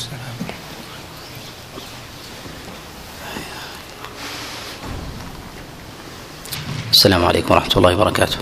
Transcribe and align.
السلام. 0.00 0.36
عليكم 7.24 7.54
ورحمة 7.54 7.76
الله 7.76 7.94
وبركاته. 7.94 8.38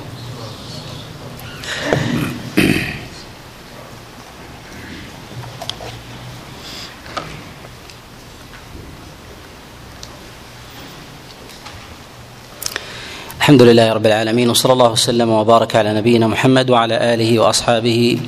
الحمد 13.48 13.62
لله 13.62 13.93
رب 13.93 14.06
العالمين 14.06 14.50
وصلى 14.50 14.72
الله 14.72 14.90
وسلم 14.90 15.30
وبارك 15.30 15.77
على 15.77 15.95
نبينا 15.95 16.27
محمد 16.27 16.70
وعلى 16.70 17.14
آله 17.14 17.38
وأصحابه 17.38 18.18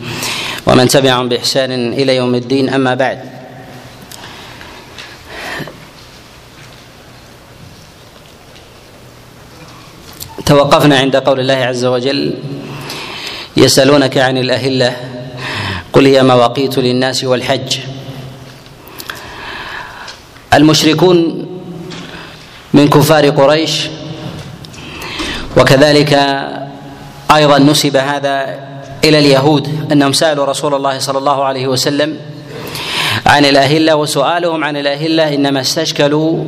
ومن 0.66 0.88
تبعهم 0.88 1.28
بإحسان 1.28 1.92
إلى 1.92 2.16
يوم 2.16 2.34
الدين 2.34 2.68
أما 2.68 2.94
بعد. 2.94 3.18
توقفنا 10.46 10.98
عند 10.98 11.16
قول 11.16 11.40
الله 11.40 11.54
عز 11.54 11.84
وجل 11.84 12.34
يسألونك 13.56 14.18
عن 14.18 14.38
الأهلة 14.38 14.96
قل 15.92 16.06
هي 16.06 16.22
مواقيت 16.22 16.78
للناس 16.78 17.24
والحج. 17.24 17.78
المشركون 20.54 21.46
من 22.74 22.88
كفار 22.88 23.30
قريش 23.30 23.86
وكذلك 25.56 26.12
أيضا 27.30 27.58
نسب 27.58 27.96
هذا 27.96 28.58
إلى 29.04 29.18
اليهود 29.18 29.92
أنهم 29.92 30.12
سألوا 30.12 30.44
رسول 30.44 30.74
الله 30.74 30.98
صلى 30.98 31.18
الله 31.18 31.44
عليه 31.44 31.66
وسلم 31.66 32.16
عن 33.26 33.44
الأهلة 33.44 33.94
وسؤالهم 33.94 34.64
عن 34.64 34.76
الأهلة 34.76 35.34
إنما 35.34 35.60
استشكلوا 35.60 36.44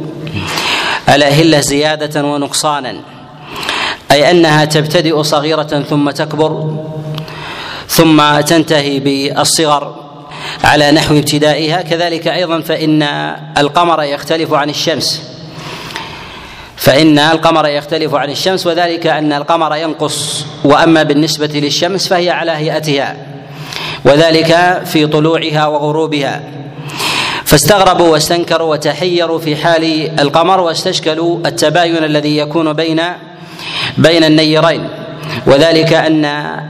الأهلة 1.09 1.61
زيادة 1.61 2.25
ونقصانا 2.25 2.97
أي 4.11 4.31
أنها 4.31 4.65
تبتدئ 4.65 5.23
صغيرة 5.23 5.85
ثم 5.91 6.11
تكبر 6.11 6.77
ثم 7.89 8.41
تنتهي 8.41 8.99
بالصغر 8.99 9.95
على 10.65 10.91
نحو 10.91 11.17
ابتدائها 11.17 11.83
كذلك 11.83 12.29
أيضا 12.29 12.61
فإن 12.61 13.03
القمر 13.59 14.03
يختلف 14.03 14.53
عن 14.53 14.71
الشمس. 14.71 15.32
فإن 16.83 17.19
القمر 17.19 17.69
يختلف 17.69 18.15
عن 18.15 18.31
الشمس 18.31 18.67
وذلك 18.67 19.07
أن 19.07 19.33
القمر 19.33 19.77
ينقص 19.77 20.47
وأما 20.65 21.03
بالنسبة 21.03 21.47
للشمس 21.47 22.09
فهي 22.09 22.31
على 22.31 22.51
هيئتها 22.51 23.17
وذلك 24.05 24.83
في 24.85 25.07
طلوعها 25.07 25.67
وغروبها. 25.67 26.43
فاستغربوا 27.45 28.09
واستنكروا 28.09 28.71
وتحيروا 28.71 29.39
في 29.39 29.57
حال 29.57 30.11
القمر 30.21 30.61
واستشكلوا 30.61 31.39
التباين 31.47 32.05
الذي 32.05 32.37
يكون 32.37 32.73
بين 32.73 33.03
بين 33.99 34.25
النيرين. 34.25 34.89
وذلك 35.47 35.93
أن 35.93 36.25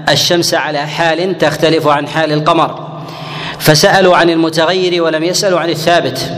الشمس 0.09 0.55
على 0.55 0.87
حال 0.87 1.39
تختلف 1.39 1.89
عن 1.89 2.09
حال 2.09 2.33
القمر. 2.33 2.89
فسألوا 3.59 4.17
عن 4.17 4.31
المتغير 4.31 5.03
ولم 5.03 5.25
يسألوا 5.25 5.61
عن 5.61 5.71
الثابت. 5.71 6.33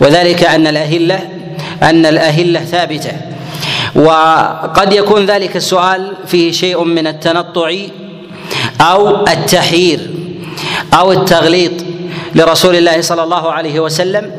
وذلك 0.00 0.44
أن 0.44 0.66
الأهلة 0.66 1.33
أن 1.82 2.06
الأهلة 2.06 2.60
ثابتة. 2.64 3.12
وقد 3.94 4.92
يكون 4.92 5.26
ذلك 5.26 5.56
السؤال 5.56 6.12
فيه 6.26 6.52
شيء 6.52 6.84
من 6.84 7.06
التنطع 7.06 7.74
أو 8.80 9.26
التحيير 9.26 10.00
أو 10.94 11.12
التغليط 11.12 11.72
لرسول 12.34 12.76
الله 12.76 13.00
صلى 13.00 13.22
الله 13.22 13.52
عليه 13.52 13.80
وسلم 13.80 14.30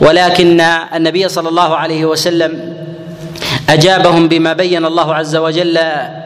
ولكن 0.00 0.60
النبي 0.94 1.28
صلى 1.28 1.48
الله 1.48 1.76
عليه 1.76 2.04
وسلم 2.04 2.74
أجابهم 3.68 4.28
بما 4.28 4.52
بين 4.52 4.84
الله 4.84 5.14
عز 5.14 5.36
وجل 5.36 5.78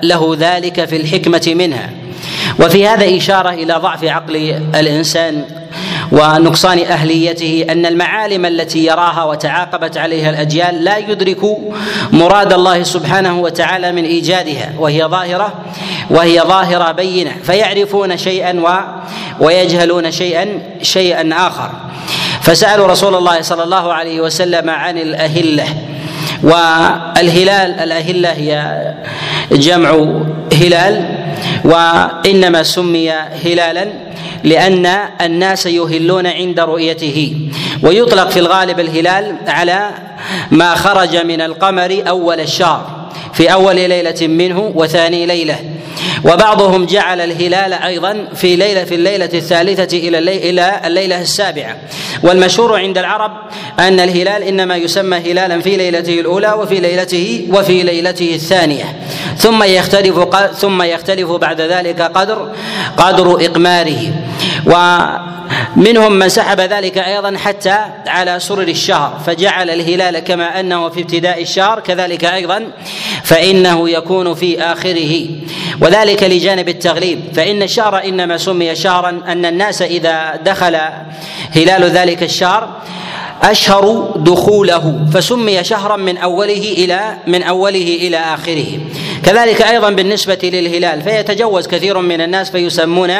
له 0.02 0.36
ذلك 0.38 0.84
في 0.84 0.96
الحكمة 0.96 1.54
منها. 1.54 1.90
وفي 2.60 2.88
هذا 2.88 3.16
إشارة 3.16 3.50
إلى 3.50 3.74
ضعف 3.74 4.04
عقل 4.04 4.36
الإنسان 4.74 5.44
ونقصان 6.12 6.78
أهليته 6.78 7.66
أن 7.70 7.86
المعالم 7.86 8.46
التي 8.46 8.86
يراها 8.86 9.24
وتعاقبت 9.24 9.96
عليها 9.96 10.30
الأجيال 10.30 10.84
لا 10.84 10.98
يدرك 10.98 11.38
مراد 12.12 12.52
الله 12.52 12.82
سبحانه 12.82 13.40
وتعالى 13.40 13.92
من 13.92 14.04
إيجادها 14.04 14.72
وهي 14.78 15.04
ظاهرة 15.04 15.52
وهي 16.10 16.40
ظاهرة 16.40 16.92
بينة 16.92 17.32
فيعرفون 17.42 18.16
شيئا 18.16 18.60
و 18.60 18.68
ويجهلون 19.44 20.10
شيئا 20.10 20.46
شيئا 20.82 21.30
آخر. 21.46 21.70
فسألوا 22.40 22.86
رسول 22.86 23.14
الله 23.14 23.40
صلى 23.40 23.62
الله 23.62 23.92
عليه 23.92 24.20
وسلم 24.20 24.70
عن 24.70 24.98
الأهلة. 24.98 25.64
والهلال 26.42 27.80
الأهلة 27.80 28.32
هي 28.32 28.80
جمع 29.52 29.90
هلال 30.52 31.17
وإنما 31.64 32.62
سمي 32.62 33.10
هلالا 33.44 33.86
لأن 34.44 34.86
الناس 35.20 35.66
يهلون 35.66 36.26
عند 36.26 36.60
رؤيته. 36.60 37.36
ويطلق 37.82 38.30
في 38.30 38.38
الغالب 38.38 38.80
الهلال 38.80 39.36
على 39.46 39.90
ما 40.50 40.74
خرج 40.74 41.16
من 41.16 41.40
القمر 41.40 42.02
أول 42.08 42.40
الشهر 42.40 43.10
في 43.32 43.52
أول 43.52 43.76
ليلة 43.76 44.26
منه 44.26 44.72
وثاني 44.74 45.26
ليلة. 45.26 45.58
وبعضهم 46.24 46.86
جعل 46.86 47.20
الهلال 47.20 47.72
أيضا 47.72 48.28
في 48.34 48.56
ليله 48.56 48.84
في 48.84 48.94
الليلة 48.94 49.30
الثالثة 49.34 49.98
إلى 49.98 50.18
إلى 50.18 50.80
الليلة 50.84 51.20
السابعة. 51.20 51.76
والمشهور 52.22 52.78
عند 52.78 52.98
العرب 52.98 53.32
أن 53.78 54.00
الهلال 54.00 54.42
إنما 54.42 54.76
يسمى 54.76 55.16
هلالا 55.16 55.60
في 55.60 55.76
ليلته 55.76 56.20
الأولى 56.20 56.52
وفي 56.52 56.80
ليلته 56.80 57.48
وفي 57.52 57.82
ليلته 57.82 58.34
الثانية. 58.34 58.96
ثم 59.36 59.62
يختلف 59.62 60.36
ثم 60.58 60.82
يختلف 60.82 61.30
بعد 61.30 61.60
ذلك 61.60 62.02
قدر 62.02 62.52
قدر 62.96 63.46
إقماره. 63.46 64.12
ومنهم 64.66 66.12
من 66.12 66.28
سحب 66.28 66.60
ذلك 66.60 66.98
أيضا 66.98 67.36
حتى 67.36 67.78
على 68.06 68.40
سرر 68.40 68.68
الشهر 68.68 69.20
فجعل 69.26 69.70
الهلال 69.70 70.18
كما 70.18 70.60
أنه 70.60 70.88
في 70.88 71.00
ابتداء 71.00 71.42
الشهر 71.42 71.80
كذلك 71.80 72.24
أيضا 72.24 72.70
فإنه 73.24 73.90
يكون 73.90 74.34
في 74.34 74.62
آخره. 74.62 75.26
وذلك 75.80 76.22
لجانب 76.22 76.68
التغليب 76.68 77.20
فإن 77.34 77.62
الشهر 77.62 78.04
إنما 78.04 78.36
سمي 78.36 78.74
شهرا 78.74 79.22
أن 79.26 79.44
الناس 79.44 79.82
إذا 79.82 80.36
دخل 80.44 80.78
هلال 81.56 81.84
ذلك 81.84 82.22
الشهر 82.22 82.68
أشهر 83.42 84.14
دخوله 84.16 85.06
فسمي 85.12 85.64
شهرا 85.64 85.96
من 85.96 86.18
أوله 86.18 86.74
إلى 86.78 87.16
من 87.26 87.42
أوله 87.42 87.98
إلى 88.02 88.16
آخره. 88.16 88.66
كذلك 89.24 89.62
أيضا 89.62 89.90
بالنسبة 89.90 90.38
للهلال 90.42 91.02
فيتجوز 91.02 91.66
كثير 91.66 91.98
من 91.98 92.20
الناس 92.20 92.50
فيسمون 92.50 93.12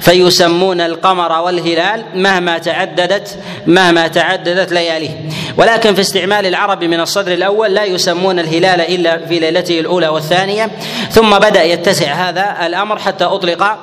فيسمون 0.00 0.80
القمر 0.80 1.32
والهلال 1.32 2.04
مهما 2.14 2.58
تعددت 2.58 3.38
مهما 3.66 4.08
تعددت 4.08 4.72
لياليه. 4.72 5.10
ولكن 5.56 5.94
في 5.94 6.00
استعمال 6.00 6.46
العرب 6.46 6.84
من 6.84 7.00
الصدر 7.00 7.32
الأول 7.32 7.74
لا 7.74 7.84
يسمون 7.84 8.38
الهلال 8.38 8.80
إلا 8.80 9.26
في 9.26 9.38
ليلته 9.38 9.80
الأولى 9.80 10.08
والثانية. 10.08 10.70
ثم 11.10 11.38
بدأ 11.38 11.62
يتسع 11.62 12.12
هذا 12.12 12.66
الأمر 12.66 12.98
حتى 12.98 13.24
اطلق 13.24 13.78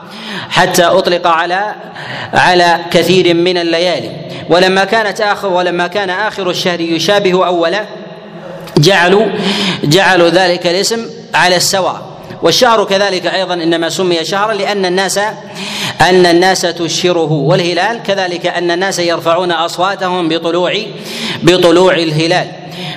حتى 0.50 0.84
أطلق 0.84 1.28
على 1.28 1.75
على 2.34 2.80
كثير 2.92 3.34
من 3.34 3.58
الليالي. 3.58 4.12
ولما 4.50 4.84
كانت 4.84 5.22
اخر 5.22 5.47
ولما 5.47 5.88
كان 5.88 6.09
آخر 6.09 6.50
الشهر 6.50 6.81
يشابه 6.81 7.47
أوله 7.47 7.86
جعلوا 8.78 9.25
جعلوا 9.84 10.30
ذلك 10.30 10.68
الاسم 10.68 11.23
على 11.34 11.56
السواء 11.56 12.02
والشهر 12.42 12.84
كذلك 12.84 13.26
أيضا 13.26 13.54
إنما 13.54 13.90
سمي 13.90 14.26
شهرا 14.26 14.54
لأن 14.54 14.86
الناس 14.86 15.18
أن 16.02 16.26
الناس 16.26 16.62
تشهره. 16.62 17.31
والهلال 17.31 18.04
كذلك 18.04 18.46
أن 18.46 18.72
الناس 18.72 19.00
يرفعون 19.00 19.52
أصواتهم 19.52 20.30
بطلوع 20.30 20.78
بطلوع 21.44 21.94
الهلال. 21.94 22.48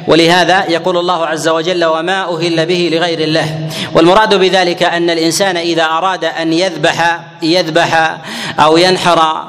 ولهذا 0.07 0.65
يقول 0.69 0.97
الله 0.97 1.27
عز 1.27 1.49
وجل 1.49 1.85
وما 1.85 2.37
أهل 2.37 2.67
به 2.67 2.91
لغير 2.93 3.21
الله. 3.21 3.69
والمراد 3.95 4.35
بذلك 4.35 4.83
أن 4.83 5.11
الإنسان 5.11 5.57
إذا 5.57 5.85
أراد 5.85 6.25
أن 6.25 6.53
يذبح 6.53 7.21
يذبح 7.43 8.19
أو 8.59 8.77
ينحر 8.77 9.45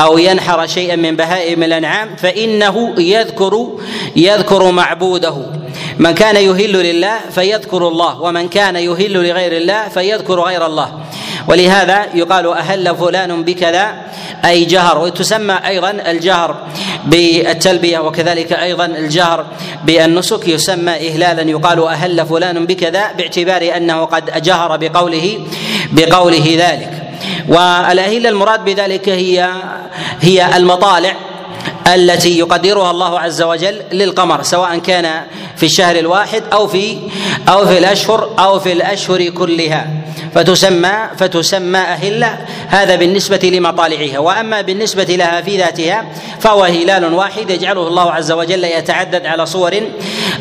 أو 0.00 0.18
ينحر 0.18 0.66
شيئا 0.66 0.96
من 0.96 1.16
بهائم 1.16 1.62
الأنعام 1.62 2.16
فإنه 2.16 2.94
يذكر 2.98 3.68
يذكر 4.16 4.70
معبوده. 4.70 5.36
من 5.98 6.14
كان 6.14 6.36
يهل 6.36 6.72
لله 6.72 7.18
فيذكر 7.30 7.88
الله 7.88 8.22
ومن 8.22 8.48
كان 8.48 8.76
يهل 8.76 9.12
لغير 9.12 9.56
الله 9.56 9.88
فيذكر 9.88 10.40
غير 10.40 10.66
الله. 10.66 10.92
ولهذا 11.48 12.06
يقال 12.14 12.46
أهل 12.46 12.96
فلان 12.96 13.44
بكذا 13.44 13.94
أي 14.44 14.64
جهر 14.64 14.98
وتسمى 14.98 15.54
أيضا 15.66 15.90
الجهر 15.90 16.56
بالتلبية 17.04 17.98
وكذلك 17.98 18.52
أيضا 18.52 18.86
الجهر 18.86 19.46
بالنسك 19.84 20.48
يسمى 20.48 20.92
اهلالا 20.92 21.50
يقال 21.50 21.82
أهل 21.82 22.26
فلان 22.26 22.66
بكذا 22.66 23.12
باعتبار 23.12 23.76
أنه 23.76 24.04
قد 24.04 24.42
جهر 24.42 24.76
بقوله 24.76 25.40
بقوله 25.92 26.56
ذلك. 26.58 27.03
والاهله 27.48 28.28
المراد 28.28 28.64
بذلك 28.64 29.08
هي 29.08 29.50
هي 30.20 30.56
المطالع 30.56 31.16
التي 31.94 32.38
يقدرها 32.38 32.90
الله 32.90 33.20
عز 33.20 33.42
وجل 33.42 33.82
للقمر 33.92 34.42
سواء 34.42 34.78
كان 34.78 35.22
في 35.56 35.66
الشهر 35.66 35.96
الواحد 35.96 36.42
أو 36.52 36.66
في 36.66 36.98
أو 37.48 37.66
في 37.66 37.78
الأشهر 37.78 38.30
أو 38.38 38.60
في 38.60 38.72
الأشهر 38.72 39.28
كلها. 39.28 39.86
فتسمى 40.34 40.92
فتسمى 41.18 41.78
أهلة 41.78 42.38
هذا 42.68 42.96
بالنسبة 42.96 43.50
لمطالعها. 43.52 44.18
وأما 44.18 44.60
بالنسبة 44.60 45.04
لها 45.04 45.40
في 45.40 45.56
ذاتها 45.56 46.04
فهو 46.40 46.62
هلال 46.62 47.14
واحد 47.14 47.50
يجعله 47.50 47.88
الله 47.88 48.12
عز 48.12 48.32
وجل 48.32 48.64
يتعدد 48.64 49.26
على 49.26 49.46
صور 49.46 49.80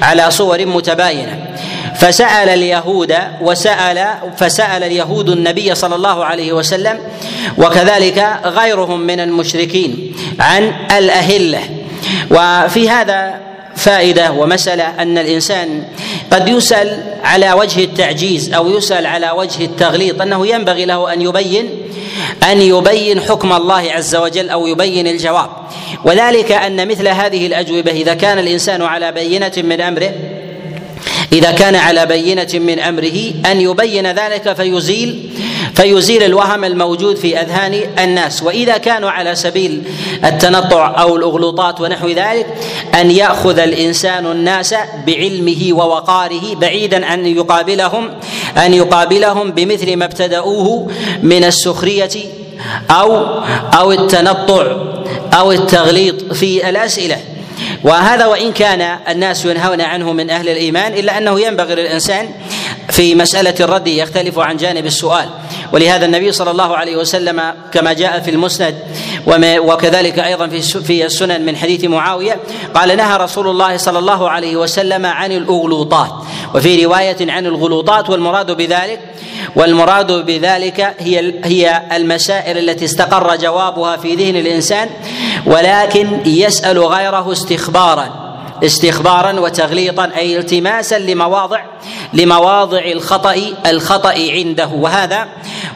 على 0.01 0.31
صور 0.31 0.65
متباينة. 0.65 1.55
فسأل 2.03 2.49
اليهود 2.49 3.15
وسأل 3.41 4.13
فسأل 4.37 4.83
اليهود 4.83 5.29
النبي 5.29 5.75
صلى 5.75 5.95
الله 5.95 6.25
عليه 6.25 6.53
وسلم 6.53 6.99
وكذلك 7.57 8.39
غيرهم 8.45 8.99
من 8.99 9.19
المشركين 9.19 10.15
عن 10.39 10.73
الأهلة. 10.97 11.59
وفي 12.31 12.89
هذا 12.89 13.39
فائدة 13.75 14.31
ومسألة 14.31 15.01
أن 15.01 15.17
الإنسان 15.17 15.83
قد 16.31 16.47
يسأل 16.47 17.03
على 17.23 17.53
وجه 17.53 17.83
التعجيز 17.83 18.53
أو 18.53 18.69
يسأل 18.69 19.05
على 19.05 19.31
وجه 19.31 19.65
التغليط 19.65 20.21
أنه 20.21 20.47
ينبغي 20.47 20.85
له 20.85 21.13
أن 21.13 21.21
يبين 21.21 21.69
أن 22.51 22.61
يبين 22.61 23.21
حكم 23.21 23.53
الله 23.53 23.91
عز 23.91 24.15
وجل 24.15 24.49
أو 24.49 24.67
يبين 24.67 25.07
الجواب. 25.07 25.49
وذلك 26.05 26.51
أن 26.51 26.87
مثل 26.87 27.07
هذه 27.07 27.47
الأجوبة 27.47 27.91
إذا 27.91 28.13
كان 28.13 28.39
الإنسان 28.39 28.81
على 28.81 29.11
بينة 29.11 29.53
من 29.57 29.81
أمره 29.81 30.32
إذا 31.33 31.51
كان 31.51 31.75
على 31.75 32.05
بينة 32.05 32.47
من 32.53 32.79
أمره 32.79 33.31
أن 33.51 33.61
يبين 33.61 34.11
ذلك 34.11 34.53
فيزيل 34.53 35.29
فيزيل 35.75 36.23
الوهم 36.23 36.63
الموجود 36.63 37.15
في 37.15 37.41
أذهان 37.41 37.81
الناس. 37.99 38.43
وإذا 38.43 38.77
كانوا 38.77 39.09
على 39.09 39.35
سبيل 39.35 39.83
التنطع 40.25 41.01
أو 41.01 41.15
الاغلوطات 41.15 41.81
ونحو 41.81 42.07
ذلك 42.07 42.47
أن 42.93 43.11
يأخذ 43.11 43.59
الإنسان 43.59 44.25
الناس 44.25 44.75
بعلمه 45.07 45.69
ووقاره 45.71 46.55
بعيدا 46.55 47.13
أن 47.13 47.27
يقابلهم 47.27 48.09
أن 48.57 48.73
يقابلهم 48.73 49.51
بمثل 49.51 49.95
ما 49.95 50.05
ابتدأوه 50.05 50.91
من 51.23 51.43
السخرية 51.43 52.09
أو 52.91 53.25
أو 53.73 53.91
التنطع 53.91 54.77
أو 55.33 55.51
التغليط 55.51 56.33
في 56.33 56.69
الأسئلة. 56.69 57.32
وهذا 57.83 58.25
وإن 58.25 58.51
كان 58.51 58.99
الناس 59.09 59.45
ينهون 59.45 59.81
عنه 59.81 60.13
من 60.13 60.29
أهل 60.29 60.49
الإيمان 60.49 60.93
إلا 60.93 61.17
أنه 61.17 61.41
ينبغي 61.41 61.75
للإنسان 61.75 62.29
في 62.89 63.15
مسألة 63.15 63.55
الرد 63.59 63.87
يختلف 63.87 64.39
عن 64.39 64.57
جانب 64.57 64.85
السؤال. 64.85 65.29
ولهذا 65.71 66.05
النبي 66.05 66.31
صلى 66.31 66.51
الله 66.51 66.77
عليه 66.77 66.95
وسلم 66.95 67.53
كما 67.73 67.93
جاء 67.93 68.19
في 68.19 68.31
المسند 68.31 68.75
وكذلك 69.27 70.19
أيضا 70.19 70.47
في 70.47 70.61
في 70.61 71.05
السنن 71.05 71.45
من 71.45 71.55
حديث 71.55 71.83
معاوية 71.83 72.39
قال 72.73 72.97
نهى 72.97 73.17
رسول 73.17 73.47
الله 73.47 73.77
صلى 73.77 73.99
الله 73.99 74.29
عليه 74.29 74.55
وسلم 74.55 75.05
عن 75.05 75.31
الأغلوطات. 75.31 76.11
وفي 76.55 76.85
رواية 76.85 77.31
عن 77.31 77.45
الغلوطات 77.45 78.09
والمراد 78.09 78.51
بذلك 78.51 78.99
والمراد 79.55 80.11
بذلك 80.11 80.95
هي 80.99 81.33
هي 81.43 81.81
المسائل 81.91 82.57
التي 82.57 82.85
استقر 82.85 83.35
جوابها 83.35 83.97
في 83.97 84.15
ذهن 84.15 84.35
الإنسان 84.35 84.89
ولكن 85.45 86.19
يسأل 86.25 86.79
غيره 86.79 87.31
استخبارا. 87.31 88.23
استخبارا 88.63 89.39
وتغليطا 89.39 90.11
أي 90.17 90.37
التماسا 90.37 90.99
لمواضع 90.99 91.61
لمواضع 92.13 92.81
الخطأ 92.85 93.35
الخطأ 93.65 94.13
عنده. 94.17 94.67
وهذا 94.67 95.27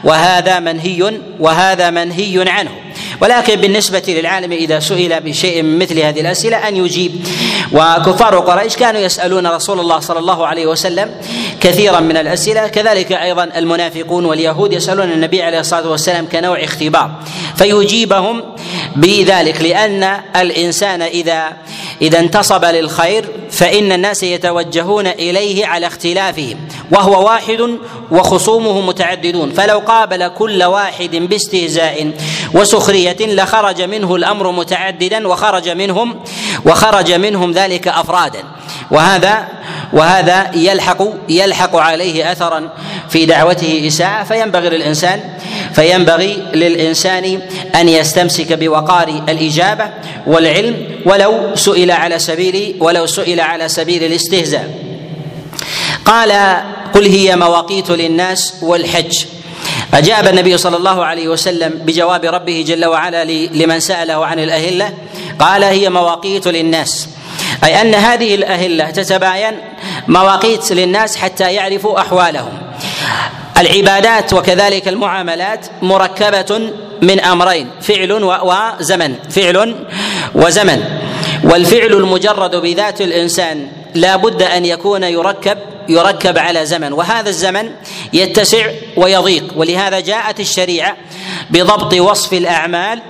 وهذا 0.04 0.60
منهي 0.60 1.20
وهذا 1.40 1.90
منهي 1.90 2.50
عنه. 2.50 2.70
ولكن 3.20 3.56
بالنسبة 3.56 4.02
للعالم 4.08 4.52
إذا 4.52 4.80
سئل 4.80 5.20
بشيء 5.20 5.62
مثل 5.62 5.98
هذه 5.98 6.20
الأسئلة 6.20 6.68
أن 6.68 6.76
يجيب. 6.76 7.26
وكفار 7.72 8.38
قريش 8.38 8.76
كانوا 8.76 9.00
يسألون 9.00 9.46
رسول 9.46 9.80
الله 9.80 10.00
صلى 10.00 10.18
الله 10.18 10.46
عليه 10.46 10.66
وسلم 10.66 11.14
كثيرا 11.60 12.00
من 12.00 12.16
الأسئلة. 12.16 12.66
كذلك 12.68 13.12
أيضا 13.12 13.44
المنافقون 13.44 14.24
واليهود 14.24 14.72
يسألون 14.72 15.12
النبي 15.12 15.42
عليه 15.42 15.60
الصلاة 15.60 15.88
والسلام 15.88 16.28
كنوع 16.28 16.64
اختبار. 16.64 17.10
فيجيبهم 17.56 18.42
بذلك 18.96 19.62
لأن 19.62 20.20
الإنسان 20.36 21.02
إذا 21.02 21.52
إذا 22.02 22.18
انتصب 22.18 22.64
للخير 22.64 23.24
فإن 23.50 23.92
الناس 23.92 24.22
يتوجهون 24.22 25.06
إليه 25.06 25.66
على 25.66 25.86
اختلافهم 25.86 26.58
وهو 26.90 27.24
واحد 27.26 27.78
وخصومه 28.10 28.80
متعددون. 28.80 29.52
فلو 29.52 29.78
قابل 29.78 30.28
كل 30.28 30.62
واحد 30.62 31.16
باستهزاء 31.16 32.12
وسخرية 32.54 33.16
لخرج 33.20 33.82
منه 33.82 34.16
الأمر 34.16 34.50
متعددا 34.50 35.28
وخرج 35.28 35.68
منهم 35.68 36.20
وخرج 36.64 37.12
منهم 37.12 37.52
ذلك 37.52 37.88
أفرادا. 37.88 38.44
وهذا 38.90 39.48
وهذا 39.92 40.50
يلحق 40.54 41.02
يلحق 41.28 41.76
عليه 41.76 42.32
أثرا 42.32 42.70
في 43.08 43.26
دعوته 43.26 43.84
إساءة. 43.86 44.24
فينبغي 44.24 44.68
للانسان 44.68 45.20
فينبغي 45.74 46.34
للإنسان 46.54 47.40
أن 47.74 47.88
يستمسك 47.88 48.52
بوقار 48.52 49.08
الإجابة 49.28 49.90
والعلم 50.26 50.88
ولو 51.06 51.54
سئل 51.54 51.90
على 51.90 52.18
سبيل 52.18 52.76
ولو 52.80 53.06
سئل 53.06 53.40
على 53.40 53.68
سبيل 53.68 54.04
الاستهزاء. 54.04 54.74
قال 56.04 56.62
قل 56.94 57.06
هي 57.06 57.36
مواقيت 57.36 57.90
للناس 57.90 58.54
والحج. 58.62 59.24
أجاب 59.94 60.26
النبي 60.26 60.58
صلى 60.58 60.76
الله 60.76 61.04
عليه 61.04 61.28
وسلم 61.28 61.70
بجواب 61.70 62.24
ربه 62.24 62.64
جل 62.66 62.84
وعلا 62.84 63.24
لمن 63.24 63.80
سأله 63.80 64.26
عن 64.26 64.38
الأهلة 64.38 64.92
قال 65.38 65.64
هي 65.64 65.90
مواقيت 65.90 66.48
للناس. 66.48 67.08
أي 67.64 67.80
أن 67.80 67.94
هذه 67.94 68.34
الأهلة 68.34 68.90
تتباين 68.90 69.54
مواقيت 70.08 70.72
للناس 70.72 71.16
حتى 71.16 71.52
يعرفوا 71.52 72.00
أحوالهم. 72.00 72.58
العبادات 73.58 74.32
وكذلك 74.32 74.88
المعاملات 74.88 75.66
مركبة 75.82 76.70
من 77.02 77.20
أمرين 77.20 77.70
فعل 77.80 78.12
وزمن 78.12 79.14
فعل 79.30 79.74
وزمن. 80.34 80.84
والفعل 81.44 81.92
المجرد 81.92 82.56
بذات 82.56 83.00
الإنسان 83.00 83.68
لا 83.94 84.16
بد 84.16 84.42
أن 84.42 84.64
يكون 84.64 85.02
يركب 85.02 85.58
يركب 85.88 86.38
على 86.38 86.66
زمن 86.66 86.92
وهذا 86.92 87.28
الزمن 87.28 87.70
يتسع 88.12 88.66
ويضيق 88.96 89.44
ولهذا 89.56 90.00
جاءت 90.00 90.40
الشريعة 90.40 90.96
بضبط 91.50 91.94
وصف 91.94 92.32
الأعمال 92.32 93.02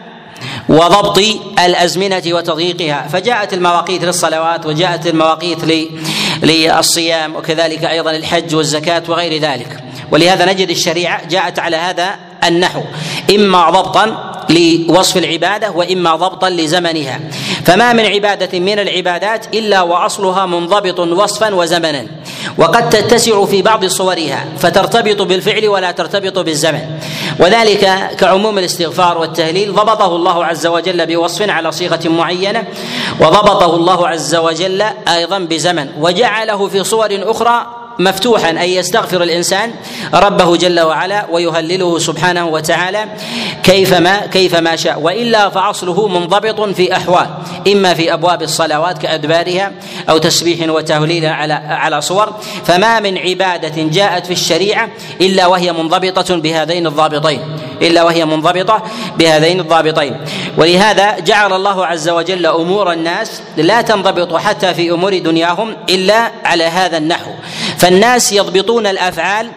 وضبط 0.69 1.19
الأزمنة 1.59 2.23
وتضييقها. 2.27 3.09
فجاءت 3.13 3.55
المواقيت 3.55 4.05
للصلوات 4.05 4.67
وجاءت 4.67 5.07
المواقيت 5.07 5.59
للصيام 6.43 7.37
وكذلك 7.37 7.85
أيضا 7.85 8.11
الحج 8.11 8.55
والزكاة 8.55 9.03
وغير 9.09 9.43
ذلك. 9.43 9.81
ولهذا 10.13 10.53
نجد 10.53 10.71
الشريعة 10.71 11.29
جاءت 11.29 11.59
على 11.59 11.77
هذا 11.77 12.17
النحو. 12.45 12.83
إما 13.35 13.71
ضبطا 13.71 14.28
لوصف 14.51 15.17
العبادة 15.17 15.71
وإما 15.71 16.17
ضبطا 16.17 16.51
لزمنها. 16.51 17.21
فما 17.65 17.93
من 17.93 18.07
عبادة 18.07 18.59
من 18.59 18.79
العبادات 18.79 19.47
إلا 19.55 19.83
وأصلها 19.83 20.47
منضبط 20.47 21.01
وصفا 21.01 21.55
وزمنا. 21.55 22.07
وقد 22.59 22.91
تتسع 22.91 23.45
في 23.45 23.63
بعض 23.63 23.85
صورها 23.85 24.45
فترتبط 24.59 25.23
بالفعل 25.23 25.69
ولا 25.69 25.91
ترتبط 25.91 26.39
بالزمن. 26.39 26.83
وذلك 27.41 28.11
كعموم 28.19 28.59
الاستغفار 28.59 29.19
والتهليل. 29.19 29.75
ضبطه 29.75 30.17
الله 30.17 30.45
عز 30.45 30.67
وجل 30.67 31.07
بوصف 31.07 31.51
على 31.51 31.73
صيغة 31.73 32.09
معينة 32.09 32.65
وضبطه 33.21 33.77
الله 33.77 34.09
عز 34.09 34.35
وجل 34.35 34.83
أيضا 35.09 35.39
بزمن. 35.39 35.89
وجعله 36.01 36.69
في 36.69 36.85
صور 36.85 37.09
أخرى 37.13 37.67
مفتوحا 37.99 38.51
ان 38.51 38.69
يستغفر 38.69 39.23
الإنسان 39.23 39.71
ربه 40.15 40.57
جل 40.57 40.81
وعلا 40.81 41.27
ويهلله 41.31 41.99
سبحانه 41.99 42.47
وتعالى 42.47 43.05
كيفما 43.63 44.27
كيفما 44.27 44.77
شاء. 44.77 45.01
وإلا 45.01 45.49
فأصله 45.49 46.09
منضبط 46.09 46.61
في 46.61 46.97
أحوال 46.97 47.27
إما 47.73 47.95
في 47.95 48.13
أبواب 48.13 48.43
الصلوات 48.43 48.99
كأدبارها 48.99 49.73
أو 50.11 50.19
تسبيح 50.19 50.69
وتهليل 50.69 51.27
على 51.27 51.55
على 51.55 52.01
صور. 52.01 52.33
فما 52.65 53.01
من 53.01 53.19
عبادة 53.19 53.83
جاءت 53.83 54.27
في 54.27 54.33
الشريعة 54.33 54.89
إلا 55.21 55.47
وهي 55.47 55.73
منضبطة 55.73 56.37
بهذين 56.37 56.87
الضابطين 56.87 57.41
إلا 57.83 58.03
وهي 58.03 58.25
منضبطة 58.25 58.83
بهذين 59.19 59.61
الضابطين. 59.61 60.17
ولهذا 60.57 61.19
جعل 61.19 61.53
الله 61.53 61.87
عز 61.87 62.09
وجل 62.09 62.47
أمور 62.47 62.93
الناس 62.93 63.43
لا 63.57 63.83
تنضبط 63.83 64.37
حتى 64.37 64.75
في 64.75 64.91
أمور 64.91 65.19
دنياهم 65.19 65.77
إلا 65.91 66.33
على 66.45 66.65
هذا 66.65 66.99
النحو. 66.99 67.31
فالناس 67.79 68.33
يضبطون 68.33 68.87
الأفعال 68.87 69.51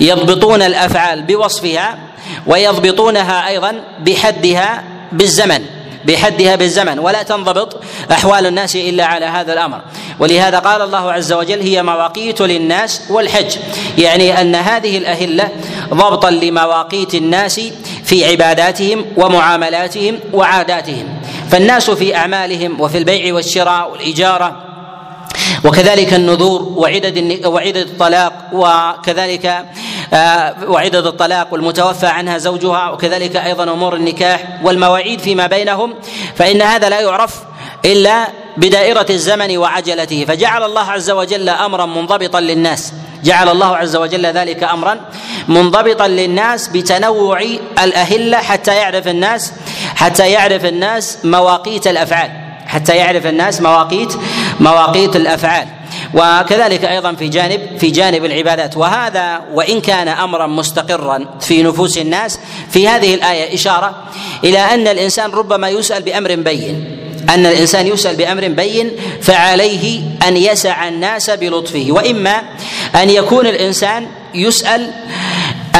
يضبطون 0.00 0.62
الأفعال 0.62 1.22
بوصفها 1.22 1.98
ويضبطونها 2.46 3.48
أيضا 3.48 3.80
بحدها 4.00 4.84
بالزمن 5.12 5.64
بحدها 6.04 6.56
بالزمن. 6.56 6.98
ولا 6.98 7.22
تنضبط 7.22 7.82
أحوال 8.12 8.46
الناس 8.46 8.76
إلا 8.76 9.04
على 9.04 9.26
هذا 9.26 9.52
الأمر. 9.52 9.80
ولهذا 10.18 10.58
قال 10.58 10.82
الله 10.82 11.12
عز 11.12 11.32
وجل 11.32 11.60
هي 11.60 11.82
مواقيت 11.82 12.40
للناس 12.40 13.02
والحج. 13.10 13.56
يعني 13.98 14.40
أن 14.40 14.54
هذه 14.54 14.98
الأهلة 14.98 15.48
ضبطا 15.90 16.30
لمواقيت 16.30 17.14
الناس 17.14 17.60
في 18.04 18.24
عباداتهم 18.30 19.06
ومعاملاتهم 19.16 20.18
وعاداتهم. 20.32 21.08
فالناس 21.50 21.90
في 21.90 22.16
أعمالهم 22.16 22.80
وفي 22.80 22.98
البيع 22.98 23.34
والشراء 23.34 23.90
والإجارة 23.90 24.67
وكذلك 25.64 26.14
النذور 26.14 26.62
وعدد 26.62 27.46
وعدد 27.46 27.76
الطلاق 27.76 28.32
وكذلك 28.52 29.64
آه، 30.12 30.54
وعدد 30.68 31.06
الطلاق 31.06 31.52
والمتوفى 31.52 32.06
عنها 32.06 32.38
زوجها 32.38 32.90
وكذلك 32.90 33.36
أيضا 33.36 33.64
أمور 33.64 33.94
النكاح 33.94 34.60
والمواعيد 34.62 35.20
فيما 35.20 35.46
بينهم 35.46 35.94
فإن 36.36 36.62
هذا 36.62 36.88
لا 36.88 37.00
يعرف 37.00 37.34
إلا 37.84 38.28
بدائرة 38.56 39.06
الزمن 39.10 39.58
وعجلته. 39.58 40.24
فجعل 40.24 40.62
الله 40.62 40.90
عز 40.90 41.10
وجل 41.10 41.48
امرا 41.48 41.86
منضبطا 41.86 42.40
للناس. 42.40 42.92
جعل 43.24 43.48
الله 43.48 43.76
عز 43.76 43.96
وجل 43.96 44.26
ذلك 44.26 44.62
امرا 44.62 45.00
منضبطا 45.48 46.08
للناس 46.08 46.68
بتنوع 46.68 47.40
الأهلة 47.84 48.36
حتى 48.38 48.76
يعرف 48.76 49.08
الناس 49.08 49.52
حتى 49.94 50.30
يعرف 50.30 50.64
الناس 50.64 51.18
مواقيت 51.24 51.86
الأفعال 51.86 52.30
حتى 52.66 52.96
يعرف 52.96 53.26
الناس 53.26 53.60
مواقيت 53.60 54.14
مواقيت 54.60 55.16
الأفعال. 55.16 55.68
وكذلك 56.14 56.84
أيضا 56.84 57.12
في 57.12 57.28
جانب 57.28 57.60
في 57.78 57.90
جانب 57.90 58.24
العبادات. 58.24 58.76
وهذا 58.76 59.40
وإن 59.52 59.80
كان 59.80 60.08
امرا 60.08 60.46
مستقرا 60.46 61.24
في 61.40 61.62
نفوس 61.62 61.98
الناس 61.98 62.38
في 62.70 62.88
هذه 62.88 63.14
الآية 63.14 63.54
إشارة 63.54 64.02
إلى 64.44 64.58
أن 64.58 64.88
الإنسان 64.88 65.30
ربما 65.30 65.68
يسأل 65.68 66.02
بأمر 66.02 66.34
بين. 66.34 66.98
أن 67.28 67.46
الإنسان 67.46 67.86
يسأل 67.86 68.16
بأمر 68.16 68.48
بين 68.48 68.90
فعليه 69.22 70.00
أن 70.28 70.36
يسع 70.36 70.88
الناس 70.88 71.30
بلطفه. 71.30 71.86
وإما 71.90 72.42
أن 72.94 73.10
يكون 73.10 73.46
الإنسان 73.46 74.06
يسأل 74.34 74.90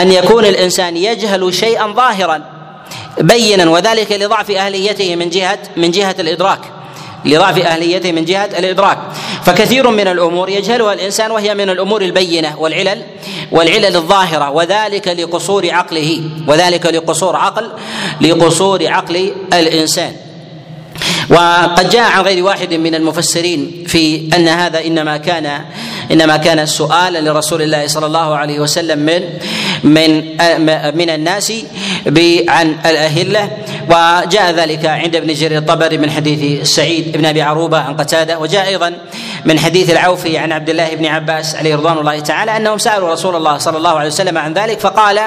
أن 0.00 0.12
يكون 0.12 0.44
الإنسان 0.44 0.96
يجهل 0.96 1.54
شيئا 1.54 1.86
ظاهرا 1.86 2.42
بينا. 3.20 3.70
وذلك 3.70 4.12
لضعف 4.12 4.50
أهليته 4.50 5.16
من 5.16 5.30
جهه 5.30 5.58
من 5.76 5.90
جهة 5.90 6.16
الإدراك. 6.18 6.60
لضعف 7.24 7.58
أهليته 7.58 8.12
من 8.12 8.24
جهة 8.24 8.50
الإدراك. 8.58 8.98
فكثير 9.44 9.90
من 9.90 10.08
الأمور 10.08 10.48
يجهلها 10.48 10.92
الإنسان 10.92 11.30
وهي 11.30 11.54
من 11.54 11.70
الأمور 11.70 12.02
البينة 12.02 12.60
والعلل 12.60 13.02
والعلل 13.52 13.96
الظاهرة 13.96 14.50
وذلك 14.50 15.08
لقصور 15.08 15.70
عقله 15.70 16.20
وذلك 16.46 16.86
لقصور 16.86 17.36
عقل 17.36 17.70
لقصور 18.20 18.86
عقل 18.88 19.32
الإنسان. 19.52 20.27
وقد 21.30 21.90
جاء 21.90 22.10
عن 22.10 22.22
غير 22.22 22.44
واحد 22.44 22.74
من 22.74 22.94
المفسرين 22.94 23.84
في 23.86 24.28
أن 24.36 24.48
هذا 24.48 24.84
إنما 24.84 25.16
كان 25.16 25.64
إنما 26.10 26.36
كان 26.36 26.66
سؤالا 26.66 27.30
لرسول 27.30 27.62
الله 27.62 27.86
صلى 27.86 28.06
الله 28.06 28.36
عليه 28.36 28.60
وسلم 28.60 28.98
من 28.98 29.22
من 29.84 30.36
من 30.96 31.10
الناس 31.10 31.52
عن 32.48 32.76
الأهلة 32.86 33.50
وجاء 33.88 34.50
ذلك 34.50 34.86
عند 34.86 35.16
ابن 35.16 35.34
جرير 35.34 35.58
الطبري 35.58 35.98
من 35.98 36.10
حديث 36.10 36.68
سعيد 36.68 37.12
بن 37.16 37.26
أبي 37.26 37.42
عروبة 37.42 37.78
عن 37.78 37.96
قتادة 37.96 38.38
وجاء 38.38 38.66
أيضا 38.66 38.98
من 39.44 39.58
حديث 39.58 39.90
العوفي 39.90 40.38
عن 40.38 40.52
عبد 40.52 40.70
الله 40.70 40.94
بن 40.94 41.06
عباس 41.06 41.54
عليه 41.54 41.76
رضوان 41.76 41.98
الله 41.98 42.20
تعالى 42.20 42.56
أنهم 42.56 42.78
سألوا 42.78 43.12
رسول 43.12 43.36
الله 43.36 43.58
صلى 43.58 43.76
الله 43.76 43.98
عليه 43.98 44.08
وسلم 44.08 44.38
عن 44.38 44.52
ذلك 44.52 44.80
فقال 44.80 45.20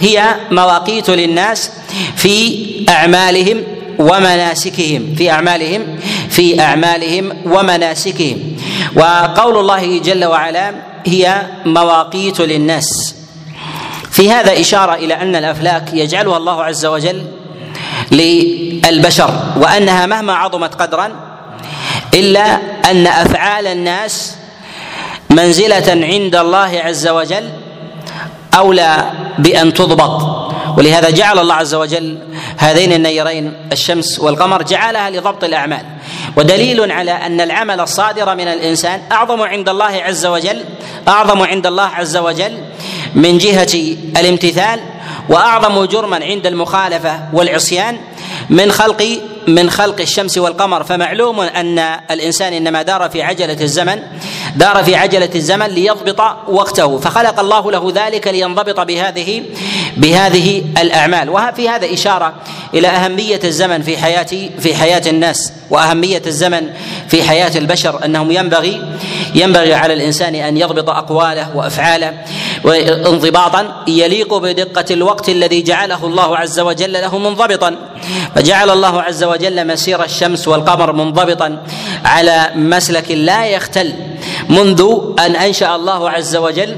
هي 0.00 0.34
مواقيت 0.50 1.10
للناس 1.10 1.70
في 2.16 2.66
أعمالهم 2.88 3.79
ومناسكهم 4.00 5.14
في 5.14 5.30
أعمالهم 5.30 5.98
في 6.30 6.60
أعمالهم 6.60 7.32
ومناسكهم. 7.44 8.56
وقول 8.96 9.56
الله 9.58 9.98
جل 9.98 10.24
وعلا 10.24 10.74
هي 11.06 11.42
مواقيت 11.64 12.40
للناس. 12.40 13.14
في 14.10 14.32
هذا 14.32 14.60
إشارة 14.60 14.94
إلى 14.94 15.14
أن 15.14 15.36
الأفلاك 15.36 15.92
يجعلها 15.92 16.36
الله 16.36 16.64
عز 16.64 16.86
وجل 16.86 17.22
للبشر 18.10 19.30
وأنها 19.56 20.06
مهما 20.06 20.32
عظمت 20.32 20.74
قدرا 20.74 21.12
إلا 22.14 22.58
أن 22.90 23.06
أفعال 23.06 23.66
الناس 23.66 24.36
منزلة 25.30 26.06
عند 26.06 26.36
الله 26.36 26.80
عز 26.84 27.08
وجل 27.08 27.48
أولى 28.54 29.10
بأن 29.38 29.74
تضبط. 29.74 30.40
ولهذا 30.78 31.10
جعل 31.10 31.38
الله 31.38 31.54
عز 31.54 31.74
وجل 31.74 32.18
هذين 32.60 32.92
النيرين 32.92 33.54
الشمس 33.72 34.20
والقمر 34.20 34.62
جعلها 34.62 35.10
لضبط 35.10 35.44
الأعمال. 35.44 35.84
ودليل 36.36 36.92
على 36.92 37.10
أن 37.10 37.40
العمل 37.40 37.80
الصادر 37.80 38.34
من 38.34 38.48
الإنسان 38.48 39.00
أعظم 39.12 39.42
عند 39.42 39.68
الله 39.68 39.84
عز 39.84 40.26
وجل 40.26 40.64
أعظم 41.08 41.42
عند 41.42 41.66
الله 41.66 41.86
عز 41.86 42.16
وجل 42.16 42.58
من 43.14 43.38
جهة 43.38 43.96
الامتثال 44.16 44.80
وأعظم 45.28 45.84
جرما 45.84 46.24
عند 46.24 46.46
المخالفة 46.46 47.20
والعصيان 47.32 47.98
من 48.50 48.72
خلق 48.72 49.20
من 49.48 49.70
خلق 49.70 50.00
الشمس 50.00 50.38
والقمر. 50.38 50.84
فمعلوم 50.84 51.40
أن 51.40 51.78
الإنسان 52.10 52.52
إنما 52.52 52.82
دار 52.82 53.10
في 53.10 53.22
عجلة 53.22 53.60
الزمن 53.60 54.02
دار 54.56 54.84
في 54.84 54.96
عجلة 54.96 55.30
الزمن 55.34 55.66
ليضبط 55.66 56.20
وقته. 56.48 56.98
فخلق 56.98 57.40
الله 57.40 57.72
له 57.72 57.92
ذلك 57.94 58.28
لينضبط 58.28 58.80
بهذه 58.80 59.42
بهذه 59.96 60.64
الأعمال. 60.78 61.30
وفي 61.30 61.68
هذا 61.68 61.92
إشارة 61.92 62.34
إلى 62.74 62.88
أهمية 62.88 63.40
الزمن 63.44 63.82
في 63.82 63.98
حياه 63.98 64.26
في 64.58 64.74
حياة 64.74 65.02
الناس 65.06 65.52
وأهمية 65.70 66.22
الزمن 66.26 66.70
في 67.08 67.22
حياة 67.22 67.52
البشر 67.56 68.04
أنهم 68.04 68.30
ينبغي 68.30 68.82
ينبغي 69.34 69.74
على 69.74 69.92
الإنسان 69.94 70.34
أن 70.34 70.56
يضبط 70.56 70.90
أقواله 70.90 71.56
وأفعاله 71.56 72.14
انضباطا 73.06 73.84
يليق 73.88 74.34
بدقة 74.34 74.84
الوقت 74.90 75.28
الذي 75.28 75.62
جعله 75.62 76.06
الله 76.06 76.36
عز 76.36 76.60
وجل 76.60 76.92
له 76.92 77.18
منضبطا. 77.18 77.76
فجعل 78.34 78.70
الله 78.70 79.02
عز 79.02 79.24
وجل 79.24 79.66
مسير 79.66 80.04
الشمس 80.04 80.48
والقمر 80.48 80.92
منضبطا 80.92 81.62
على 82.04 82.50
مسلك 82.54 83.10
لا 83.10 83.46
يختل 83.46 83.94
منذ 84.48 84.98
أن 85.18 85.36
أنشأ 85.36 85.74
الله 85.74 86.10
عز 86.10 86.36
وجل 86.36 86.76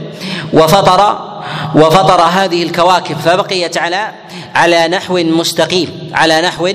وفطر 0.52 1.31
وفطر 1.74 2.20
هذه 2.20 2.62
الكواكب 2.62 3.16
فبقيت 3.16 3.76
على 3.78 4.08
على 4.54 4.88
نحو 4.88 5.18
مستقيم 5.18 6.10
على 6.14 6.40
نحو 6.40 6.72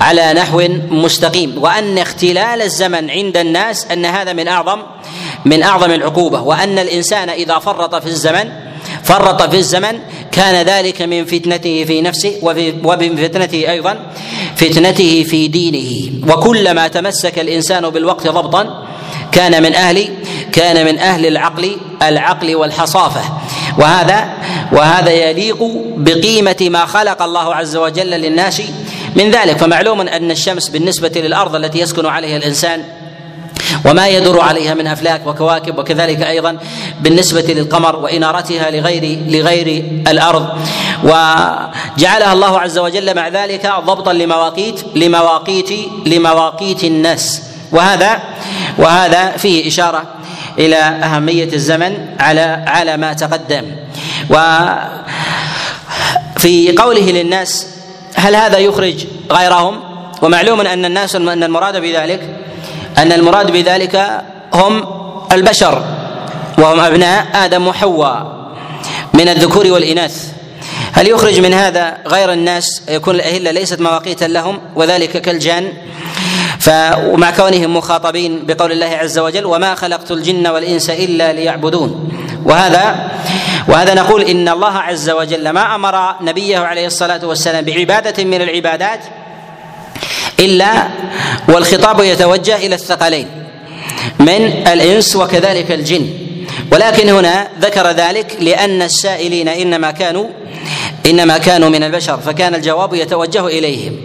على 0.00 0.32
نحو 0.32 0.62
مستقيم. 0.90 1.62
وأن 1.62 1.98
اختلال 1.98 2.62
الزمن 2.62 3.10
عند 3.10 3.36
الناس 3.36 3.86
أن 3.86 4.04
هذا 4.06 4.32
من 4.32 4.48
أعظم 4.48 4.82
من 5.44 5.62
أعظم 5.62 5.90
العقوبة. 5.90 6.40
وأن 6.40 6.78
الإنسان 6.78 7.28
إذا 7.28 7.58
فرط 7.58 7.94
في 7.94 8.06
الزمن 8.06 8.48
فرط 9.02 9.42
في 9.42 9.56
الزمن 9.56 9.98
كان 10.32 10.66
ذلك 10.66 11.02
من 11.02 11.24
فتنته 11.24 11.84
في 11.84 12.00
نفسه 12.00 12.32
ومن 12.84 13.16
فتنته 13.16 13.70
أيضا 13.70 14.12
فتنته 14.56 15.24
في 15.30 15.48
دينه. 15.48 16.10
وكلما 16.32 16.88
تمسك 16.88 17.38
الإنسان 17.38 17.90
بالوقت 17.90 18.28
ضبطا 18.28 18.84
كان 19.32 19.62
من 19.62 19.74
أهل 19.74 20.08
كان 20.52 20.86
من 20.86 20.98
أهل 20.98 21.26
العقل 21.26 21.76
العقل 22.02 22.56
والحصافة. 22.56 23.20
وهذا 23.78 24.28
وهذا 24.72 25.10
يليق 25.10 25.58
بقيمة 25.96 26.56
ما 26.60 26.86
خلق 26.86 27.22
الله 27.22 27.54
عز 27.54 27.76
وجل 27.76 28.10
للناس 28.10 28.62
من 29.16 29.30
ذلك. 29.30 29.58
فمعلوم 29.58 30.00
أن 30.00 30.30
الشمس 30.30 30.68
بالنسبة 30.68 31.12
للأرض 31.16 31.54
التي 31.54 31.78
يسكن 31.80 32.06
عليها 32.06 32.36
الإنسان 32.36 32.84
وما 33.86 34.08
يدور 34.08 34.40
عليها 34.40 34.74
من 34.74 34.86
أفلاك 34.86 35.26
وكواكب 35.26 35.78
وكذلك 35.78 36.22
أيضا 36.22 36.58
بالنسبة 37.00 37.40
للقمر 37.40 37.96
وإنارتها 37.96 38.70
لغير 38.70 39.18
لغير 39.26 39.84
الأرض. 40.08 40.48
وجعلها 41.04 42.32
الله 42.32 42.60
عز 42.60 42.78
وجل 42.78 43.14
مع 43.14 43.28
ذلك 43.28 43.72
ضبطا 43.86 44.12
لمواقيت 44.12 44.80
لمواقيت 44.94 45.70
لمواقيت 46.06 46.84
الناس. 46.84 47.42
وهذا 47.72 48.20
وهذا 48.78 49.30
فيه 49.36 49.68
إشارة 49.68 50.02
إلى 50.58 50.76
أهمية 50.76 51.52
الزمن 51.52 52.06
على 52.20 52.64
على 52.66 52.96
ما 52.96 53.12
تقدم. 53.12 53.64
وفي 54.30 54.88
قوله 56.78 57.10
للناس 57.10 57.66
هل 58.14 58.36
هذا 58.36 58.58
يخرج 58.58 59.06
غيرهم؟ 59.32 59.80
ومعلوم 60.22 60.60
أن 60.60 60.84
الناس 60.84 61.16
أن 61.16 61.44
المراد 61.44 61.76
بذلك 61.76 62.20
أن 62.98 63.12
المراد 63.12 63.50
بذلك 63.50 64.22
هم 64.54 64.84
البشر 65.32 65.84
وهم 66.58 66.80
أبناء 66.80 67.26
آدم 67.34 67.66
وحواء 67.66 68.38
من 69.14 69.28
الذكور 69.28 69.66
والإناث. 69.66 70.32
هل 70.92 71.08
يخرج 71.08 71.40
من 71.40 71.54
هذا 71.54 71.98
غير 72.06 72.32
الناس؟ 72.32 72.82
يكون 72.88 73.14
الأهلة 73.14 73.50
ليست 73.50 73.80
مواقيتا 73.80 74.24
لهم 74.24 74.58
وذلك 74.74 75.22
كالجان. 75.22 75.72
ومع 77.04 77.30
كونهم 77.30 77.76
مخاطبين 77.76 78.46
بقول 78.46 78.72
الله 78.72 78.86
عز 78.86 79.18
وجل 79.18 79.46
وما 79.46 79.74
خلقت 79.74 80.10
الجن 80.10 80.46
والإنس 80.46 80.90
إلا 80.90 81.32
ليعبدون. 81.32 82.08
وهذا 82.44 83.10
وهذا 83.68 83.94
نقول 83.94 84.22
إن 84.22 84.48
الله 84.48 84.78
عز 84.78 85.10
وجل 85.10 85.50
ما 85.50 85.74
أمر 85.74 86.14
نبيه 86.20 86.58
عليه 86.58 86.86
الصلاة 86.86 87.26
والسلام 87.26 87.64
بعبادة 87.64 88.24
من 88.24 88.42
العبادات 88.42 89.00
إلا 90.40 90.88
والخطاب 91.48 92.00
يتوجه 92.00 92.56
إلى 92.56 92.74
الثقلين 92.74 93.26
من 94.20 94.68
الإنس 94.68 95.16
وكذلك 95.16 95.72
الجن. 95.72 96.08
ولكن 96.72 97.08
هنا 97.08 97.48
ذكر 97.60 97.90
ذلك 97.90 98.36
لأن 98.40 98.82
السائلين 98.82 99.48
إنما 99.48 99.90
كانوا 99.90 100.26
إنما 101.06 101.38
كانوا 101.38 101.68
من 101.68 101.82
البشر. 101.82 102.18
فكان 102.18 102.54
الجواب 102.54 102.94
يتوجه 102.94 103.46
إليهم. 103.46 103.96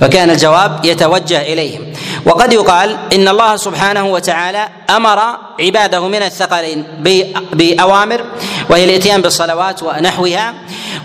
فكان 0.00 0.30
الجواب 0.30 0.84
يتوجه 0.84 1.42
إليهم. 1.42 1.89
وقد 2.26 2.52
يقال 2.52 2.96
إن 3.12 3.28
الله 3.28 3.56
سبحانه 3.56 4.06
وتعالى 4.06 4.68
أمر 4.90 5.20
عباده 5.60 6.08
من 6.08 6.22
الثقلين 6.22 6.84
بأوامر 7.52 8.24
وهي 8.70 8.84
الإتيان 8.84 9.22
بالصلوات 9.22 9.82
ونحوها 9.82 10.54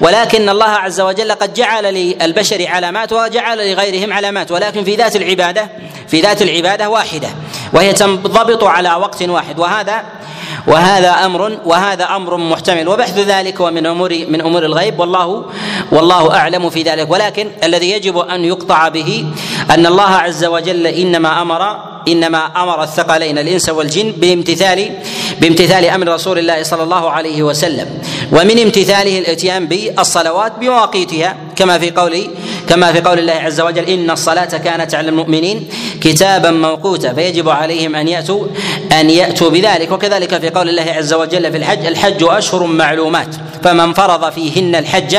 ولكن 0.02 0.50
الله 0.50 0.66
عز 0.70 1.02
وجل 1.02 1.32
قد 1.32 1.54
جعل 1.54 1.84
للبشر 1.94 2.68
علامات 2.68 3.14
وجعل 3.14 3.72
لغيرهم 3.72 4.14
علامات 4.14 4.52
ولكن 4.52 4.84
في 4.84 4.96
ذات 4.96 5.16
العبادة 5.16 5.70
في 6.08 6.22
ذات 6.22 6.42
العبادة 6.42 6.90
واحدة 6.90 7.28
وهي 7.74 7.94
تنضبط 7.94 8.64
على 8.64 8.94
وقت 8.94 9.22
واحد 9.24 9.60
وهذا 9.60 10.04
وهذا 10.68 11.12
أمر 11.26 11.58
وهذا 11.66 12.06
أمر 12.06 12.38
محتمل. 12.38 12.88
وبحث 12.88 13.20
ذلك 13.20 13.60
ومن 13.60 13.86
أمور 13.86 14.26
من 14.30 14.42
أمور 14.42 14.66
الغيب 14.66 15.00
والله 15.00 15.46
والله 15.92 16.36
أعلم 16.36 16.70
في 16.70 16.84
ذلك. 16.84 17.12
ولكن 17.12 17.48
الذي 17.64 17.92
يجب 17.92 18.18
أن 18.18 18.46
يقطع 18.46 18.88
به 18.88 19.26
أن 19.72 19.86
الله 19.86 20.12
عز 20.26 20.46
وجل 20.46 20.88
إنما 20.88 21.42
أمر 21.42 21.62
إنما 22.08 22.46
أمر 22.64 22.84
الثقلين 22.84 23.38
الإنس 23.38 23.70
والجن 23.70 24.12
بامتثال 24.12 24.90
بامتثال 25.42 25.86
أمر 25.86 26.08
رسول 26.08 26.40
الله 26.40 26.64
صلى 26.64 26.84
الله 26.84 27.10
عليه 27.12 27.44
وسلم. 27.44 27.88
ومن 28.32 28.60
امتثاله 28.60 29.20
الإتيان 29.20 29.68
بالصلوات 29.68 30.52
بمواقيتها 30.60 31.38
كما 31.56 31.80
في 31.80 31.92
قول 31.92 32.28
كما 32.70 32.94
في 32.94 33.02
قول 33.02 33.20
الله 33.20 33.34
عز 33.34 33.62
وجل 33.62 33.84
إن 33.84 34.12
الصلاة 34.12 34.46
كانت 34.58 34.96
على 34.96 35.10
المؤمنين 35.10 35.68
كتابا 36.06 36.52
موقوتا 36.52 37.14
فيجب 37.14 37.50
عليهم 37.50 37.96
أن 37.96 38.08
يأتوا 38.08 38.48
أن 38.92 39.10
يأتوا 39.10 39.50
بذلك. 39.50 39.92
وكذلك 39.92 40.38
في 40.38 40.50
قول 40.50 40.70
الله 40.70 40.84
عز 40.84 41.14
وجل 41.14 41.52
في 41.52 41.58
الحج 41.58 41.86
الحج 41.86 42.24
أشهر 42.24 42.64
معلومات 42.64 43.36
فمن 43.64 43.94
فرض 43.94 44.32
فيهن 44.32 44.76
الحج 44.76 45.18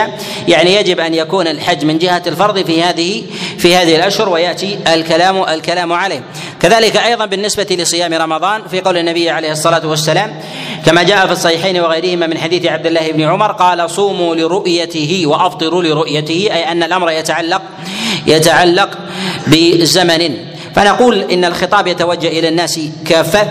يعني 0.49 0.75
يجب 0.75 1.01
أن 1.01 1.15
يكون 1.15 1.47
الحج 1.47 1.85
من 1.85 1.99
جهة 1.99 2.23
الفرض 2.27 2.67
في 2.67 2.83
هذه 2.83 3.23
في 3.59 3.77
هذه 3.77 3.97
الأشهر 3.97 4.29
ويأتي 4.29 4.79
الكلام 4.95 5.43
الكلام 5.43 5.93
عليه. 5.93 6.23
كذلك 6.61 6.97
أيضا 6.97 7.27
بالنسبة 7.27 7.67
لصيام 7.71 8.15
رمضان 8.15 8.63
في 8.71 8.81
قول 8.81 8.97
النبي 8.97 9.31
عليه 9.31 9.53
الصلاة 9.53 9.87
والسلام 9.87 10.41
كما 10.87 11.03
جاء 11.03 11.27
في 11.27 11.33
الصحيحين 11.33 11.81
وغيرهما 11.81 12.27
من 12.27 12.39
حديث 12.39 12.67
عبد 12.67 12.87
الله 12.87 13.13
بن 13.13 13.23
عمر 13.23 13.53
قال 13.53 13.91
صوموا 13.91 14.35
لرؤيته 14.35 15.23
وأفطروا 15.27 15.83
لرؤيته 15.83 16.49
أي 16.53 16.73
أن 16.73 16.83
الأمر 16.83 17.11
يتعلق 17.11 17.63
يتعلق 18.27 18.99
بزمن 19.47 20.56
فنقول 20.77 21.31
إن 21.31 21.45
الخطاب 21.45 21.87
يتوجه 21.87 22.29
إلى 22.29 22.49
الناس 22.49 22.81
كافة 23.07 23.49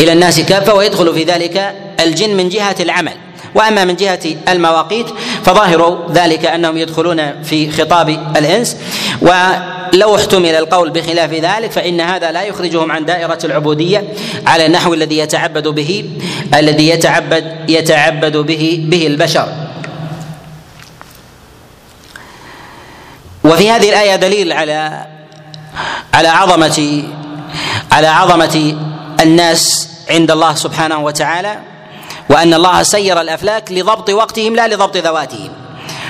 إلى 0.00 0.12
الناس 0.12 0.40
كافة 0.40 0.74
ويدخل 0.74 1.14
في 1.14 1.24
ذلك 1.24 1.74
الجن 2.00 2.36
من 2.36 2.48
جهة 2.48 2.76
العمل. 2.80 3.12
وأما 3.54 3.84
من 3.84 3.96
جهة 3.96 4.20
المواقيت 4.48 5.06
فظاهر 5.44 6.06
ذلك 6.12 6.46
أنهم 6.46 6.76
يدخلون 6.76 7.42
في 7.42 7.70
خطاب 7.70 8.08
الإنس. 8.36 8.76
ولو 9.20 10.16
احتمل 10.16 10.54
القول 10.54 10.90
بخلاف 10.90 11.32
ذلك 11.32 11.70
فإن 11.70 12.00
هذا 12.00 12.32
لا 12.32 12.42
يخرجهم 12.42 12.92
عن 12.92 13.04
دائرة 13.04 13.38
العبودية 13.44 14.04
على 14.46 14.66
النحو 14.66 14.94
الذي 14.94 15.18
يتعبد 15.18 15.68
به 15.68 16.10
الذي 16.54 16.88
يتعبد 16.88 17.56
يتعبد 17.68 18.36
به 18.36 18.84
به 18.88 19.06
البشر. 19.06 19.48
وفي 23.44 23.70
هذه 23.70 23.88
الآية 23.88 24.16
دليل 24.16 24.52
على 24.52 25.06
على 26.14 26.28
عظمه 26.28 27.04
على 27.92 28.06
عظمة 28.06 28.76
الناس 29.20 29.88
عند 30.10 30.30
الله 30.30 30.54
سبحانه 30.54 30.98
وتعالى 30.98 31.58
وأن 32.30 32.54
الله 32.54 32.82
سير 32.82 33.20
الأفلاك 33.20 33.72
لضبط 33.72 34.10
وقتهم 34.10 34.56
لا 34.56 34.68
لضبط 34.68 34.96
ذواتهم. 34.96 35.50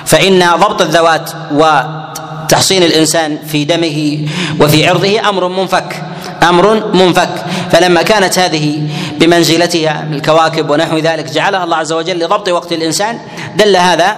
فإن 0.06 0.50
ضبط 0.56 0.82
الذوات 0.82 1.30
وتحصين 1.52 2.82
الإنسان 2.82 3.38
في 3.46 3.64
دمه 3.64 4.28
وفي 4.60 4.88
عرضه 4.88 5.28
أمر 5.28 5.48
منفك 5.48 6.02
أمر 6.42 6.94
منفك. 6.94 7.44
فلما 7.70 8.02
كانت 8.02 8.38
هذه 8.38 8.88
بمنزلتها 9.20 10.06
الكواكب 10.10 10.70
ونحو 10.70 10.98
ذلك 10.98 11.24
جعلها 11.24 11.64
الله 11.64 11.76
عز 11.76 11.92
وجل 11.92 12.18
لضبط 12.18 12.48
وقت 12.48 12.72
الإنسان 12.72 13.18
دل 13.56 13.76
هذا 13.76 14.16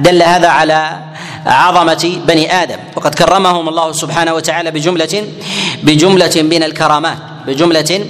دل 0.00 0.22
هذا 0.22 0.48
على 0.48 1.09
عظمة 1.46 2.20
بني 2.26 2.62
آدم. 2.62 2.78
وقد 2.96 3.14
كرمهم 3.14 3.68
الله 3.68 3.92
سبحانه 3.92 4.34
وتعالى 4.34 4.70
بجملة 4.70 5.24
بجملة 5.82 6.32
من 6.36 6.62
الكرامات 6.62 7.18
بجملة 7.46 8.06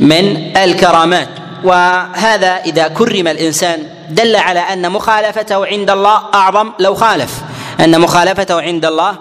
من 0.00 0.56
الكرامات. 0.56 1.28
وهذا 1.64 2.56
إذا 2.66 2.88
كرم 2.88 3.28
الإنسان 3.28 3.82
دل 4.10 4.36
على 4.36 4.60
أن 4.60 4.92
مخالفته 4.92 5.66
عند 5.66 5.90
الله 5.90 6.22
أعظم 6.34 6.72
لو 6.78 6.94
خالف. 6.94 7.30
أن 7.80 8.00
مخالفته 8.00 8.60
عند 8.60 8.84
الله 8.84 9.14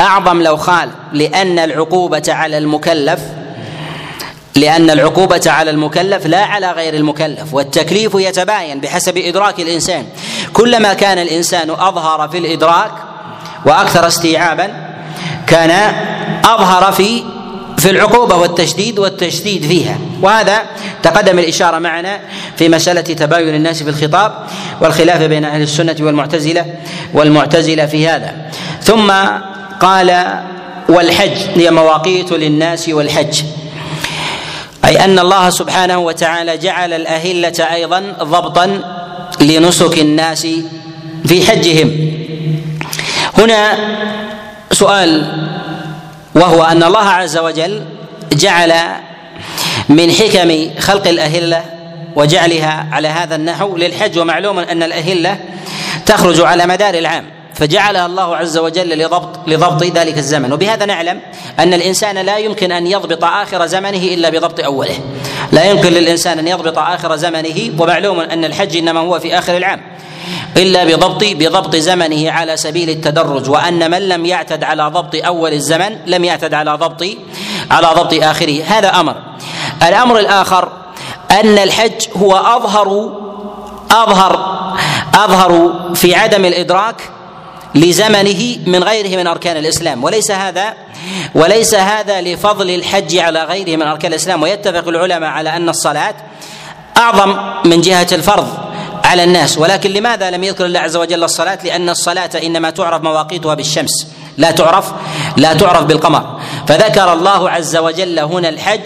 أعظم 0.00 0.42
لو 0.42 0.56
خالف 0.56 0.92
لأن 1.12 1.58
العقوبة 1.58 2.22
على 2.28 2.58
المكلف 2.58 3.20
لأن 4.58 4.90
العقوبة 4.90 5.40
على 5.46 5.70
المكلف 5.70 6.26
لا 6.26 6.44
على 6.44 6.72
غير 6.72 6.94
المكلف 6.94 7.54
والتكليف 7.54 8.14
يتباين 8.14 8.80
بحسب 8.80 9.18
إدراك 9.18 9.60
الإنسان. 9.60 10.06
كلما 10.52 10.94
كان 10.94 11.18
الإنسان 11.18 11.70
أظهر 11.70 12.28
في 12.28 12.38
الإدراك 12.38 12.90
وأكثر 13.66 14.06
استيعابا 14.06 14.70
كان 15.46 15.94
أظهر 16.44 16.92
في 16.92 17.22
في 17.78 17.90
العقوبة 17.90 18.36
والتشديد 18.36 18.98
والتشديد 18.98 19.66
فيها. 19.66 19.98
وهذا 20.22 20.62
تقدم 21.02 21.38
الإشارة 21.38 21.78
معنا 21.78 22.20
في 22.56 22.68
مسألة 22.68 23.00
تباين 23.00 23.54
الناس 23.54 23.82
في 23.82 23.90
الخطاب 23.90 24.32
والخلاف 24.80 25.22
بين 25.22 25.44
أهل 25.44 25.62
السنة 25.62 25.96
والمعتزلة 26.00 26.66
والمعتزلة 27.14 27.86
في 27.86 28.08
هذا. 28.08 28.34
ثم 28.82 29.12
قال 29.80 30.40
والحج 30.88 31.36
هي 31.56 31.70
مواقيت 31.70 32.32
للناس 32.32 32.88
والحج. 32.88 33.42
أي 34.84 35.04
أن 35.04 35.18
الله 35.18 35.50
سبحانه 35.50 35.98
وتعالى 35.98 36.56
جعل 36.56 36.92
الأهلة 36.92 37.74
أيضا 37.74 38.00
ضبطا 38.22 38.80
لنسك 39.40 39.98
الناس 39.98 40.46
في 41.26 41.46
حجهم. 41.46 42.10
هنا 43.38 43.78
سؤال 44.72 45.32
وهو 46.34 46.62
أن 46.62 46.82
الله 46.82 47.08
عز 47.08 47.38
وجل 47.38 47.82
جعل 48.32 48.74
من 49.88 50.12
حكم 50.12 50.70
خلق 50.78 51.08
الأهلة 51.08 51.64
وجعلها 52.16 52.88
على 52.92 53.08
هذا 53.08 53.34
النحو 53.34 53.76
للحج 53.76 54.18
ومعلوم 54.18 54.58
أن 54.58 54.82
الأهلة 54.82 55.38
تخرج 56.06 56.40
على 56.40 56.66
مدار 56.66 56.94
العام. 56.94 57.37
فجعلها 57.58 58.06
الله 58.06 58.36
عز 58.36 58.58
وجل 58.58 58.98
لضبط 58.98 59.48
لضبط 59.48 59.82
ذلك 59.82 60.18
الزمن. 60.18 60.52
وبهذا 60.52 60.84
نعلم 60.86 61.20
أن 61.58 61.74
الإنسان 61.74 62.18
لا 62.18 62.38
يمكن 62.38 62.72
أن 62.72 62.86
يضبط 62.86 63.24
آخر 63.24 63.66
زمنه 63.66 63.98
إلا 63.98 64.28
بضبط 64.30 64.60
أوله. 64.60 64.98
لا 65.52 65.64
يمكن 65.64 65.92
للإنسان 65.92 66.38
أن 66.38 66.48
يضبط 66.48 66.78
آخر 66.78 67.16
زمنه 67.16 67.72
ومعلوم 67.78 68.20
أن 68.20 68.44
الحج 68.44 68.76
إنما 68.76 69.00
هو 69.00 69.18
في 69.18 69.38
آخر 69.38 69.56
العام 69.56 69.80
إلا 70.56 70.84
بضبط 70.84 71.24
بضبط 71.24 71.76
زمنه 71.76 72.30
على 72.30 72.56
سبيل 72.56 72.90
التدرج 72.90 73.50
وأن 73.50 73.90
من 73.90 74.08
لم 74.08 74.26
يعتد 74.26 74.64
على 74.64 74.82
ضبط 74.82 75.14
أول 75.14 75.52
الزمن 75.52 75.98
لم 76.06 76.24
يعتد 76.24 76.54
على 76.54 76.70
ضبط 76.70 77.04
على 77.70 77.86
ضبط 77.86 78.14
آخره. 78.22 78.64
هذا 78.64 78.88
أمر. 78.88 79.16
الأمر 79.82 80.18
الآخر 80.18 80.72
أن 81.30 81.58
الحج 81.58 82.08
هو 82.16 82.36
اظهر 82.36 83.12
اظهر 83.90 84.58
أظهر 85.14 85.72
في 85.94 86.14
عدم 86.14 86.44
الإدراك 86.44 87.17
لزمنه 87.74 88.56
من 88.66 88.84
غيره 88.84 89.16
من 89.16 89.26
أركان 89.26 89.56
الإسلام. 89.56 90.04
وليس 90.04 90.30
هذا 90.30 90.74
وليس 91.34 91.74
هذا 91.74 92.20
لفضل 92.20 92.70
الحج 92.70 93.16
على 93.16 93.44
غيره 93.44 93.76
من 93.76 93.82
أركان 93.82 94.12
الإسلام. 94.12 94.42
ويتفق 94.42 94.88
العلماء 94.88 95.30
على 95.30 95.56
أن 95.56 95.68
الصلاة 95.68 96.14
أعظم 96.96 97.36
من 97.64 97.80
جهة 97.80 98.08
الفرض 98.12 98.48
على 99.04 99.24
الناس. 99.24 99.58
ولكن 99.58 99.90
لماذا 99.90 100.30
لم 100.30 100.44
يذكر 100.44 100.66
الله 100.66 100.80
عز 100.80 100.96
وجل 100.96 101.24
الصلاة؟ 101.24 101.58
لأن 101.64 101.88
الصلاة 101.88 102.30
إنما 102.42 102.70
تعرف 102.70 103.02
مواقيتها 103.02 103.54
بالشمس. 103.54 104.06
لا 104.38 104.50
تعرف 104.50 104.92
لا 105.36 105.52
تعرف 105.52 105.84
بالقمر. 105.84 106.38
فذكر 106.68 107.12
الله 107.12 107.50
عز 107.50 107.76
وجل 107.76 108.18
هنا 108.18 108.48
الحج 108.48 108.80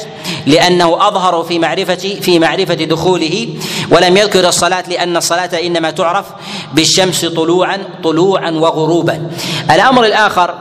لأنه 0.46 1.08
أظهر 1.08 1.42
في 1.42 1.58
معرفة 1.58 2.18
في 2.20 2.38
معرفة 2.38 2.74
دخوله 2.74 3.48
ولم 3.90 4.16
يذكر 4.16 4.48
الصلاة 4.48 4.84
لأن 4.88 5.16
الصلاة 5.16 5.50
إنما 5.66 5.90
تعرف 5.90 6.26
بالشمس 6.72 7.24
طلوعا 7.24 7.78
طلوعا 8.04 8.50
وغروبا. 8.50 9.30
الأمر 9.70 10.04
الآخر 10.04 10.54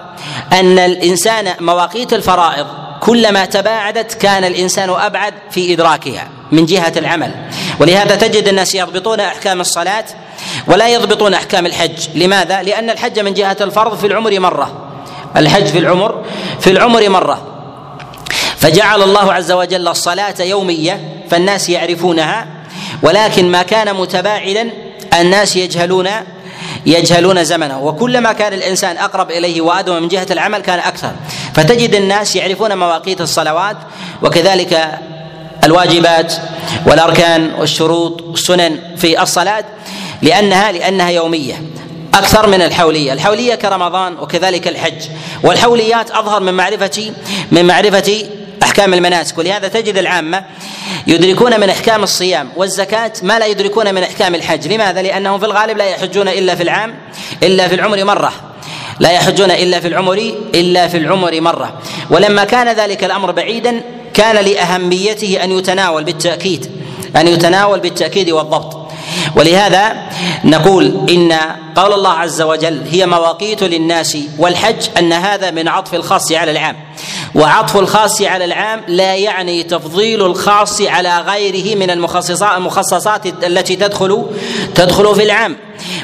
أن 0.54 0.80
الإنسان 0.80 1.54
مواقيت 1.60 2.14
الفرائض 2.14 2.68
كلما 3.00 3.46
تباعدت 3.46 4.14
كان 4.14 4.44
الإنسان 4.44 4.90
أبعد 4.90 5.34
في 5.52 5.74
إدراكها 5.74 6.28
من 6.52 6.66
جهة 6.66 6.94
العمل. 6.98 7.36
ولهذا 7.80 8.16
تجد 8.16 8.48
الناس 8.48 8.76
يضبطون 8.76 9.20
أحكام 9.20 9.62
الصلاة 9.62 10.06
ولا 10.68 10.90
يضبطون 10.90 11.34
أحكام 11.34 11.66
الحج. 11.66 12.08
لماذا؟ 12.16 12.64
لأن 12.64 12.90
الحج 12.90 13.20
من 13.20 13.34
جهة 13.34 13.58
الفرض 13.62 13.98
في 13.98 14.08
العمر 14.08 14.40
مرة. 14.40 14.72
الحج 15.38 15.66
في 15.66 15.78
العمر 15.78 16.26
في 16.60 16.72
العمر 16.72 17.10
مرة. 17.10 17.48
فجعل 18.58 19.04
الله 19.04 19.34
عز 19.34 19.52
وجل 19.52 19.88
الصلاة 19.88 20.42
يومية 20.42 21.24
فالناس 21.30 21.70
يعرفونها 21.70 22.48
ولكن 23.04 23.52
ما 23.52 23.64
كان 23.64 23.96
متباعدا 23.96 24.72
الناس 25.20 25.56
يجهلون 25.56 26.10
يجهلون 26.86 27.44
زمنه. 27.44 27.82
وكلما 27.82 28.34
كان 28.34 28.54
الإنسان 28.54 28.98
أقرب 28.98 29.32
إليه 29.32 29.62
وادم 29.62 30.02
من 30.02 30.08
جهة 30.08 30.28
العمل 30.32 30.60
كان 30.60 30.80
أكثر. 30.80 31.12
فتجد 31.54 31.96
الناس 31.96 32.36
يعرفون 32.36 32.78
مواقيت 32.78 33.22
الصلوات 33.22 33.78
وكذلك 34.24 35.00
الواجبات 35.64 36.34
والأركان 36.86 37.54
والشروط 37.60 38.22
والسنن 38.22 38.80
في 38.98 39.22
الصلاة. 39.22 39.64
لانها 40.22 40.72
لأنها 40.72 41.10
يومية 41.10 41.62
أكثر 42.14 42.48
من 42.48 42.62
الحولية، 42.62 43.14
الحولية 43.14 43.56
كرمضان 43.56 44.18
وكذلك 44.20 44.68
الحج، 44.68 45.08
والحوليات 45.44 46.12
أظهر 46.12 46.42
من 46.42 46.54
معرفه 46.54 47.14
من 47.52 47.66
معرفة 47.66 48.26
أحكام 48.64 48.94
المناسك 48.94 49.38
ولهذا 49.38 49.68
تجد 49.68 49.98
العامة 49.98 50.46
يدركون 51.08 51.60
من 51.60 51.70
أحكام 51.70 52.04
الصيام 52.04 52.50
والزكاة 52.56 53.14
ما 53.24 53.40
لا 53.40 53.46
يدركون 53.46 53.94
من 53.96 54.04
أحكام 54.04 54.36
الحج، 54.36 54.68
لماذا؟ 54.74 55.02
لأنهم 55.02 55.40
في 55.40 55.46
الغالب 55.46 55.78
لا 55.78 55.86
يحجون 55.86 56.28
إلا 56.28 56.56
في 56.56 56.64
العام 56.64 56.96
إلا 57.44 57.68
في 57.68 57.76
العمر 57.76 58.04
مرة. 58.04 58.34
لا 59.00 59.12
يحجون 59.12 59.52
إلا 59.52 59.80
في 59.80 59.88
العمر 59.88 60.34
إلا 60.56 60.88
في 60.88 60.98
العمر 60.98 61.42
مرة، 61.42 61.74
ولما 62.10 62.44
كان 62.44 62.76
ذلك 62.76 63.04
الأمر 63.04 63.32
بعيدا 63.32 63.82
كان 64.14 64.46
لأهميته 64.46 65.44
أن 65.44 65.52
يتناول 65.52 66.04
بالتاكيد 66.04 66.72
أن 67.16 67.28
يتناول 67.28 67.80
بالتأكيد 67.80 68.30
والضبط. 68.30 68.81
ولهذا 69.36 69.94
نقول 70.44 71.10
إن 71.10 71.34
قول 71.76 71.94
الله 71.94 72.10
عز 72.10 72.42
وجل 72.42 72.82
هي 72.92 73.06
مواقيت 73.06 73.64
للناس 73.64 74.18
والحج 74.38 74.88
أن 74.98 75.14
هذا 75.14 75.52
من 75.52 75.68
عطف 75.68 75.94
الخاص 75.94 76.32
على 76.32 76.52
العام. 76.52 76.76
وعطف 77.36 77.78
الخاص 77.78 78.22
على 78.22 78.46
العام 78.46 78.82
لا 78.88 79.16
يعني 79.16 79.64
تفضيل 79.64 80.26
الخاص 80.26 80.82
على 80.82 81.20
غيره 81.20 81.76
من 81.76 81.90
المخصصات 81.90 82.58
المخصصات 82.58 83.44
التي 83.44 83.76
تدخل 83.76 84.26
تدخل 84.76 85.16
في 85.16 85.24
العام. 85.24 85.58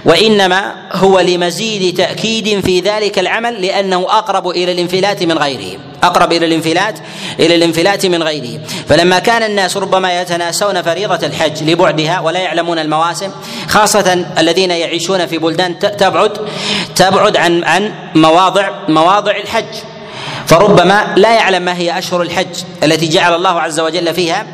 وإنما 0.06 0.76
هو 0.92 1.20
لمزيد 1.20 1.98
تأكيد 1.98 2.66
في 2.66 2.80
ذلك 2.80 3.20
العمل 3.20 3.62
لأنه 3.62 4.06
أقرب 4.10 4.50
إلى 4.50 4.72
الانفلات 4.72 5.24
من 5.24 5.38
غيره 5.38 5.80
أقرب 6.04 6.32
إلى 6.34 6.46
الانفلات 6.46 7.00
إلى 7.40 7.56
الانفلات 7.56 8.06
من 8.06 8.24
غيره. 8.24 8.60
فلما 8.90 9.20
كان 9.20 9.44
الناس 9.44 9.78
ربما 9.78 10.22
يتناسون 10.22 10.82
فريضة 10.82 11.28
الحج 11.28 11.64
لبعدها 11.64 12.20
ولا 12.20 12.40
يعلمون 12.40 12.80
المواسم 12.80 13.32
خاصة 13.68 14.26
الذين 14.38 14.72
يعيشون 14.72 15.26
في 15.26 15.38
بلدان 15.38 15.80
تبعد 15.80 16.32
تبعد 16.96 17.38
عن 17.38 17.64
عن 17.64 17.94
مواضع 18.16 18.70
مواضع 18.88 19.32
الحج. 19.32 19.97
فربما 20.48 21.14
لا 21.16 21.36
يعلم 21.36 21.62
ما 21.62 21.78
هي 21.78 21.98
أشهر 21.98 22.22
الحج 22.22 22.64
التي 22.84 23.08
جعل 23.08 23.36
الله 23.36 23.62
عز 23.62 23.80
وجل 23.80 24.14
فيها 24.14 24.46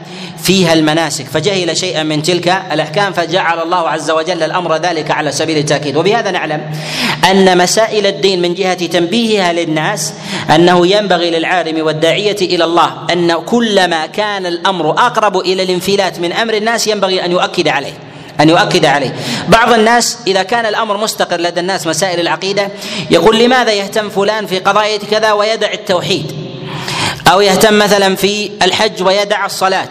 فيها 0.43 0.73
المناسك. 0.73 1.25
فجهل 1.25 1.77
شيئا 1.77 2.03
من 2.03 2.23
تلك 2.23 2.47
الأحكام 2.71 3.13
فجعل 3.13 3.61
الله 3.61 3.89
عز 3.89 4.11
وجل 4.11 4.43
الأمر 4.43 4.75
ذلك 4.75 5.11
على 5.11 5.31
سبيل 5.31 5.57
التأكيد. 5.57 5.97
وبهذا 5.97 6.31
نعلم 6.31 6.61
أن 7.31 7.57
مسائل 7.57 8.07
الدين 8.07 8.41
من 8.41 8.53
جهة 8.53 8.85
تنبيهها 8.85 9.53
للناس 9.53 10.13
أنه 10.55 10.87
ينبغي 10.87 11.29
للعالم 11.29 11.85
والداعية 11.85 12.37
إلى 12.41 12.63
الله 12.63 12.91
أن 13.11 13.33
كلما 13.33 14.05
كان 14.05 14.45
الأمر 14.45 14.89
أقرب 14.89 15.37
إلى 15.37 15.63
الانفلات 15.63 16.19
من 16.19 16.33
أمر 16.33 16.53
الناس 16.53 16.87
ينبغي 16.87 17.25
أن 17.25 17.31
يؤكد 17.31 17.67
عليه. 17.67 17.93
أن 18.39 18.49
يؤكد 18.49 18.85
عليه. 18.85 19.15
بعض 19.47 19.73
الناس 19.73 20.17
إذا 20.27 20.43
كان 20.43 20.65
الأمر 20.65 20.97
مستقر 20.97 21.41
لدى 21.41 21.59
الناس 21.59 21.87
مسائل 21.87 22.19
العقيدة 22.19 22.69
يقول 23.11 23.39
لماذا 23.39 23.71
يهتم 23.71 24.09
فلان 24.09 24.45
في 24.45 24.59
قضايا 24.59 24.97
كذا 24.97 25.31
ويدع 25.31 25.71
التوحيد؟ 25.71 26.31
أو 27.31 27.41
يهتم 27.41 27.77
مثلا 27.77 28.15
في 28.15 28.51
الحج 28.61 29.03
ويدع 29.03 29.45
الصلاة 29.45 29.89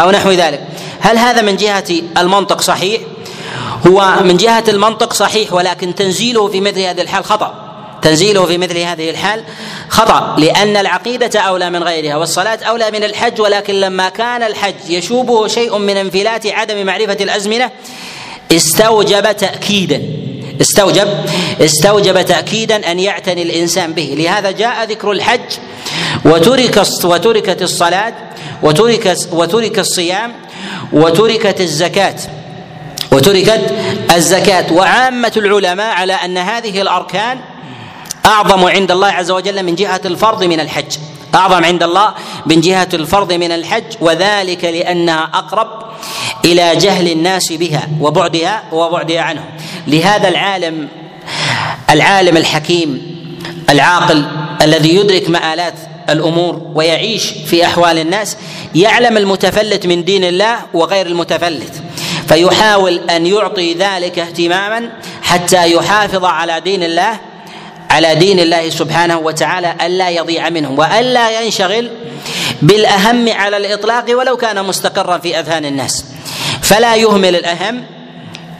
أو 0.00 0.10
نحو 0.10 0.30
ذلك. 0.30 0.60
هل 1.00 1.18
هذا 1.18 1.42
من 1.42 1.56
جهة 1.56 1.84
المنطق 2.18 2.60
صحيح؟ 2.60 3.00
هو 3.86 4.14
من 4.24 4.36
جهة 4.36 4.64
المنطق 4.68 5.12
صحيح 5.12 5.52
ولكن 5.52 5.94
تنزيله 5.94 6.48
في 6.48 6.60
مثل 6.60 6.80
هذه 6.80 7.00
الحال 7.00 7.24
خطأ. 7.24 7.67
تنزيله 8.02 8.46
في 8.46 8.58
مثل 8.58 8.78
هذه 8.78 9.10
الحال 9.10 9.44
خطأ 9.88 10.36
لأن 10.38 10.76
العقيدة 10.76 11.40
أولى 11.40 11.70
من 11.70 11.82
غيرها 11.82 12.16
والصلاة 12.16 12.58
أولى 12.62 12.90
من 12.90 13.04
الحج 13.04 13.40
ولكن 13.40 13.74
لما 13.74 14.08
كان 14.08 14.42
الحج 14.42 14.74
يشوبه 14.88 15.48
شيء 15.48 15.78
من 15.78 15.96
انفلات 15.96 16.46
عدم 16.46 16.86
معرفة 16.86 17.16
الأزمنة 17.20 17.70
استوجب 18.52 19.36
تأكيدا. 19.36 20.02
استوجب 20.60 21.08
استوجب 21.60 22.22
تأكيدا 22.26 22.90
أن 22.90 23.00
يعتني 23.00 23.42
الإنسان 23.42 23.92
به. 23.92 24.14
لهذا 24.18 24.50
جاء 24.50 24.84
ذكر 24.84 25.12
الحج 25.12 25.40
وترك 26.24 26.82
وتركت 27.04 27.62
الصلاة 27.62 28.14
وترك 28.62 29.16
وترك 29.32 29.78
الصيام 29.78 30.32
وتركت 30.92 31.60
الزكاة 31.60 32.16
وتركت 33.12 33.74
الزكاة. 34.16 34.72
وعامة 34.72 35.32
العلماء 35.36 35.94
على 35.94 36.12
أن 36.12 36.38
هذه 36.38 36.80
الأركان 36.80 37.38
أعظم 38.28 38.64
عند 38.64 38.90
الله 38.90 39.06
عز 39.06 39.30
وجل 39.30 39.62
من 39.62 39.74
جهة 39.74 40.00
الفرض 40.04 40.44
من 40.44 40.60
الحج. 40.60 40.96
أعظم 41.34 41.64
عند 41.64 41.82
الله 41.82 42.14
من 42.46 42.60
جهة 42.60 42.88
الفرض 42.94 43.32
من 43.32 43.52
الحج 43.52 43.84
وذلك 44.00 44.64
لأنها 44.64 45.30
أقرب 45.34 45.68
إلى 46.44 46.76
جهل 46.76 47.12
الناس 47.12 47.52
بها 47.52 47.88
وبعدها 48.00 48.62
وبعدها 48.72 49.20
عنهم. 49.20 49.44
لهذا 49.86 50.28
العالم 50.28 50.88
العالم 51.90 52.36
الحكيم 52.36 53.18
العاقل 53.70 54.24
الذي 54.62 54.94
يدرك 54.94 55.30
مآلات 55.30 55.74
الأمور 56.10 56.62
ويعيش 56.74 57.24
في 57.46 57.66
أحوال 57.66 57.98
الناس 57.98 58.36
يعلم 58.74 59.16
المتفلت 59.16 59.86
من 59.86 60.04
دين 60.04 60.24
الله 60.24 60.56
وغير 60.74 61.06
المتفلت. 61.06 61.82
فيحاول 62.28 63.10
أن 63.10 63.26
يعطي 63.26 63.74
ذلك 63.74 64.18
اهتماما 64.18 64.90
حتى 65.22 65.72
يحافظ 65.72 66.24
على 66.24 66.60
دين 66.60 66.82
الله 66.82 67.20
على 67.90 68.14
دين 68.14 68.40
الله 68.40 68.70
سبحانه 68.70 69.18
وتعالى 69.18 69.74
ألا 69.86 70.10
يضيع 70.10 70.48
منهم 70.48 70.78
وألا 70.78 71.40
ينشغل 71.40 71.90
بالأهم 72.62 73.28
على 73.28 73.56
الإطلاق 73.56 74.04
ولو 74.18 74.36
كان 74.36 74.64
مستقرا 74.64 75.18
في 75.18 75.38
أذهان 75.38 75.64
الناس. 75.64 76.04
فلا 76.62 76.96
يهمل 76.96 77.36
الأهم 77.36 77.84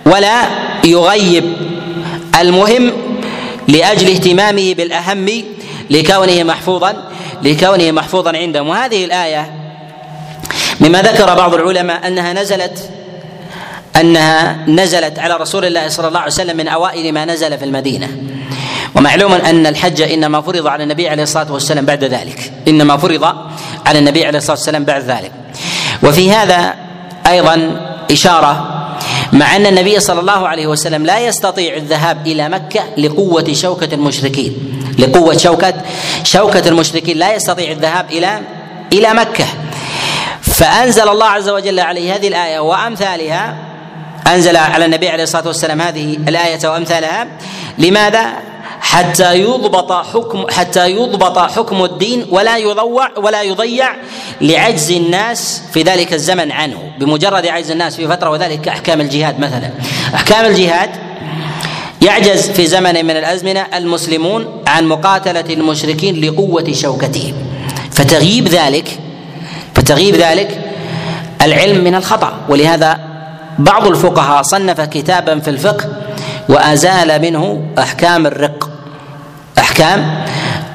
ولا 0.07 0.43
يغيب 0.85 1.57
المهم 2.41 2.93
لأجل 3.69 4.11
اهتمامه 4.11 4.75
بالأهم 4.75 5.45
لكونه 5.91 6.43
محفوظا 6.43 7.09
لكونه 7.43 7.91
محفوظا 7.91 8.37
عندهم 8.37 8.69
وهذه 8.69 9.05
الآية 9.05 9.53
مما 10.81 11.03
ذكر 11.03 11.35
بعض 11.35 11.55
العلماء 11.55 12.07
أنها 12.07 12.33
نزلت 12.33 12.91
أنها 13.97 14.65
نزلت 14.69 15.19
على 15.19 15.37
رسول 15.37 15.65
الله 15.65 15.89
صلى 15.89 16.09
الله 16.09 16.21
عليه 16.21 16.33
وسلم 16.33 16.57
من 16.57 16.69
أوائل 16.69 17.13
ما 17.13 17.25
نزل 17.25 17.59
في 17.59 17.65
المدينة. 17.65 18.09
ومعلوم 18.95 19.33
أن 19.33 19.67
الحج 19.67 20.03
إنما 20.03 20.41
فرض 20.41 20.67
على 20.67 20.83
النبي 20.83 21.09
عليه 21.09 21.23
الصلاة 21.23 21.53
والسلام 21.53 21.87
بعد 21.87 22.05
ذلك. 22.05 22.53
إنما 22.69 22.97
فرض 22.97 23.25
على 23.87 23.99
النبي 23.99 24.27
عليه 24.27 24.39
الصلاة 24.39 24.57
والسلام 24.57 24.85
بعد 24.85 25.03
ذلك. 25.03 25.33
وفي 26.03 26.33
هذا 26.33 26.75
أيضا 27.27 27.81
إشارة 28.11 28.75
مع 29.33 29.57
أن 29.57 29.67
النبي 29.67 30.01
صلى 30.01 30.21
الله 30.21 30.49
عليه 30.49 30.67
وسلم 30.67 31.07
لا 31.07 31.19
يستطيع 31.19 31.77
الذهاب 31.77 32.27
إلى 32.27 32.49
مكة 32.49 32.81
لقوة 32.99 33.53
شوكة 33.53 33.95
المشركين. 33.95 34.83
لقوة 34.99 35.37
شوكه 35.37 35.75
شوكة 36.25 36.69
المشركين 36.69 37.19
لا 37.19 37.35
يستطيع 37.35 37.71
الذهاب 37.71 38.11
إلى 38.11 38.41
إلى 38.93 39.15
مكة. 39.15 39.45
فأنزل 40.43 41.09
الله 41.09 41.27
عز 41.27 41.49
وجل 41.49 41.81
عليه 41.81 42.15
هذه 42.15 42.29
الآية 42.29 42.59
وأمثالها. 42.59 43.57
أنزل 44.27 44.57
على 44.57 44.85
النبي 44.85 45.09
عليه 45.09 45.23
الصلاة 45.23 45.47
والسلام 45.47 45.81
هذه 45.81 46.17
الآية 46.29 46.69
وأمثالها. 46.69 47.27
لماذا؟ 47.79 48.48
حتى 48.89 49.35
يضبط 49.41 49.93
حكم 49.93 50.47
حتى 50.51 50.91
يضبط 50.91 51.39
حكم 51.39 51.85
الدين 51.85 52.27
ولا 52.31 52.57
يضوع 52.57 53.09
ولا 53.17 53.43
يضيع 53.43 53.89
لعجز 54.41 54.91
الناس 54.91 55.63
في 55.73 55.83
ذلك 55.83 56.13
الزمن 56.13 56.53
عنه. 56.53 56.91
بمجرد 56.99 57.47
عجز 57.47 57.71
الناس 57.71 57.97
في 57.97 58.09
فترة 58.09 58.31
وذلك 58.31 58.61
كاحكام 58.61 59.01
الجهاد 59.01 59.41
مثلا. 59.41 59.71
أحكام 60.15 60.45
الجهاد 60.45 60.91
يعجز 62.03 62.51
في 62.51 62.67
زمن 62.67 63.05
من 63.05 63.17
الأزمنة 63.17 63.67
المسلمون 63.75 64.63
عن 64.67 64.87
مقاتلة 64.87 65.55
المشركين 65.55 66.21
لقوة 66.21 66.73
شوكتهم. 66.73 67.35
فتغيب 67.91 68.49
ذلك 68.49 68.99
فتغيب 69.75 70.15
ذلك 70.15 70.61
العلم 71.43 71.85
من 71.85 71.95
الخطأ. 71.95 72.33
ولهذا 72.49 72.99
بعض 73.59 73.87
الفقهاء 73.87 74.43
صنف 74.43 74.81
كتابا 74.81 75.39
في 75.39 75.51
الفقه 75.51 75.89
وأزال 76.49 77.23
منه 77.23 77.63
أحكام 77.79 78.27
الرق 78.27 78.58
أحكام 79.81 80.25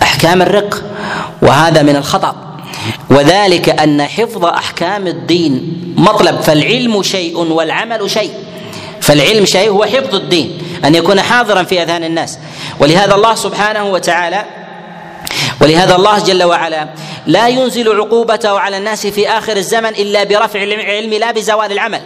أحكام 0.02 0.42
الرق 0.42 0.82
وهذا 1.42 1.82
من 1.82 1.96
الخطأ. 1.96 2.36
وذلك 3.10 3.70
أن 3.70 4.04
حفظ 4.04 4.46
أحكام 4.46 5.08
الدين 5.08 5.84
مطلب 5.98 6.42
فالعلم 6.42 7.04
شيء 7.04 7.38
والعمل 7.38 8.12
شيء. 8.12 8.32
فالعلم 9.02 9.46
شيء 9.46 9.70
هو 9.70 9.86
حفظ 9.86 10.16
الدين 10.16 10.58
أن 10.86 10.96
يكون 10.96 11.22
حاضرا 11.22 11.64
في 11.64 11.84
أذهان 11.84 12.04
الناس. 12.04 12.40
ولهذا 12.80 13.16
الله 13.16 13.36
سبحانه 13.36 13.86
وتعالى 13.86 14.46
ولهذا 15.62 15.96
الله 15.96 16.20
جل 16.20 16.44
وعلا 16.44 16.88
لا 17.28 17.48
ينزل 17.48 18.00
عقوبته 18.00 18.60
على 18.60 18.78
الناس 18.78 19.08
في 19.08 19.30
آخر 19.30 19.58
الزمن 19.58 19.90
إلا 19.90 20.24
برفع 20.24 20.64
العلم 20.64 21.14
لا 21.14 21.32
بزوال 21.32 21.72
العمل. 21.72 22.02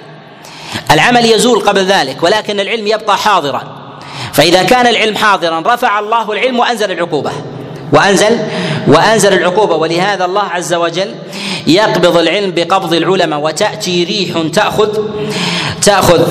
العمل 0.92 1.26
يزول 1.26 1.60
قبل 1.60 1.86
ذلك 1.86 2.24
ولكن 2.24 2.60
العلم 2.60 2.88
يبقى 2.88 3.18
حاضرا. 3.18 3.77
فإذا 4.38 4.64
كان 4.64 4.88
العلم 4.88 5.16
حاضرا 5.16 5.64
رفع 5.66 6.00
الله 6.00 6.32
العلم 6.32 6.60
وأنزل 6.60 6.92
العقوبة. 6.92 7.32
وأنزل 7.94 8.40
وأنزل 8.88 9.34
العقوبة. 9.34 9.76
ولهذا 9.76 10.26
الله 10.26 10.44
عز 10.44 10.74
وجل 10.74 11.16
يقبض 11.68 12.18
العلم 12.18 12.52
بقبض 12.52 12.94
العلماء. 12.94 13.40
وتأتي 13.40 14.04
ريح 14.04 14.52
تأخذ 14.54 15.00
تأخذ 15.82 16.22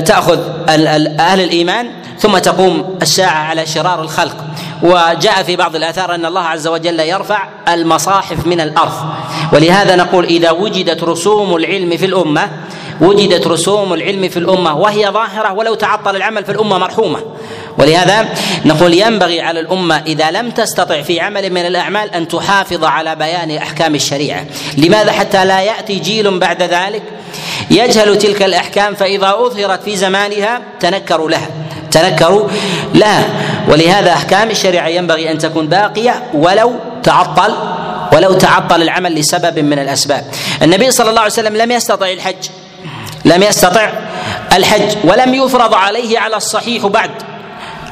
تأخذ 0.00 0.38
أهل 0.68 1.40
الإيمان 1.40 1.90
ثم 2.18 2.38
تقوم 2.38 2.98
الساعة 3.02 3.44
على 3.44 3.66
شرار 3.66 4.02
الخلق. 4.02 4.36
وجاء 4.82 5.42
في 5.42 5.56
بعض 5.56 5.76
الآثار 5.76 6.14
أن 6.14 6.26
الله 6.26 6.42
عز 6.42 6.66
وجل 6.66 7.00
يرفع 7.00 7.48
المصاحف 7.68 8.46
من 8.46 8.60
الأرض. 8.60 8.92
ولهذا 9.52 9.96
نقول 9.96 10.24
إذا 10.24 10.50
وجدت 10.50 11.04
رسوم 11.04 11.56
العلم 11.56 11.96
في 11.96 12.06
الأمة 12.06 12.50
وجدت 13.00 13.46
رسوم 13.46 13.94
العلم 13.94 14.28
في 14.28 14.36
الأمة 14.36 14.76
وهي 14.76 15.06
ظاهرة 15.06 15.52
ولو 15.52 15.74
تعطل 15.74 16.16
العمل 16.16 16.44
في 16.44 16.52
الأمة 16.52 16.78
مرحومة. 16.78 17.20
ولهذا 17.78 18.28
نقول 18.64 18.94
ينبغي 18.94 19.40
على 19.40 19.60
الأمة 19.60 20.02
إذا 20.06 20.30
لم 20.30 20.50
تستطع 20.50 21.02
في 21.02 21.20
عمل 21.20 21.50
من 21.50 21.66
الأعمال 21.66 22.14
أن 22.14 22.28
تحافظ 22.28 22.84
على 22.84 23.16
بيان 23.16 23.50
أحكام 23.50 23.94
الشريعة. 23.94 24.44
لماذا 24.78 25.12
حتى 25.12 25.44
لا 25.44 25.62
يأتي 25.62 25.98
جيل 25.98 26.38
بعد 26.38 26.62
ذلك؟ 26.62 27.02
يجهل 27.70 28.18
تلك 28.18 28.42
الأحكام 28.42 28.94
فإذا 28.94 29.34
أظهرت 29.38 29.82
في 29.82 29.96
زمانها 29.96 30.60
تنكروا 30.80 31.30
لها 31.30 31.48
تنكروا 31.90 32.48
لها. 32.94 33.28
ولهذا 33.68 34.12
أحكام 34.12 34.50
الشريعة 34.50 34.88
ينبغي 34.88 35.30
أن 35.30 35.38
تكون 35.38 35.66
باقية 35.68 36.22
ولو 36.34 36.72
تعطل 37.02 37.54
ولو 38.12 38.32
تعطل 38.32 38.82
العمل 38.82 39.14
لسبب 39.14 39.58
من 39.58 39.78
الأسباب. 39.78 40.24
النبي 40.62 40.90
صلى 40.90 41.10
الله 41.10 41.20
عليه 41.20 41.32
وسلم 41.32 41.56
لم 41.56 41.70
يستطع 41.70 42.08
الحج. 42.08 42.48
لم 43.24 43.42
يستطع 43.42 43.92
الحج 44.52 44.96
ولم 45.04 45.34
يفرض 45.34 45.74
عليه 45.74 46.18
على 46.18 46.36
الصحيح 46.36 46.86
بعد. 46.86 47.10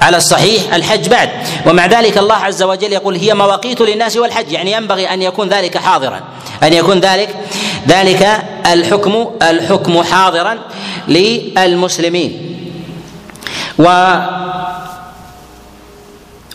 على 0.01 0.17
الصحيح 0.17 0.75
الحج 0.75 1.09
بعد. 1.09 1.31
ومع 1.67 1.87
ذلك 1.87 2.19
الله 2.19 2.35
عز 2.35 2.63
وجل 2.63 2.93
يقول 2.93 3.17
هي 3.17 3.35
مواقيت 3.35 3.81
للناس 3.81 4.17
والحج. 4.17 4.53
يعني 4.53 4.73
ينبغي 4.73 5.15
أن 5.15 5.23
يكون 5.23 5.49
ذلك 5.49 5.79
حاضرا. 5.79 6.21
أن 6.63 6.73
يكون 6.73 7.01
ذلك 7.01 7.35
ذلك 7.89 8.43
الحكم 8.67 9.31
الحكم 9.43 10.03
حاضرا 10.03 10.59
للمسلمين. 11.09 12.59
و 13.79 14.15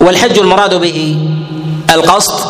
والحج 0.01 0.39
المراد 0.39 0.73
به 0.73 1.17
القصد 1.89 2.47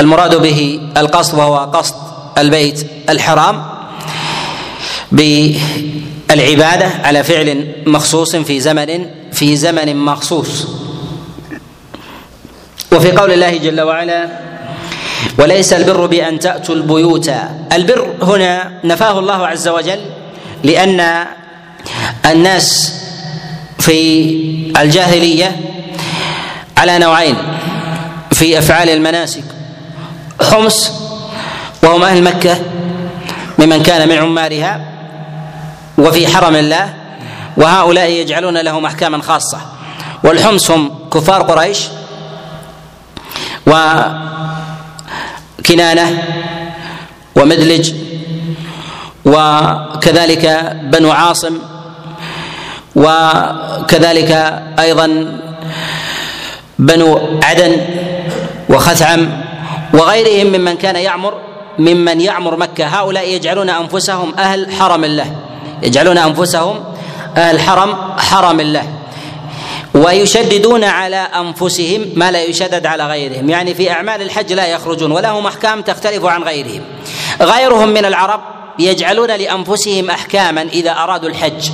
المراد 0.00 0.34
به 0.34 0.80
القصد 0.96 1.38
وهو 1.38 1.58
قصد 1.58 1.94
البيت 2.38 2.86
الحرام. 3.08 3.71
بالعبادة 5.12 6.86
على 7.04 7.24
فعل 7.24 7.72
مخصوص 7.86 8.36
في 8.36 8.60
زمن 8.60 9.06
في 9.32 9.56
زمن 9.56 9.96
مخصوص. 9.96 10.66
وفي 12.92 13.12
قول 13.12 13.32
الله 13.32 13.56
جل 13.56 13.80
وعلا 13.80 14.28
وليس 15.38 15.72
البر 15.72 16.06
بأن 16.06 16.38
تأتوا 16.38 16.74
البيوت. 16.74 17.30
البر 17.72 18.14
هنا 18.22 18.72
نفاه 18.84 19.18
الله 19.18 19.46
عز 19.46 19.68
وجل 19.68 20.00
لأن 20.64 21.26
الناس 22.26 22.94
في 23.78 24.72
الجاهلية 24.80 25.60
على 26.76 26.98
نوعين 26.98 27.36
في 28.32 28.58
أفعال 28.58 28.90
المناسك 28.90 29.44
حمص 30.50 30.90
وهم 31.82 32.02
أهل 32.02 32.22
مكة 32.22 32.58
ممن 33.58 33.82
كان 33.82 34.08
من 34.08 34.16
عمارها. 34.16 34.91
وفي 35.98 36.28
حرم 36.28 36.56
الله 36.56 36.94
وهؤلاء 37.56 38.10
يجعلون 38.10 38.58
لهم 38.58 38.86
أحكاما 38.86 39.22
خاصة. 39.22 39.60
والحمص 40.24 40.70
هم 40.70 41.08
كفار 41.12 41.42
قريش 41.42 41.78
وكنانة 45.58 46.22
ومدلج 47.36 47.92
وكذلك 49.24 50.76
بنو 50.82 51.10
عاصم 51.10 51.58
وكذلك 52.96 54.62
أيضا 54.78 55.38
بنو 56.78 57.38
عدن 57.42 57.76
وخثعم 58.68 59.28
وغيرهم 59.94 60.46
ممن 60.46 60.76
كان 60.76 60.96
يعمر 60.96 61.34
ممن 61.78 62.20
يعمر 62.20 62.56
مكة. 62.56 62.86
هؤلاء 62.86 63.28
يجعلون 63.28 63.70
أنفسهم 63.70 64.34
أهل 64.38 64.72
حرم 64.72 65.04
الله. 65.04 65.36
يجعلون 65.82 66.18
أنفسهم 66.18 66.84
أهل 67.36 67.60
حرم 67.60 67.96
حرم 68.18 68.60
الله. 68.60 68.86
ويشددون 69.94 70.84
على 70.84 71.16
أنفسهم 71.16 72.06
ما 72.14 72.30
لا 72.30 72.42
يشدد 72.42 72.86
على 72.86 73.06
غيرهم. 73.06 73.50
يعني 73.50 73.74
في 73.74 73.90
أعمال 73.90 74.22
الحج 74.22 74.52
لا 74.52 74.66
يخرجون 74.66 75.12
ولهم 75.12 75.46
أحكام 75.46 75.82
تختلف 75.82 76.24
عن 76.24 76.42
غيرهم. 76.42 76.82
غيرهم 77.40 77.88
من 77.88 78.04
العرب 78.04 78.40
يجعلون 78.78 79.30
لأنفسهم 79.30 80.10
أحكاما 80.10 80.62
إذا 80.62 80.90
أرادوا 80.90 81.28
الحج. 81.28 81.70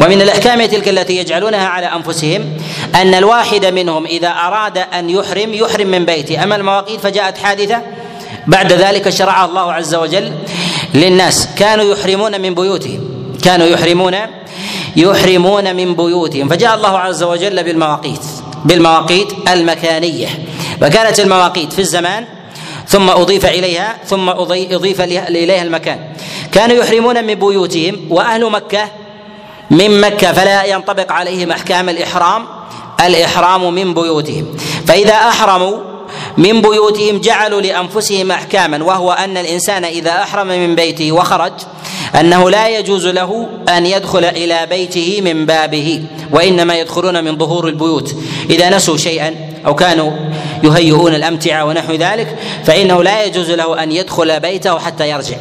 ومن 0.00 0.22
الأحكام 0.22 0.66
تلك 0.66 0.88
التي 0.88 1.16
يجعلونها 1.16 1.68
على 1.68 1.86
أنفسهم 1.86 2.56
أن 2.94 3.14
الواحد 3.14 3.66
منهم 3.66 4.06
إذا 4.06 4.28
أراد 4.28 4.78
أن 4.78 5.10
يحرم 5.10 5.54
يحرم 5.54 5.86
من 5.86 6.04
بيته. 6.04 6.44
أما 6.44 6.56
المواقيت 6.56 7.00
فجاءت 7.00 7.38
حادثة 7.38 7.82
بعد 8.46 8.72
ذلك 8.72 9.08
شرعها 9.08 9.44
الله 9.44 9.72
عز 9.72 9.94
وجل 9.94 10.32
للناس. 10.94 11.48
كانوا 11.58 11.84
يحرمون 11.84 12.40
من 12.40 12.54
بيوتهم. 12.54 13.11
كانوا 13.42 13.66
يحرمون 13.66 14.16
يحرمون 14.96 15.76
من 15.76 15.94
بيوتهم. 15.94 16.48
فجاء 16.48 16.74
الله 16.74 16.98
عز 16.98 17.22
وجل 17.22 17.64
بالمواقيت 17.64 18.24
بالمواقيت 18.64 19.28
المكانية. 19.48 20.28
وكانت 20.82 21.20
المواقيت 21.20 21.72
في 21.72 21.78
الزمان 21.78 22.24
ثم 22.88 23.10
أضيف 23.10 23.46
إليها 23.46 23.96
ثم 24.06 24.28
أضيف 24.28 25.00
إليها 25.00 25.62
المكان. 25.62 25.98
كانوا 26.52 26.76
يحرمون 26.76 27.24
من 27.24 27.34
بيوتهم 27.34 28.00
وأهل 28.10 28.50
مكة 28.50 28.88
من 29.70 30.00
مكة 30.00 30.32
فلا 30.32 30.64
ينطبق 30.64 31.12
عليهم 31.12 31.50
أحكام 31.50 31.88
الإحرام 31.88 32.46
الإحرام 33.06 33.74
من 33.74 33.94
بيوتهم. 33.94 34.46
فإذا 34.86 35.14
أحرموا 35.14 35.78
من 36.38 36.60
بيوتهم 36.60 37.20
جعلوا 37.20 37.60
لأنفسهم 37.60 38.30
أحكاما 38.30 38.84
وهو 38.84 39.12
أن 39.12 39.36
الإنسان 39.36 39.84
إذا 39.84 40.22
أحرم 40.22 40.46
من 40.46 40.74
بيته 40.74 41.12
وخرج 41.12 41.52
أنه 42.20 42.50
لا 42.50 42.68
يجوز 42.68 43.06
له 43.06 43.48
أن 43.68 43.86
يدخل 43.86 44.24
إلى 44.24 44.66
بيته 44.70 45.20
من 45.24 45.46
بابه 45.46 46.04
وإنما 46.32 46.74
يدخلون 46.74 47.24
من 47.24 47.38
ظهور 47.38 47.68
البيوت. 47.68 48.14
إذا 48.50 48.76
نسوا 48.76 48.96
شيئا 48.96 49.34
أو 49.66 49.74
كانوا 49.74 50.12
يهيئون 50.64 51.14
الأمتعة 51.14 51.64
ونحو 51.64 51.92
ذلك 51.92 52.38
فإنه 52.64 53.02
لا 53.02 53.24
يجوز 53.24 53.50
له 53.50 53.82
أن 53.82 53.92
يدخل 53.92 54.40
بيته 54.40 54.78
حتى 54.78 55.10
يرجع. 55.10 55.36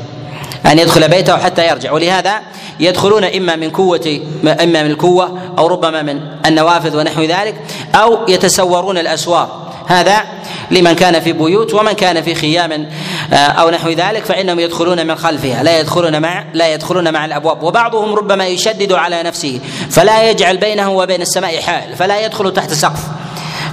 أن 0.65 0.79
يدخل 0.79 1.07
بيته 1.07 1.37
حتى 1.37 1.67
يرجع. 1.67 1.91
ولهذا 1.91 2.41
يدخلون 2.79 3.23
إما 3.23 3.55
من 3.55 3.69
قوة 3.69 4.21
إما 4.43 4.83
من 4.83 4.91
القوة 4.91 5.39
أو 5.57 5.67
ربما 5.67 6.01
من 6.01 6.21
النوافذ 6.45 6.97
ونحو 6.97 7.21
ذلك 7.21 7.55
أو 7.95 8.17
يتسورون 8.27 8.97
الاسوار 8.97 9.70
هذا 9.87 10.23
لمن 10.71 10.93
كان 10.93 11.19
في 11.19 11.33
بيوت 11.33 11.73
ومن 11.73 11.91
كان 11.91 12.21
في 12.21 12.35
خيام 12.35 12.89
آه، 13.33 13.35
أو 13.35 13.69
نحو 13.69 13.89
ذلك 13.89 14.25
فإنهم 14.25 14.59
يدخلون 14.59 15.07
من 15.07 15.15
خلفها 15.15 15.63
لا 15.63 15.79
يدخلون 15.79 16.21
مع 16.21 16.43
لا 16.53 16.73
يدخلون 16.73 17.13
مع 17.13 17.25
الأبواب. 17.25 17.63
وبعضهم 17.63 18.15
ربما 18.15 18.47
يشدد 18.47 18.91
على 18.91 19.23
نفسه 19.23 19.59
فلا 19.89 20.29
يجعل 20.29 20.57
بينه 20.57 20.91
وبين 20.91 21.21
السماء 21.21 21.61
حال 21.61 21.95
فلا 21.95 22.25
يدخل 22.25 22.53
تحت 22.53 22.73
سقف 22.73 22.99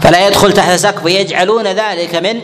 فلا 0.03 0.27
يدخل 0.27 0.53
تحت 0.53 0.71
سقف. 0.71 1.07
يجعلون 1.07 1.67
ذلك 1.67 2.15
من 2.15 2.41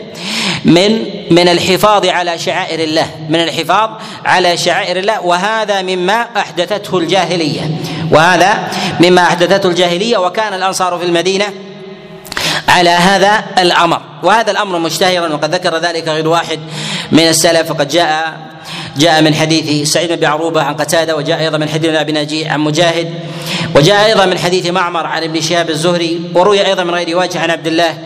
من 0.65 1.05
من 1.31 1.47
الحفاظ 1.47 2.05
على 2.05 2.39
شعائر 2.39 2.79
الله 2.79 3.07
من 3.29 3.43
الحفاظ 3.43 3.89
على 4.25 4.57
شعائر 4.57 4.97
الله. 4.97 5.21
وهذا 5.21 5.81
مما 5.81 6.27
أحدثته 6.37 6.97
الجاهلية 6.97 7.71
وهذا 8.11 8.67
مما 8.99 9.21
أحدثته 9.21 9.69
الجاهلية. 9.69 10.17
وكان 10.17 10.53
الأنصار 10.53 10.97
في 10.97 11.05
المدينة 11.05 11.64
على 12.67 12.89
هذا 12.89 13.43
الأمر. 13.57 14.01
وهذا 14.23 14.51
الأمر 14.51 14.79
مشتهرا 14.79 15.33
وقد 15.33 15.55
ذكر 15.55 15.77
ذلك 15.77 16.07
غير 16.07 16.27
واحد 16.27 16.59
من 17.11 17.27
السلف 17.27 17.71
وقد 17.71 17.87
جاء 17.87 18.37
جاء 18.97 19.21
من 19.21 19.35
حديث 19.35 19.89
سعيد 19.91 20.11
بن 20.11 20.25
عروبة 20.25 20.61
عن 20.61 20.73
قتادة 20.73 21.15
وجاء 21.15 21.39
أيضا 21.39 21.57
من 21.57 21.69
حديث 21.69 21.95
أبي 21.95 22.11
نجيح 22.11 22.53
عن 22.53 22.59
مجاهد 22.59 23.13
وجاء 23.75 24.05
أيضا 24.05 24.25
من 24.25 24.37
حديث 24.37 24.67
معمر 24.67 25.05
عن 25.05 25.23
ابن 25.23 25.41
شهاب 25.41 25.69
الزهري 25.69 26.31
وروي 26.33 26.65
أيضا 26.65 26.83
من 26.83 26.93
غير 26.93 27.17
وجه 27.17 27.39
عن 27.39 27.51
عبد 27.51 27.67
الله 27.67 27.97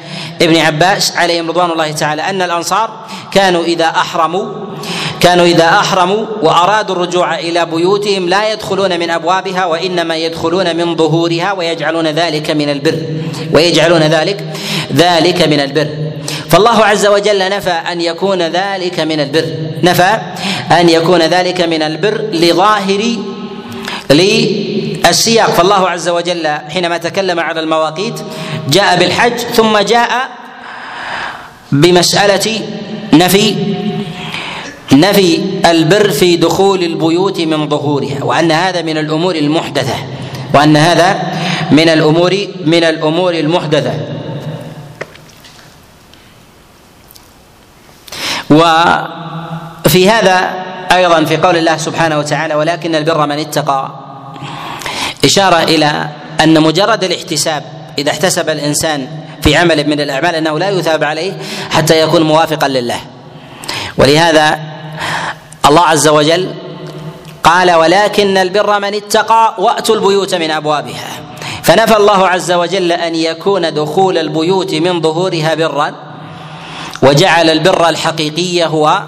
ابن 0.42 0.58
عباس 0.58 1.18
عليهم 1.18 1.50
رضوان 1.50 1.72
الله 1.72 1.92
تعالى 1.92 2.22
أن 2.22 2.42
الأنصار 2.42 3.06
كانوا 3.32 3.64
إذا 3.64 3.86
أحرموا 3.86 4.69
كانوا 5.20 5.46
إذا 5.46 5.66
أحرموا 5.66 6.26
وأرادوا 6.42 6.96
الرجوع 6.96 7.40
إلى 7.40 7.66
بيوتهم 7.66 8.30
لا 8.30 8.52
يدخلون 8.54 9.00
من 9.00 9.10
أبوابها 9.10 9.66
وإنما 9.66 10.16
يدخلون 10.16 10.76
من 10.76 10.96
ظهورها 10.96 11.52
ويجعلون 11.52 12.08
ذلك 12.08 12.52
من 12.52 12.70
البر 12.70 13.00
ويجعلون 13.54 14.04
ذلك 14.04 14.46
ذلك 14.94 15.42
من 15.48 15.60
البر. 15.60 15.88
فالله 16.50 16.86
عز 16.86 17.06
وجل 17.06 17.50
نفى 17.50 17.70
أن 17.70 18.02
يكون 18.02 18.42
ذلك 18.42 19.00
من 19.00 19.20
البر. 19.20 19.46
نفى 19.84 20.20
أن 20.72 20.90
يكون 20.90 21.22
ذلك 21.22 21.62
من 21.62 21.82
البر 21.82 22.22
لظاهر 22.32 23.16
للسياق. 24.10 25.50
فالله 25.50 25.90
عز 25.90 26.10
وجل 26.10 26.48
حينما 26.48 26.98
تكلم 26.98 27.40
على 27.40 27.60
المواقيت 27.60 28.20
جاء 28.70 29.00
بالحج 29.00 29.38
ثم 29.38 29.78
جاء 29.78 30.30
بمسألة 31.72 32.62
نفي 33.14 33.56
نفي 34.94 35.42
البر 35.66 36.10
في 36.10 36.36
دخول 36.36 36.84
البيوت 36.84 37.40
من 37.40 37.70
ظهورها 37.70 38.24
وأن 38.24 38.52
هذا 38.52 38.82
من 38.82 38.98
الأمور 38.98 39.36
المحدثة 39.36 39.96
وأن 40.54 40.78
هذا 40.78 41.22
من 41.72 41.90
الأمور 41.90 42.38
من 42.66 42.84
الأمور 42.84 43.34
المحدثة. 43.34 43.94
وفي 48.50 50.10
هذا 50.10 50.50
أيضا 50.92 51.26
في 51.26 51.38
قول 51.38 51.58
الله 51.58 51.78
سبحانه 51.78 52.20
وتعالى 52.20 52.56
ولكن 52.56 52.96
البر 52.96 53.26
من 53.26 53.40
اتقى 53.40 53.92
إشارة 55.26 55.64
إلى 55.64 56.10
أن 56.44 56.62
مجرد 56.62 57.04
الاحتساب 57.04 57.64
إذا 57.98 58.12
احتسب 58.12 58.50
الإنسان 58.50 59.08
في 59.42 59.56
عمل 59.56 59.90
من 59.90 60.02
الأعمال 60.02 60.36
أنه 60.36 60.60
لا 60.60 60.70
يثاب 60.70 61.04
عليه 61.04 61.34
حتى 61.70 62.02
يكون 62.02 62.22
موافقا 62.22 62.68
لله. 62.68 63.00
ولهذا 63.98 64.60
الله 65.66 65.82
عز 65.82 66.08
وجل 66.08 66.54
قال 67.44 67.72
ولكن 67.72 68.38
البر 68.38 68.80
من 68.80 68.94
اتقى 68.94 69.56
وأتوا 69.58 69.96
البيوت 69.96 70.36
من 70.36 70.52
أبوابها. 70.52 71.08
فنفى 71.64 71.98
الله 71.98 72.28
عز 72.28 72.52
وجل 72.52 72.92
أن 72.92 73.16
يكون 73.16 73.74
دخول 73.74 74.18
البيوت 74.18 74.74
من 74.74 75.02
ظهورها 75.02 75.56
برا 75.56 75.94
وجعل 77.02 77.50
البر 77.50 77.90
الحقيقي 77.90 78.66
هو 78.66 79.04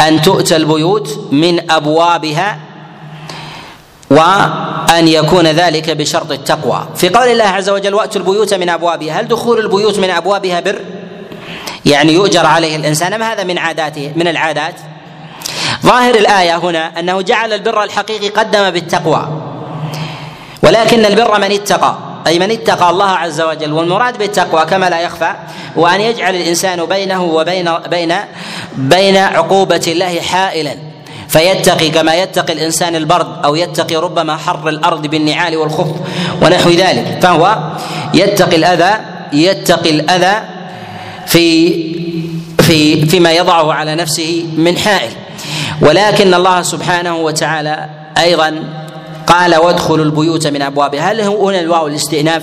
أن 0.00 0.22
تؤتى 0.22 0.56
البيوت 0.56 1.20
من 1.32 1.70
أبوابها 1.70 2.58
وأن 4.10 5.08
يكون 5.08 5.46
ذلك 5.46 5.90
بشرط 5.90 6.32
التقوى. 6.32 6.88
في 6.96 7.08
قول 7.08 7.28
الله 7.28 7.44
عز 7.44 7.70
وجل 7.70 7.94
وأتوا 7.94 8.20
البيوت 8.20 8.54
من 8.54 8.68
أبوابها. 8.68 9.20
هل 9.20 9.28
دخول 9.28 9.58
البيوت 9.58 9.98
من 9.98 10.10
أبوابها 10.10 10.60
بر؟ 10.60 10.80
يعني 11.84 12.12
يؤجر 12.12 12.46
عليه 12.46 12.76
الإنسان 12.76 13.12
أم 13.12 13.22
هذا 13.22 13.44
من 13.44 13.58
عاداته 13.58 14.12
من 14.16 14.28
العادات؟ 14.28 14.74
ظاهر 15.82 16.14
الآية 16.14 16.56
هنا 16.56 17.00
أنه 17.00 17.22
جعل 17.22 17.52
البر 17.52 17.82
الحقيقي 17.82 18.28
قدم 18.28 18.70
بالتقوى. 18.70 19.42
ولكن 20.62 21.04
البر 21.04 21.38
من 21.38 21.52
اتقى. 21.52 21.98
أي 22.26 22.38
من 22.38 22.50
اتقى 22.50 22.90
الله 22.90 23.10
عز 23.10 23.40
وجل. 23.40 23.72
والمراد 23.72 24.18
بالتقوى 24.18 24.64
كما 24.64 24.90
لا 24.90 25.00
يخفى 25.00 25.32
وأن 25.76 26.00
يجعل 26.00 26.34
الإنسان 26.34 26.84
بينه 26.84 27.22
وبين 27.22 27.70
بين 27.90 28.14
بين 28.76 29.16
عقوبة 29.16 29.84
الله 29.86 30.20
حائلا. 30.20 30.76
فيتقي 31.28 31.90
كما 31.90 32.14
يتقي 32.14 32.52
الإنسان 32.52 32.96
البرد 32.96 33.44
أو 33.44 33.54
يتقي 33.54 33.96
ربما 33.96 34.36
حر 34.36 34.68
الأرض 34.68 35.06
بالنعال 35.06 35.56
والخف 35.56 35.94
ونحو 36.42 36.70
ذلك. 36.70 37.18
فهو 37.22 37.58
يتقي 38.14 38.56
الاذى 38.56 38.94
يتقي 39.32 39.90
الأذى 39.90 40.42
في 41.26 41.72
في 42.62 43.06
فيما 43.06 43.32
يضعه 43.32 43.72
على 43.72 43.94
نفسه 43.94 44.46
من 44.56 44.78
حائل. 44.78 45.10
ولكن 45.80 46.34
الله 46.34 46.62
سبحانه 46.62 47.16
وتعالى 47.16 47.86
أيضا 48.18 48.64
قال 49.26 49.56
وادخلوا 49.56 50.04
البيوت 50.04 50.46
من 50.46 50.62
أبوابها. 50.62 51.12
هل 51.12 51.20
هنا 51.20 51.60
الواو 51.60 51.86
الاستئناف؟ 51.86 52.42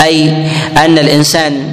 أي 0.00 0.30
أن 0.76 0.98
الإنسان 0.98 1.72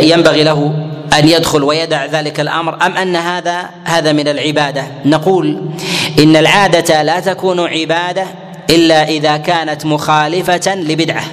ينبغي 0.00 0.42
له 0.44 0.72
أن 1.18 1.28
يدخل 1.28 1.62
ويدع 1.62 2.06
ذلك 2.06 2.40
الأمر 2.40 2.86
أم 2.86 2.96
أن 2.96 3.16
هذا 3.16 3.70
هذا 3.84 4.12
من 4.12 4.28
العبادة؟ 4.28 4.84
نقول 5.04 5.70
إن 6.18 6.36
العادة 6.36 7.02
لا 7.02 7.20
تكون 7.20 7.60
عبادة 7.60 8.24
إلا 8.70 9.08
إذا 9.08 9.36
كانت 9.36 9.86
مخالفة 9.86 10.74
لبدعة. 10.74 11.24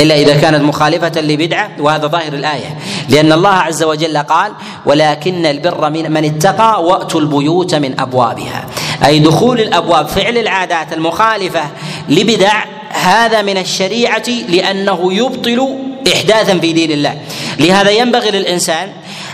إلا 0.00 0.14
إذا 0.14 0.34
كانت 0.34 0.62
مخالفة 0.62 1.20
لبدعة 1.20 1.70
وهذا 1.78 2.06
ظاهر 2.06 2.32
الآية. 2.32 2.78
لأن 3.08 3.32
الله 3.32 3.50
عز 3.50 3.82
وجل 3.82 4.18
قال 4.18 4.52
ولكن 4.86 5.46
البر 5.46 5.90
من 5.90 6.12
من 6.12 6.24
اتقى 6.24 6.84
وأتوا 6.84 7.20
البيوت 7.20 7.74
من 7.74 8.00
أبوابها. 8.00 8.64
أي 9.06 9.18
دخول 9.18 9.60
الأبواب 9.60 10.08
فعل 10.08 10.38
العادات 10.38 10.92
المخالفة 10.92 11.62
لبدع 12.08 12.64
هذا 12.88 13.42
من 13.42 13.58
الشريعة 13.58 14.28
لأنه 14.48 15.14
يبطل 15.14 15.76
احداثا 16.14 16.58
في 16.58 16.72
دين 16.72 16.90
الله. 16.90 17.18
لهذا 17.58 17.90
ينبغي 17.90 18.30
للإنسان 18.30 18.88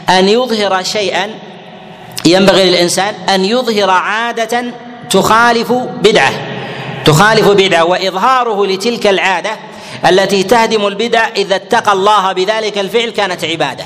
أن 0.09 0.29
يظهر 0.29 0.83
شيئا 0.83 1.31
ينبغي 2.25 2.71
للإنسان 2.71 3.15
أن 3.35 3.45
يظهر 3.45 3.91
عادة 3.91 4.65
تخالف 5.11 5.73
بدعة. 6.03 6.33
تخالف 7.05 7.49
بدعة 7.49 7.85
وإظهاره 7.85 8.67
لتلك 8.67 9.07
العادة 9.07 9.51
التي 10.09 10.43
تهدم 10.43 10.87
البدع 10.87 11.29
إذا 11.37 11.57
اتقى 11.57 11.93
الله 11.93 12.33
بذلك 12.33 12.79
الفعل 12.79 13.11
كانت 13.11 13.45
عبادة. 13.45 13.85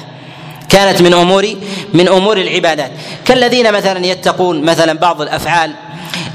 كانت 0.68 1.03
من 1.03 1.14
امور 1.14 1.49
من 1.94 2.09
أمور 2.09 2.37
العبادات. 2.37 2.90
كالذين 3.25 3.73
مثلا 3.73 4.07
يتقون 4.07 4.62
مثلا 4.62 4.92
بعض 4.92 5.23
الأفعال 5.23 5.73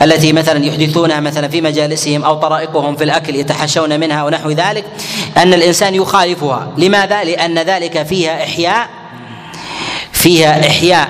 التي 0.01 0.33
مثلا 0.33 0.65
يحدثونها 0.65 1.19
مثلا 1.19 1.47
في 1.47 1.61
مجالسهم 1.61 2.23
أو 2.23 2.35
طرائقهم 2.35 2.95
في 2.95 3.03
الأكل 3.03 3.35
يتحشون 3.35 3.99
منها 3.99 4.23
ونحو 4.23 4.49
ذلك 4.49 4.85
أن 5.37 5.53
الإنسان 5.53 5.95
يخالفها. 5.95 6.73
لماذا؟ 6.77 7.23
لأن 7.23 7.59
ذلك 7.59 8.03
فيها 8.03 8.43
إحياء 8.43 8.89
فيها 10.25 10.67
إحياء 10.67 11.09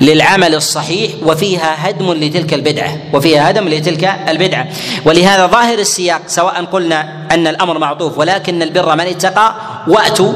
للعمل 0.00 0.54
الصحيح 0.54 1.10
وفيها 1.22 1.90
هدم 1.90 2.12
لتلك 2.12 2.54
البدعة 2.54 2.98
وفيها 3.12 3.50
هدم 3.50 3.68
لتلك 3.68 4.14
البدعة. 4.28 4.66
ولهذا 5.04 5.46
ظاهر 5.46 5.78
السياق 5.78 6.20
سواء 6.26 6.64
قلنا 6.64 7.26
أن 7.30 7.46
الأمر 7.46 7.78
معطوف 7.78 8.18
ولكن 8.18 8.62
البر 8.62 8.94
من 8.96 9.06
اتقى 9.06 9.54
وأتوا 9.88 10.32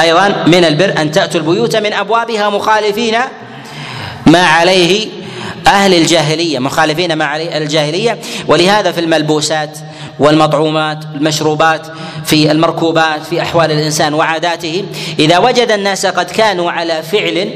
أيضا 0.00 0.44
من 0.46 0.64
البر 0.64 0.94
أن 1.00 1.10
تأتوا 1.10 1.40
البيوت 1.40 1.76
من 1.76 1.92
أبوابها 1.92 2.48
مخالفين 2.50 3.16
ما 4.26 4.46
عليه 4.46 5.08
أهل 5.66 5.94
الجاهلية 5.94 6.58
مخالفين 6.58 7.12
ما 7.12 7.24
عليه 7.24 7.56
الجاهلية. 7.56 8.18
ولهذا 8.48 8.92
في 8.92 9.00
الملبوسات 9.00 9.78
والمطعومات 10.18 10.98
المشروبات 11.14 11.86
في 12.24 12.50
المركوبات 12.50 13.24
في 13.30 13.42
أحوال 13.42 13.72
الإنسان 13.72 14.14
وعاداته 14.14 14.84
إذا 15.18 15.38
وجد 15.38 15.70
الناس 15.70 16.06
قد 16.06 16.30
كانوا 16.30 16.70
على 16.70 17.02
فعل 17.02 17.50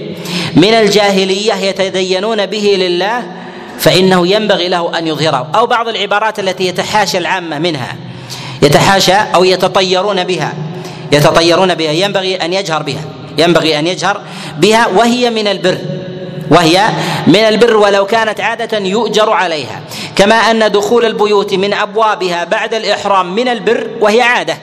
من 0.57 0.75
الجاهلية 0.75 1.55
يتدينون 1.55 2.47
به 2.47 2.77
لله 2.79 3.23
فإنه 3.79 4.27
ينبغي 4.27 4.69
له 4.69 4.99
أن 4.99 5.07
يظهره. 5.07 5.51
أو 5.55 5.67
بعض 5.67 5.89
العبارات 5.89 6.39
التي 6.39 6.67
يتحاشى 6.67 7.19
العامة 7.19 7.59
منها 7.59 7.97
يتحاشى 8.63 9.15
أو 9.35 9.45
يتطيرون 9.45 10.25
بها 10.25 10.55
يتطيرون 11.13 11.75
بها 11.75 11.93
ينبغي 11.93 12.37
أن 12.37 12.53
يجهر 12.53 12.83
بها 12.83 13.05
ينبغي 13.39 13.79
أن 13.79 13.87
يجهر 13.87 14.21
بها 14.59 14.87
وهي 14.87 15.31
من 15.31 15.49
البر 15.49 15.79
وهي 16.51 16.89
من 17.27 17.37
البر 17.37 17.77
ولو 17.77 18.07
كانت 18.07 18.41
عادة 18.41 18.79
يؤجر 18.79 19.31
عليها. 19.31 19.81
كما 20.21 20.35
أن 20.35 20.73
دخول 20.73 21.05
البيوت 21.05 21.55
من 21.55 21.75
أبوابها 21.75 22.45
بعد 22.45 22.75
الإحرام 22.75 23.35
من 23.35 23.49
البر 23.49 23.91
وهي 24.01 24.23
عادة. 24.23 24.59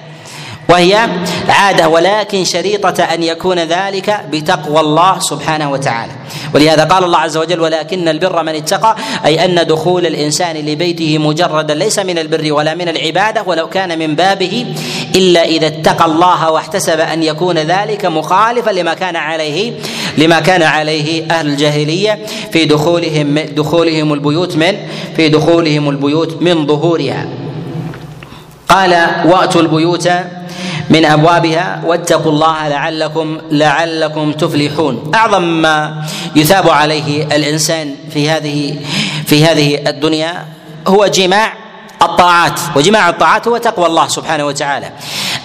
وهي 0.70 1.10
عادة 1.50 1.90
ولكن 1.90 2.46
شريطة 2.46 3.04
أن 3.04 3.24
يكون 3.24 3.60
ذلك 3.60 4.26
بتقوى 4.32 4.80
الله 4.80 5.20
سبحانه 5.20 5.72
وتعالى. 5.72 6.12
ولهذا 6.54 6.84
قال 6.84 7.04
الله 7.04 7.18
عز 7.18 7.38
وجل 7.38 7.60
ولكن 7.62 8.08
البر 8.08 8.44
من 8.44 8.56
اتقى 8.56 8.96
أي 9.26 9.46
أن 9.46 9.68
دخول 9.68 10.06
الإنسان 10.06 10.56
لبيته 10.56 11.18
مجردا 11.18 11.74
ليس 11.74 12.00
من 12.00 12.18
البر 12.18 12.54
ولا 12.54 12.76
من 12.76 12.90
العبادة 12.90 13.44
ولو 13.46 13.70
كان 13.70 14.00
من 14.00 14.16
بابه 14.16 14.66
إلا 15.16 15.46
إذا 15.46 15.68
اتقى 15.68 16.06
الله 16.06 16.52
واحتسب 16.52 17.00
أن 17.00 17.24
يكون 17.24 17.58
ذلك 17.58 18.06
مخالفا 18.06 18.72
لما 18.72 18.94
كان 18.94 19.16
عليه 19.16 19.74
لما 20.18 20.40
كان 20.40 20.64
عليه 20.64 21.26
أهل 21.32 21.48
الجاهلية 21.48 22.20
في 22.52 22.66
دخولهم 22.66 23.40
دخولهم 23.40 24.14
البيوت 24.14 24.56
من 24.56 24.78
في 25.16 25.30
دخولهم 25.30 25.90
البيوت 25.90 26.42
من 26.42 26.68
ظهورها. 26.68 27.26
قال 28.70 29.08
وأتوا 29.26 29.62
البيوت 29.62 30.10
من 30.90 31.06
أبوابها 31.06 31.82
واتقوا 31.86 32.32
الله 32.32 32.68
لعلكم 32.68 33.42
لعلكم 33.52 34.32
تفلحون. 34.32 35.12
أعظم 35.16 35.44
ما 35.44 36.04
يثاب 36.36 36.70
عليه 36.70 37.24
الإنسان 37.24 37.96
في 38.14 38.30
هذه 38.30 38.76
في 39.26 39.46
هذه 39.46 39.90
الدنيا 39.90 40.46
هو 40.88 41.06
جماع 41.06 41.54
الطاعات. 42.02 42.60
وجماع 42.76 43.10
الطاعات 43.10 43.48
هو 43.48 43.58
تقوى 43.58 43.86
الله 43.86 44.08
سبحانه 44.08 44.46
وتعالى. 44.46 44.92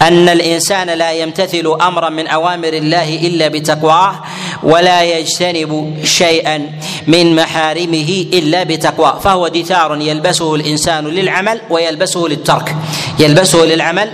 أن 0.03 0.28
الإنسان 0.28 0.90
لا 0.90 1.12
يمتثل 1.12 1.76
أمرا 1.80 2.09
من 2.09 2.26
أوامر 2.26 2.68
الله 2.68 3.16
إلا 3.16 3.49
بتقواه 3.49 4.14
ولا 4.62 5.03
يجتنب 5.03 5.97
شيئا 6.05 6.72
من 7.07 7.36
محارمه 7.36 8.26
إلا 8.32 8.62
بتقواه. 8.62 9.18
فهو 9.18 9.49
دثار 9.49 10.01
يلبسه 10.01 10.55
الإنسان 10.55 11.07
للعمل 11.07 11.61
ويلبسه 11.70 12.20
للترك. 12.20 12.76
يلبسه 13.18 13.64
للعمل 13.64 14.11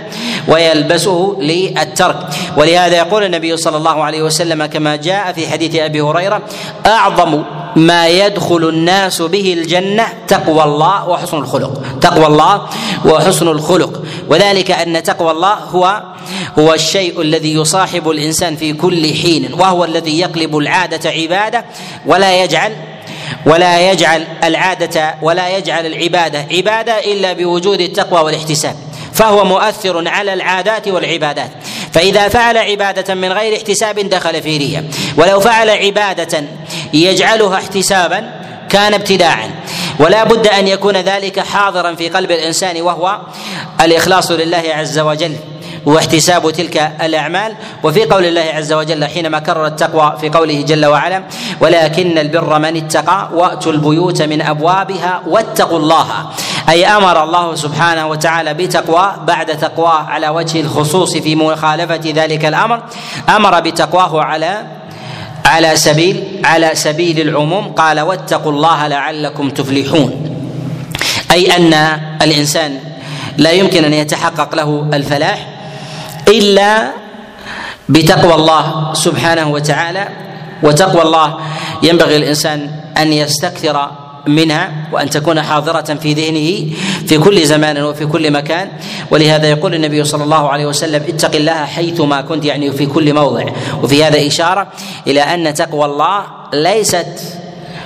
ويلبسه 0.49 1.37
للترك. 1.39 2.17
ولهذا 2.57 2.97
يقول 2.97 3.23
النبي 3.23 3.57
صلى 3.57 3.77
الله 3.77 4.03
عليه 4.03 4.21
وسلم 4.21 4.65
كما 4.65 4.95
جاء 4.95 5.33
في 5.33 5.47
حديث 5.47 5.75
أبي 5.75 6.01
هريرة 6.01 6.41
أعظم 6.85 7.43
ما 7.75 8.07
يدخل 8.07 8.69
الناس 8.69 9.21
به 9.21 9.53
الجنة 9.53 10.07
تقوى 10.27 10.63
الله 10.63 11.09
وحسن 11.09 11.37
الخلق. 11.37 11.81
تقوى 12.01 12.27
الله 12.27 12.69
وحسن 13.05 13.47
الخلق. 13.47 14.03
وذلك 14.29 14.71
أن 14.71 15.03
تقوى 15.03 15.31
الله 15.31 15.53
هو 15.53 16.03
هو 16.59 16.73
الشيء 16.73 17.21
الذي 17.21 17.53
يصاحب 17.53 18.09
الإنسان 18.09 18.55
في 18.55 18.73
كل 18.73 19.13
حين 19.13 19.53
وهو 19.53 19.83
الذي 19.85 20.19
يقلب 20.19 20.57
العادة 20.57 21.09
عبادة 21.09 21.65
ولا 22.05 22.43
يجعل 22.43 22.75
ولا 23.45 23.91
يجعل 23.91 24.27
العادة 24.43 25.15
ولا 25.21 25.57
يجعل 25.57 25.85
العبادة 25.85 26.45
عبادة 26.51 26.99
إلا 26.99 27.33
بوجود 27.33 27.81
التقوى 27.81 28.21
والاحتساب. 28.21 28.75
فهو 29.19 29.45
مؤثر 29.45 30.07
على 30.07 30.33
العادات 30.33 30.87
والعبادات. 30.87 31.51
فإذا 31.93 32.27
فعل 32.27 32.57
عبادة 32.57 33.15
من 33.15 33.31
غير 33.31 33.57
احتساب 33.57 33.99
دخل 33.99 34.41
في 34.41 34.57
رية. 34.57 34.83
ولو 35.17 35.39
فعل 35.39 35.69
عبادة 35.69 36.43
يجعلها 36.93 37.57
احتسابا 37.57 38.31
كان 38.69 38.93
ابتداعا. 38.93 39.51
ولا 39.99 40.23
بد 40.23 40.47
أن 40.47 40.67
يكون 40.67 40.97
ذلك 40.97 41.39
حاضرا 41.39 41.95
في 41.95 42.09
قلب 42.09 42.31
الإنسان 42.31 42.81
وهو 42.81 43.19
الإخلاص 43.81 44.31
لله 44.31 44.63
عز 44.67 44.99
وجل. 44.99 45.35
واحتساب 45.85 46.51
تلك 46.51 46.91
الأعمال. 47.01 47.53
وفي 47.83 48.05
قول 48.05 48.25
الله 48.25 48.41
عز 48.41 48.73
وجل 48.73 49.05
حينما 49.05 49.39
كرر 49.39 49.65
التقوى 49.65 50.17
في 50.21 50.29
قوله 50.29 50.61
جل 50.61 50.85
وعلا 50.85 51.23
ولكن 51.61 52.17
البر 52.17 52.59
من 52.59 52.77
اتقى 52.77 53.29
وأتوا 53.33 53.71
البيوت 53.71 54.21
من 54.21 54.41
أبوابها 54.41 55.21
واتقوا 55.27 55.79
الله 55.79 56.05
أي 56.69 56.85
أمر 56.87 57.23
الله 57.23 57.55
سبحانه 57.55 58.07
وتعالى 58.07 58.53
بتقوى 58.53 59.13
بعد 59.27 59.57
تقواه 59.57 59.99
على 60.03 60.29
وجه 60.29 60.61
الخصوص 60.61 61.17
في 61.17 61.35
مخالفة 61.35 62.01
ذلك 62.05 62.45
الأمر 62.45 62.81
أمر 63.29 63.59
بتقواه 63.59 64.23
على 64.23 64.63
على 65.45 65.75
سبيل 65.75 66.41
على 66.43 66.75
سبيل 66.75 67.19
العموم. 67.19 67.67
قال 67.73 67.99
واتقوا 67.99 68.51
الله 68.51 68.87
لعلكم 68.87 69.49
تفلحون 69.49 70.35
أي 71.31 71.55
أن 71.57 71.73
الإنسان 72.21 72.79
لا 73.37 73.51
يمكن 73.51 73.83
أن 73.85 73.93
يتحقق 73.93 74.55
له 74.55 74.89
الفلاح 74.93 75.47
إلا 76.29 76.91
بتقوى 77.89 78.33
الله 78.33 78.93
سبحانه 78.93 79.47
وتعالى 79.51 80.07
وتقوى 80.63 81.01
الله 81.01 81.37
ينبغي 81.83 82.15
الإنسان 82.17 82.69
أن 82.97 83.13
يستكثر 83.13 83.91
منها 84.27 84.71
وأن 84.91 85.09
تكون 85.09 85.41
حاضرة 85.41 85.93
في 86.01 86.13
ذهنه 86.13 86.75
في 87.07 87.17
كل 87.17 87.45
زمان 87.45 87.81
وفي 87.83 88.05
كل 88.05 88.31
مكان. 88.31 88.67
ولهذا 89.11 89.47
يقول 89.49 89.75
النبي 89.75 90.03
صلى 90.03 90.23
الله 90.23 90.49
عليه 90.49 90.65
وسلم 90.65 91.03
اتق 91.07 91.35
الله 91.35 91.65
حيثما 91.65 92.21
كنت 92.21 92.45
يعني 92.45 92.71
في 92.71 92.85
كل 92.85 93.13
موضع. 93.13 93.45
وفي 93.83 94.03
هذا 94.03 94.27
إشارة 94.27 94.67
إلى 95.07 95.21
أن 95.21 95.53
تقوى 95.53 95.85
الله 95.85 96.23
ليست 96.53 97.38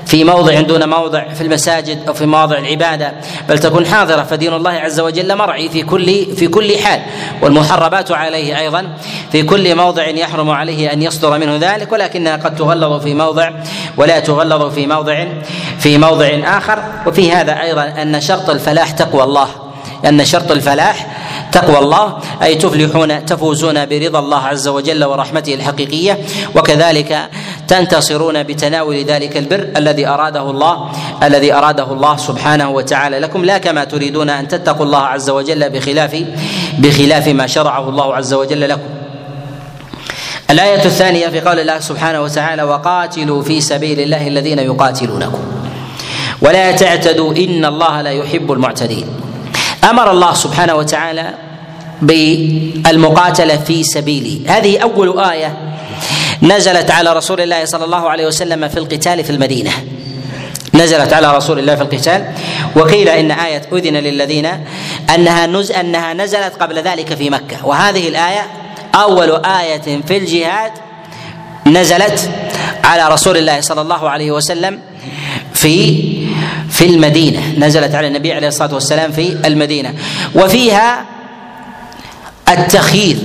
في 0.05 0.23
موضع 0.23 0.61
دون 0.61 0.89
موضع 0.89 1.27
في 1.27 1.41
المساجد 1.41 2.07
أو 2.07 2.13
في 2.13 2.25
مواضع 2.25 2.57
العبادة 2.57 3.13
بل 3.49 3.59
تكون 3.59 3.85
حاضرة 3.85 4.23
فدين 4.23 4.53
الله 4.53 4.71
عز 4.71 4.99
وجل 4.99 5.35
مرعي 5.35 5.69
في 5.69 5.83
كل 5.83 6.35
في 6.35 6.47
كل 6.47 6.77
حال 6.77 7.01
والمحرمات 7.41 8.11
عليه 8.11 8.59
أيضا 8.59 8.97
في 9.31 9.43
كل 9.43 9.75
موضع 9.75 10.07
يحرم 10.07 10.49
عليه 10.49 10.93
أن 10.93 11.01
يصدر 11.01 11.37
منه 11.37 11.57
ذلك 11.61 11.91
ولكنها 11.91 12.35
قد 12.35 12.55
تغلظ 12.55 13.03
في 13.03 13.13
موضع 13.13 13.51
ولا 13.97 14.19
تغلظ 14.19 14.73
في 14.73 14.87
موضع 14.87 15.25
في 15.79 15.97
موضع 15.97 16.27
آخر 16.43 16.83
وفي 17.07 17.31
هذا 17.31 17.61
أيضا 17.61 17.83
أن 17.83 18.21
شرط 18.21 18.49
الفلاح 18.49 18.91
تقوى 18.91 19.23
الله 19.23 19.47
أن 20.05 20.25
شرط 20.25 20.51
الفلاح 20.51 21.07
تقوى 21.53 21.79
الله 21.79 22.17
أي 22.43 22.55
تفلحون 22.55 23.25
تفوزون 23.25 23.85
برضا 23.85 24.19
الله 24.19 24.37
عز 24.37 24.67
وجل 24.67 25.03
ورحمته 25.03 25.53
الحقيقية. 25.53 26.17
وكذلك 26.55 27.29
تنتصرون 27.67 28.43
بتناول 28.43 29.03
ذلك 29.03 29.37
البر 29.37 29.67
الذي 29.77 30.07
أراده 30.07 30.49
الله 30.49 30.91
الذي 31.23 31.53
أراده 31.53 31.91
الله 31.93 32.17
سبحانه 32.17 32.69
وتعالى. 32.69 33.19
لكم 33.19 33.45
لا 33.45 33.57
كما 33.57 33.83
تريدون 33.83 34.29
أن 34.29 34.47
تتقوا 34.47 34.85
الله 34.85 34.99
عز 34.99 35.29
وجل 35.29 35.69
بخلاف 35.69 36.23
بخلاف 36.77 37.27
ما 37.27 37.47
شرعه 37.47 37.89
الله 37.89 38.15
عز 38.15 38.33
وجل 38.33 38.69
لكم. 38.69 38.89
الآية 40.49 40.85
الثانية 40.85 41.27
في 41.27 41.39
قول 41.39 41.59
الله 41.59 41.79
سبحانه 41.79 42.21
وتعالى 42.21 42.63
وقاتلوا 42.63 43.41
في 43.41 43.61
سبيل 43.61 43.99
الله 43.99 44.27
الذين 44.27 44.59
يقاتلونكم. 44.59 45.41
ولا 46.41 46.71
تعتدوا 46.71 47.35
إن 47.35 47.65
الله 47.65 48.01
لا 48.01 48.11
يحب 48.11 48.51
المعتدين. 48.51 49.22
أمر 49.83 50.11
الله 50.11 50.33
سبحانه 50.33 50.75
وتعالى 50.75 51.33
بالمقاتلة 52.01 53.57
في 53.57 53.83
سبيله. 53.83 54.57
هذه 54.57 54.79
أول 54.79 55.19
آية 55.19 55.57
نزلت 56.41 56.91
على 56.91 57.13
رسول 57.13 57.41
الله 57.41 57.65
صلى 57.65 57.85
الله 57.85 58.09
عليه 58.09 58.27
وسلم 58.27 58.67
في 58.67 58.77
القتال 58.77 59.23
في 59.23 59.29
المدينة. 59.29 59.71
نزلت 60.73 61.13
على 61.13 61.37
رسول 61.37 61.59
الله 61.59 61.75
في 61.75 61.81
القتال. 61.81 62.25
وقيل 62.75 63.09
إن 63.09 63.31
آية 63.31 63.61
أذن 63.73 63.97
للذين 63.97 64.49
أنها 65.15 65.47
نز 65.47 65.71
أنها 65.71 66.13
نزلت 66.13 66.53
قبل 66.59 66.79
ذلك 66.79 67.13
في 67.13 67.29
مكة. 67.29 67.65
وهذه 67.65 68.07
الآية 68.07 68.47
أول 68.95 69.45
آية 69.45 70.01
في 70.07 70.17
الجهاد 70.17 70.71
نزلت 71.67 72.29
على 72.83 73.07
رسول 73.13 73.37
الله 73.37 73.61
صلى 73.61 73.81
الله 73.81 74.09
عليه 74.09 74.31
وسلم 74.31 74.79
في 75.63 76.03
في 76.69 76.85
المدينة. 76.85 77.53
نزلت 77.57 77.95
على 77.95 78.07
النبي 78.07 78.33
عليه 78.33 78.47
الصلاة 78.47 78.73
والسلام 78.73 79.11
في 79.11 79.37
المدينة. 79.45 79.93
وفيها 80.35 81.05
التخيير 82.49 83.17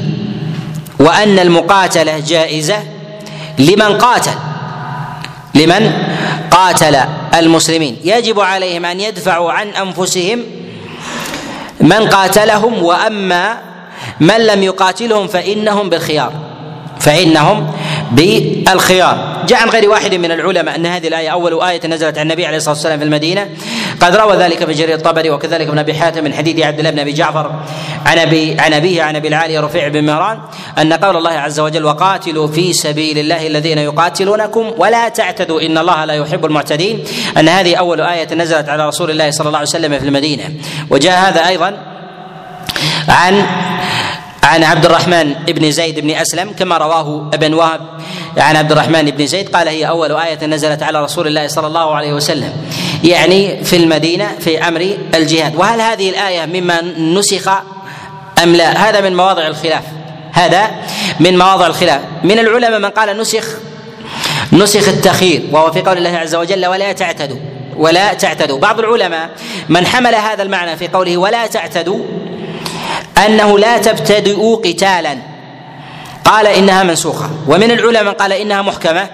وأن 1.01 1.39
المقاتلة 1.39 2.19
جائزة 2.19 2.79
لمن 3.59 3.99
قاتل 3.99 4.31
لمن 5.55 5.93
قاتل 6.51 6.97
المسلمين. 7.35 7.97
يجب 8.05 8.41
عليهم 8.41 8.85
أن 8.85 9.01
يدفعوا 9.01 9.53
عن 9.53 9.69
أنفسهم 9.69 10.45
من 11.81 12.09
قاتلهم 12.09 12.83
وأما 12.83 13.59
من 14.21 14.47
لم 14.47 14.63
يقاتلهم 14.63 15.27
فإنهم 15.27 15.89
بالخيار 15.91 16.33
فإنهم 17.01 17.73
بالخيار. 18.13 19.45
جاء 19.49 19.61
عن 19.63 19.69
غير 19.69 19.91
واحد 19.91 20.15
من 20.15 20.33
العلماء 20.33 20.77
أن 20.77 20.87
هذه 20.87 21.09
الآية 21.09 21.29
أول 21.29 21.63
آية 21.63 21.87
نزلت 21.87 22.19
عن 22.19 22.23
النبي 22.23 22.47
عليه 22.47 22.57
الصلاة 22.57 22.75
والسلام 22.75 22.99
في 22.99 23.05
المدينة. 23.05 23.49
قد 24.01 24.17
روى 24.17 24.37
ذلك 24.37 24.65
في 24.65 24.73
جرير 24.73 24.97
الطبري 24.97 25.31
وكذلك 25.31 25.69
ابن 25.69 25.79
أبي 25.79 25.95
حاتم 25.95 26.25
من 26.25 26.35
حديث 26.35 26.67
عبد 26.67 26.79
الله 26.79 26.91
بن 26.91 26.99
أبي 26.99 27.13
جعفر 27.13 27.53
عن 28.07 28.19
أبي 28.19 28.61
عن 28.61 28.73
أبيه 28.73 29.03
عن 29.03 29.17
أبي 29.17 29.29
العالي 29.29 29.59
رفيع 29.59 29.89
بن 29.89 30.05
مهران 30.05 30.39
أن 30.79 30.93
قول 30.93 31.17
الله 31.17 31.31
عز 31.31 31.61
وجل 31.61 31.85
وقاتلوا 31.85 32.47
في 32.47 32.73
سبيل 32.73 33.19
الله 33.19 33.47
الذين 33.47 33.79
يقاتلونكم 33.79 34.73
ولا 34.77 35.09
تعتدوا 35.09 35.61
إن 35.61 35.79
الله 35.79 36.05
لا 36.05 36.15
يحب 36.15 36.45
المعتدين. 36.45 37.05
أن 37.39 37.49
هذه 37.49 37.75
أول 37.77 38.01
آية 38.01 38.35
نزلت 38.35 38.69
على 38.69 38.89
رسول 38.89 39.11
الله 39.11 39.31
صلى 39.31 39.47
الله 39.47 39.59
عليه 39.59 39.69
وسلم 39.69 39.99
في 39.99 40.05
المدينة. 40.05 40.53
وجاء 40.91 41.29
هذا 41.29 41.49
أيضا 41.49 41.79
عن 43.09 43.47
عن 44.43 44.65
عبد 44.65 44.85
الرحمن 44.85 45.35
بن 45.35 45.71
زيد 45.71 46.01
بن 46.01 46.11
أسلم 46.11 46.53
كما 46.53 46.79
رواه 46.79 47.31
أبن 47.35 47.55
وهب 47.55 47.81
عن 48.37 48.57
عبد 48.57 48.73
الرحمن 48.73 49.11
بن 49.11 49.27
زيد 49.27 49.49
قال 49.49 49.69
هي 49.69 49.89
أول 49.89 50.13
آية 50.13 50.47
نزلت 50.47 50.83
على 50.83 51.05
رسول 51.05 51.27
الله 51.27 51.47
صلى 51.47 51.67
الله 51.67 51.95
عليه 51.95 52.13
وسلم 52.13 52.53
يعني 53.05 53.65
في 53.65 53.77
المدينة 53.77 54.29
في 54.41 54.69
أمر 54.69 54.97
الجهاد. 55.15 55.57
وهل 55.57 55.81
هذه 55.81 56.11
الآية 56.11 56.47
مما 56.47 56.81
نسخ 56.99 57.49
أم 58.43 58.57
لا؟ 58.57 58.89
هذا 58.89 59.01
من 59.01 59.17
مواضع 59.17 59.47
الخلاف. 59.47 59.83
هذا 60.33 60.71
من 61.21 61.39
مواضع 61.39 61.67
الخلاف. 61.67 62.01
من 62.25 62.39
العلماء 62.39 62.79
من 62.79 62.91
قال 62.91 63.19
نسخ 63.19 63.47
نسخ 64.53 64.89
التخيير 64.89 65.43
وهو 65.53 65.73
في 65.73 65.81
قول 65.81 65.99
الله 65.99 66.19
عز 66.19 66.35
وجل 66.35 66.67
ولا 66.67 66.93
تعتدوا. 66.93 67.39
ولا 67.77 68.15
تعتدوا. 68.15 68.59
بعض 68.59 68.79
العلماء 68.79 69.31
من 69.69 69.87
حمل 69.87 70.15
هذا 70.15 70.43
المعنى 70.43 70.77
في 70.77 70.89
قوله 70.89 71.17
ولا 71.17 71.47
تعتدوا 71.47 71.99
أنه 73.27 73.59
لا 73.59 73.79
تبتدئوا 73.79 74.57
قتالا. 74.57 75.19
قال 76.25 76.47
إنها 76.47 76.83
منسوخة. 76.83 77.31
ومن 77.49 77.71
العلماء 77.71 78.05
من 78.05 78.13
قال 78.13 78.33
إنها 78.33 78.63
محكمة. 78.63 79.09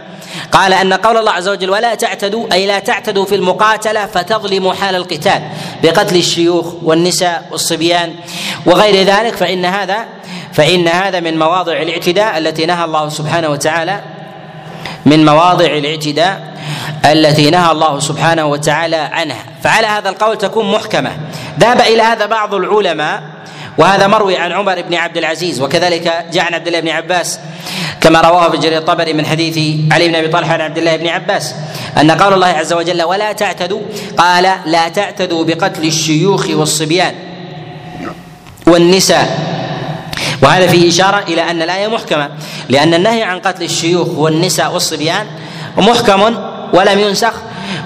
قال 0.53 0.73
أن 0.73 0.93
قول 0.93 1.17
الله 1.17 1.33
عز 1.33 1.49
وجل 1.49 1.71
ولا 1.71 1.95
تعتدوا 1.95 2.47
أي 2.53 2.67
لا 2.67 2.79
تعتدوا 2.79 3.25
في 3.25 3.35
المقاتلة 3.35 4.07
فتظلموا 4.07 4.75
حال 4.75 4.95
القتال 4.95 5.43
بقتل 5.83 6.17
الشيوخ 6.17 6.67
والنساء 6.83 7.49
والصبيان 7.51 8.15
وغير 8.67 9.07
ذلك 9.07 9.37
فإن 9.37 9.65
هذا 9.65 10.05
فإن 10.53 10.89
هذا 10.89 11.21
من 11.21 11.39
مواضع 11.39 11.73
الاعتداء 11.73 12.39
التي 12.39 12.67
نهى 12.67 12.85
الله 12.85 13.09
سبحانه 13.09 13.49
وتعالى 13.49 14.01
من 15.07 15.25
مواضع 15.25 15.67
الاعتداء 15.67 16.55
التي 17.05 17.51
نهى 17.51 17.73
الله 17.73 18.01
سبحانه 18.01 18.47
وتعالى 18.47 18.97
عنها. 18.97 19.45
فعلى 19.63 19.87
هذا 19.87 20.09
القول 20.09 20.39
تكون 20.39 20.73
محكمة. 20.73 21.11
ذهب 21.61 21.81
إلى 21.81 22.03
هذا 22.03 22.27
بعض 22.27 22.55
العلماء 22.55 23.23
وهذا 23.79 24.07
مروي 24.07 24.37
عن 24.37 24.53
عمر 24.53 24.83
بن 24.83 24.95
عبد 24.95 25.17
العزيز 25.17 25.63
وكذلك 25.63 26.25
جاء 26.33 26.45
عن 26.45 26.55
عبد 26.55 26.67
الله 26.67 26.81
بن 26.81 26.89
عباس 26.89 27.41
كما 28.01 28.21
رواه 28.21 28.51
في 28.51 28.57
جرير 28.57 28.79
الطبري 28.79 29.13
من 29.13 29.27
حديث 29.27 29.81
علي 29.93 30.09
بن 30.09 30.15
أبي 30.15 30.29
طلحة 30.29 30.53
عن 30.53 30.61
عبد 30.61 30.79
الله 30.79 30.97
بن 30.97 31.07
عباس 31.07 31.55
أن 32.01 32.11
قول 32.11 32.33
الله 32.33 32.47
عز 32.47 32.73
وجل 32.73 33.03
ولا 33.03 33.33
تعتدوا 33.33 33.81
قال 34.19 34.51
لا 34.67 34.89
تعتدوا 34.89 35.45
بقتل 35.45 35.85
الشيوخ 35.85 36.47
والصبيان 36.51 37.15
والنساء 38.67 39.55
وهذا 40.43 40.67
فيه 40.67 40.89
إشارة 40.89 41.19
إلى 41.29 41.51
أن 41.51 41.63
الآية 41.63 41.89
محكمة 41.89 42.31
لأن 42.69 42.95
النهي 42.95 43.23
عن 43.23 43.39
قتل 43.39 43.63
الشيوخ 43.63 44.09
والنساء 44.09 44.73
والصبيان 44.73 45.27
محكم 45.77 46.23
ولم 46.73 46.99
ينسخ 46.99 47.33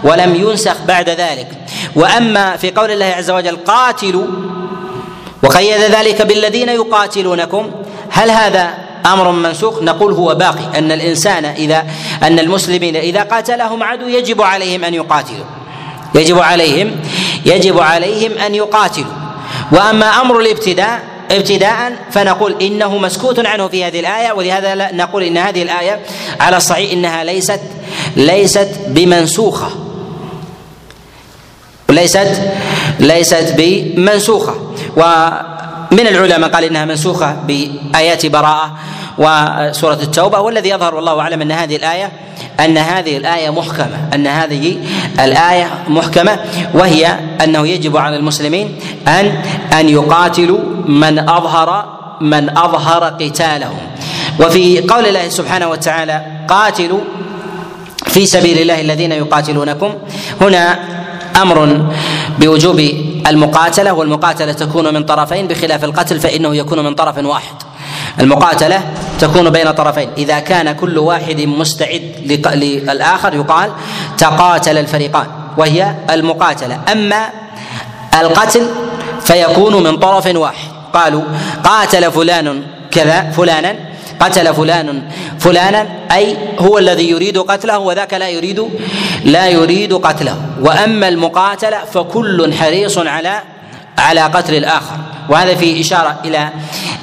ولم 0.04 0.34
ينسخ 0.34 0.76
بعد 0.88 1.08
ذلك. 1.08 1.48
وأما 1.96 2.56
في 2.56 2.70
قول 2.70 2.90
الله 2.90 3.06
عز 3.06 3.30
وجل 3.30 3.56
قاتلوا 3.56 4.26
وقيد 5.42 5.80
ذلك 5.80 6.22
بالذين 6.22 6.68
يقاتلونكم. 6.68 7.70
هل 8.10 8.30
هذا 8.30 8.74
أمر 9.06 9.30
منسوخ؟ 9.30 9.82
نقول 9.82 10.12
هو 10.12 10.34
باقي. 10.34 10.78
أن 10.78 10.92
الإنسان 10.92 11.44
إذا 11.44 11.86
أن 12.22 12.38
المسلمين 12.38 12.96
إذا 12.96 13.22
قاتلهم 13.22 13.82
عدو 13.82 14.08
يجب 14.08 14.42
عليهم 14.42 14.84
أن 14.84 14.94
يقاتلوا. 14.94 15.44
يجب 16.14 16.38
عليهم 16.38 16.96
يجب 17.46 17.80
عليهم 17.80 18.32
أن 18.38 18.54
يقاتلوا. 18.54 19.12
وأما 19.72 20.06
أمر 20.06 20.40
الابتداء 20.40 21.00
ابتداء 21.30 21.92
فنقول 22.10 22.62
إنه 22.62 22.98
مسكوت 22.98 23.46
عنه 23.46 23.68
في 23.68 23.84
هذه 23.84 24.00
الآية 24.00 24.32
ولهذا 24.32 24.92
نقول 24.92 25.22
إن 25.22 25.36
هذه 25.36 25.62
الآية 25.62 26.00
على 26.40 26.56
الصحيح 26.56 26.92
إنها 26.92 27.24
ليست 27.24 27.60
ليست 28.16 28.68
بمنسوخة. 28.86 29.70
ليست 31.88 32.40
ليست 33.00 33.54
بمنسوخة. 33.58 34.54
ومن 34.96 36.06
العلماء 36.06 36.50
قال 36.50 36.64
إنها 36.64 36.84
منسوخة 36.84 37.36
بآيات 37.46 38.26
براءة 38.26 38.72
وسورة 39.18 39.98
التوبة 40.02 40.40
والذي 40.40 40.68
يظهر 40.68 40.94
والله 40.94 41.20
أعلم 41.20 41.40
أن 41.40 41.52
هذه 41.52 41.76
الآية 41.76 42.12
أن 42.60 42.78
هذه 42.78 43.16
الآية 43.16 43.50
محكمة 43.50 44.08
أن 44.14 44.26
هذه 44.26 44.78
الآية 45.20 45.70
محكمة 45.88 46.38
وهي 46.74 47.18
أنه 47.44 47.68
يجب 47.68 47.96
على 47.96 48.16
المسلمين 48.16 48.78
أن 49.08 49.26
أن 49.72 49.88
يقاتلوا 49.88 50.58
من 50.86 51.18
أظهر 51.18 51.98
من 52.20 52.58
أظهر 52.58 53.04
قتالهم. 53.04 53.78
وفي 54.40 54.80
قول 54.80 55.06
الله 55.06 55.28
سبحانه 55.28 55.68
وتعالى 55.68 56.22
قاتلوا 56.48 57.00
في 58.06 58.26
سبيل 58.26 58.58
الله 58.58 58.80
الذين 58.80 59.12
يقاتلونكم. 59.12 59.94
هنا 60.40 60.78
أمر 61.36 61.86
بوجوب 62.38 62.80
المقاتلة 63.26 63.92
والمقاتلة 63.92 64.52
تكون 64.52 64.94
من 64.94 65.04
طرفين 65.04 65.46
بخلاف 65.46 65.84
القتل 65.84 66.20
فإنه 66.20 66.56
يكون 66.56 66.84
من 66.84 66.94
طرف 66.94 67.18
واحد. 67.24 67.54
المقاتلة 68.20 68.82
تكون 69.18 69.50
بين 69.50 69.70
طرفين. 69.70 70.08
إذا 70.18 70.38
كان 70.38 70.72
كل 70.72 70.98
واحد 70.98 71.40
مستعد 71.40 72.12
للآخر 72.54 73.34
يقال 73.34 73.70
تقاتل 74.18 74.78
الفريقان 74.78 75.26
وهي 75.56 75.94
المقاتلة. 76.10 76.80
أما 76.92 77.28
القتل 78.20 78.66
فيكون 79.20 79.82
من 79.82 79.96
طرف 79.96 80.36
واحد. 80.36 80.68
قالوا 80.92 81.22
قاتل 81.64 82.12
فلان 82.12 82.62
كذا 82.90 83.30
فلانا 83.30 83.74
قتل 84.20 84.54
فلان. 84.54 85.02
فلانا 85.38 85.86
أي 86.12 86.36
هو 86.58 86.78
الذي 86.78 87.10
يريد 87.10 87.38
قتله 87.38 87.78
وذاك 87.78 88.14
لا 88.14 88.28
يريد 88.28 88.68
لا 89.24 89.48
يريد 89.48 89.92
قتله. 89.92 90.36
وأما 90.60 91.08
المقاتله 91.08 91.84
فكل 91.84 92.54
حريص 92.54 92.98
على 92.98 93.42
على 93.98 94.20
قتل 94.20 94.54
الآخر. 94.54 94.96
وهذا 95.28 95.54
فيه 95.54 95.80
إشارة 95.80 96.18
إلى 96.24 96.50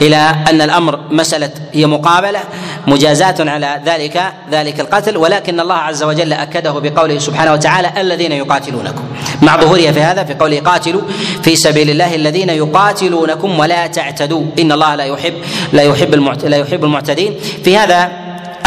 إلى 0.02 0.36
أن 0.50 0.62
الأمر 0.62 1.00
مسألة 1.12 1.50
هي 1.74 1.86
مقابلة 1.86 2.40
مجازاة 2.88 3.36
على 3.40 3.82
ذلك 3.86 4.34
ذلك 4.52 4.80
القتل 4.80 5.18
ولكن 5.18 5.60
الله 5.60 5.76
عز 5.76 6.04
وجل 6.04 6.34
أكده 6.34 6.72
بقوله 6.72 7.20
سبحانه 7.20 7.54
وتعالى 7.54 8.02
الذين 8.02 8.32
يقاتلونكم. 8.32 9.04
مع 9.42 9.58
ظهورها 9.58 9.92
في 9.92 10.02
هذا 10.02 10.24
في 10.24 10.34
قوله 10.34 10.60
قاتلوا 10.60 11.02
في 11.44 11.56
سبيل 11.56 11.90
الله 11.90 12.16
الذين 12.16 12.50
يقاتلونكم 12.50 13.60
ولا 13.60 13.88
تعتدوا. 13.88 14.44
إن 14.60 14.72
الله 14.72 14.96
لا 14.96 15.04
يحب 15.04 15.34
لا 15.74 15.84
يحب 15.84 16.14
لا 16.44 16.58
يحب 16.58 16.84
المعتدين. 16.84 17.36
في 17.64 17.78
هذا 17.78 18.12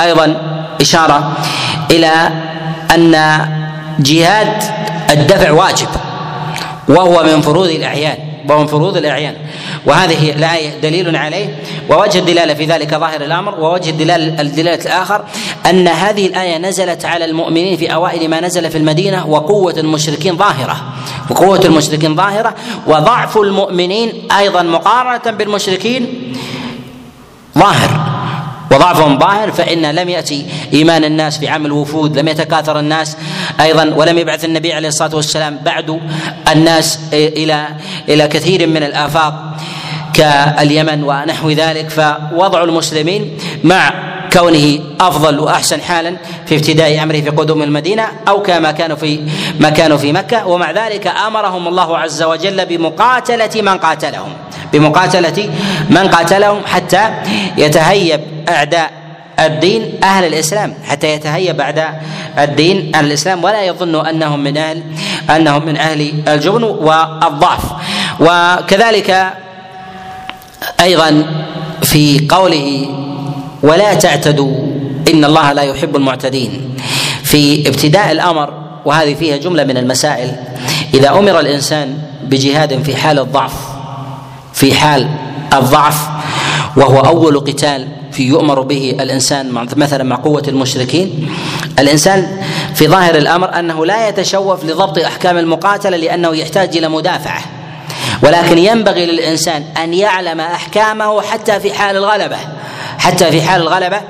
أيضا 0.03 0.37
إشارة 0.81 1.33
إلى 1.91 2.31
أن 2.95 3.13
جهاد 3.99 4.63
الدفع 5.11 5.51
واجب 5.51 5.89
وهو 6.89 7.23
من 7.23 7.41
فروض 7.41 7.69
الأعيان. 7.69 8.28
وهو 8.49 8.61
من 8.61 8.67
فروض 8.67 8.97
الأعيان. 8.97 9.35
وهذه 9.87 10.31
الآية 10.33 10.81
دليل 10.81 11.17
عليه. 11.17 11.59
ووجه 11.91 12.19
الدلالة 12.19 12.55
في 12.55 12.65
ذلك 12.65 12.95
ظاهر 12.95 13.21
الأمر 13.21 13.61
ووجه 13.61 13.91
الدلالة 13.91 14.41
الدلالة 14.41 14.83
الآخر 14.85 15.25
أن 15.71 15.89
هذه 15.89 16.27
الآية 16.27 16.59
نزلت 16.59 17.05
على 17.05 17.25
المؤمنين 17.25 17.77
في 17.77 17.95
أوائل 17.95 18.31
ما 18.31 18.41
نزل 18.41 18.71
في 18.71 18.79
المدينة 18.79 19.27
وقوة 19.27 19.75
المشركين 19.79 20.37
ظاهرة. 20.37 20.77
وقوة 21.31 21.61
المشركين 21.65 22.17
ظاهرة 22.17 22.55
وضعف 22.87 23.37
المؤمنين 23.37 24.13
أيضا 24.39 24.63
مقارنة 24.63 25.37
بالمشركين 25.37 26.33
ظاهر. 27.59 28.08
وضعفهم 28.71 29.19
ظاهر 29.19 29.53
فإن 29.53 29.87
لم 29.87 30.09
يأتي 30.09 30.47
إيمان 30.73 31.05
الناس 31.05 31.39
في 31.39 31.49
عام 31.49 31.67
الوفود 31.67 32.19
لم 32.19 32.29
يتكاثر 32.29 32.79
الناس 32.79 33.17
أيضا 33.61 33.85
ولم 33.85 34.19
يبعث 34.19 34.45
النبي 34.45 34.73
عليه 34.73 34.89
الصلاة 34.89 35.17
والسلام 35.17 35.59
بعد 35.65 36.01
الناس 36.53 36.99
إلى 37.13 37.69
إلى 38.09 38.29
كثير 38.29 38.67
من 38.67 38.83
الآفاق 38.83 39.57
كاليمن 40.15 41.05
ونحو 41.05 41.51
ذلك. 41.51 41.89
فوضع 41.89 42.65
المسلمين 42.65 43.39
مع 43.65 43.93
كونه 44.33 44.79
أفضل 45.01 45.41
وأحسن 45.41 45.81
حالا 45.81 46.17
في 46.47 46.55
ابتداء 46.55 47.03
أمره 47.03 47.21
في 47.21 47.31
قدوم 47.31 47.63
المدينة 47.63 48.09
أو 48.29 48.43
كما 48.43 48.71
كانوا 48.73 48.97
في 48.97 49.21
ما 49.61 49.71
كانوا 49.71 49.97
في 49.97 50.13
مكة. 50.13 50.47
ومع 50.47 50.71
ذلك 50.71 51.07
أمرهم 51.07 51.69
الله 51.69 51.99
عز 51.99 52.23
وجل 52.23 52.67
بمقاتلة 52.67 53.63
من 53.63 53.79
قاتلهم 53.79 54.33
بمقاتلة 54.73 55.51
من 55.91 56.09
قاتلهم 56.09 56.63
حتى 56.67 57.11
يتهيب 57.57 58.21
أعداء 58.49 58.91
الدين 59.39 60.01
أهل 60.05 60.25
الإسلام 60.25 60.75
حتى 60.85 61.09
يتهيب 61.09 61.61
أعداء 61.61 62.03
الدين 62.39 62.93
أهل 62.95 63.05
الإسلام. 63.07 63.45
ولا 63.45 63.63
يظن 63.65 64.07
أنهم 64.07 64.41
من 64.41 64.57
أهل 64.57 64.83
أنهم 65.31 65.67
من 65.67 65.77
أهل 65.77 66.13
الجبن 66.29 66.65
والضعف. 66.65 67.63
وكذلك 68.21 69.33
أيضا 70.81 71.25
في 71.83 72.27
قوله 72.31 72.89
ولا 73.63 73.95
تعتدوا 73.95 74.57
إن 75.13 75.25
الله 75.25 75.53
لا 75.53 75.63
يحب 75.63 75.97
المعتدين. 75.97 76.75
في 77.25 77.69
ابتداء 77.69 78.13
الأمر 78.13 78.53
وهذه 78.85 79.15
فيها 79.15 79.37
جملة 79.37 79.65
من 79.65 79.77
المسائل 79.77 80.37
إذا 80.95 81.09
أمر 81.09 81.41
الإنسان 81.41 81.99
بجهاد 82.23 82.83
في 82.83 82.97
حال 82.97 83.19
الضعف 83.19 83.53
في 84.53 84.75
حال 84.75 85.09
الضعف 85.53 86.09
وهو 86.77 87.01
أول 87.01 87.41
قتال 87.41 87.89
في 88.13 88.23
يؤمر 88.23 88.61
به 88.61 88.97
الإنسان 89.01 89.53
مثلا 89.77 90.05
مع 90.05 90.17
قوة 90.17 90.43
المشركين 90.49 91.29
الإنسان 91.79 92.41
في 92.75 92.89
ظاهر 92.89 93.15
الأمر 93.15 93.59
أنه 93.59 93.87
لا 93.87 94.09
يتشوف 94.09 94.65
لضبط 94.65 94.99
أحكام 94.99 95.39
المقاتلة 95.39 95.97
لأنه 95.97 96.37
يحتاج 96.37 96.77
إلى 96.77 96.89
مدافعة. 96.89 97.41
ولكن 98.23 98.59
ينبغي 98.59 99.07
للإنسان 99.07 99.65
أن 99.83 99.95
يعلم 99.95 100.41
أحكامه 100.41 101.23
حتى 101.23 101.61
في 101.61 101.73
حال 101.73 101.97
الغلبة. 101.97 102.37
حتى 102.99 103.31
في 103.31 103.43
حال 103.43 103.63
الغلبة 103.63 104.01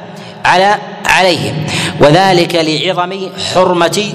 على 0.45 0.79
عليهم. 1.07 1.67
وذلك 2.01 2.55
لعظم 2.55 3.29
حرمة 3.55 4.13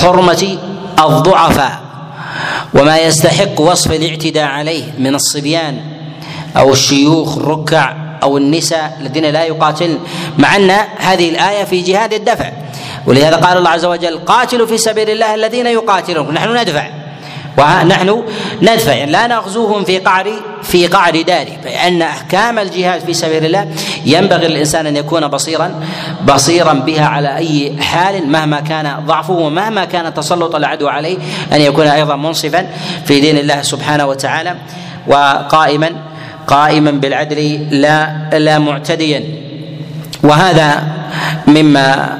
حرمة 0.00 0.58
الضعفاء 0.98 1.80
وما 2.74 2.98
يستحق 2.98 3.60
وصف 3.60 3.92
الاعتداء 3.92 4.44
عليه 4.44 4.84
من 4.98 5.14
الصبيان 5.14 5.80
أو 6.56 6.72
الشيوخ 6.72 7.36
الركع 7.36 7.94
أو 8.22 8.36
النساء 8.36 8.98
الذين 9.00 9.24
لا 9.24 9.44
يقاتلن 9.44 9.98
مع 10.38 10.56
أن 10.56 10.70
هذه 10.98 11.28
الآية 11.28 11.64
في 11.64 11.80
جهاد 11.80 12.12
الدفع. 12.12 12.52
ولهذا 13.06 13.36
قال 13.36 13.58
الله 13.58 13.70
عز 13.70 13.84
وجل 13.84 14.18
قاتلوا 14.18 14.66
في 14.66 14.78
سبيل 14.78 15.10
الله 15.10 15.34
الذين 15.34 15.66
يقاتلون. 15.66 16.34
نحن 16.34 16.56
ندفع. 16.56 16.99
ونحن 17.60 18.22
ندفع. 18.62 18.92
يعني 18.92 19.12
لا 19.12 19.26
نغزوهم 19.26 19.84
في 19.84 19.98
قعر 19.98 20.30
في 20.62 20.86
قعر 20.86 21.22
داره 21.22 21.50
فإن 21.64 22.02
أحكام 22.02 22.58
الجهاد 22.58 23.00
في 23.00 23.14
سبيل 23.14 23.44
الله 23.44 23.68
ينبغي 24.04 24.48
للإنسان 24.48 24.86
أن 24.86 24.96
يكون 24.96 25.28
بصيرا 25.28 25.80
بصيرا 26.24 26.72
بها 26.72 27.06
على 27.06 27.36
أي 27.36 27.72
حال 27.80 28.26
مهما 28.28 28.60
كان 28.60 29.04
ضعفه 29.06 29.32
ومهما 29.32 29.84
كان 29.84 30.14
تسلط 30.14 30.54
العدو 30.54 30.88
عليه 30.88 31.18
أن 31.52 31.60
يكون 31.60 31.86
أيضا 31.86 32.16
منصفا 32.16 32.66
في 33.04 33.20
دين 33.20 33.38
الله 33.38 33.62
سبحانه 33.62 34.06
وتعالى 34.06 34.54
وقائما 35.06 35.92
قائما 36.46 36.90
بالعدل 36.90 37.66
لا 37.70 38.28
لا 38.32 38.58
معتديا. 38.58 39.24
وهذا 40.22 40.82
مما 41.46 42.18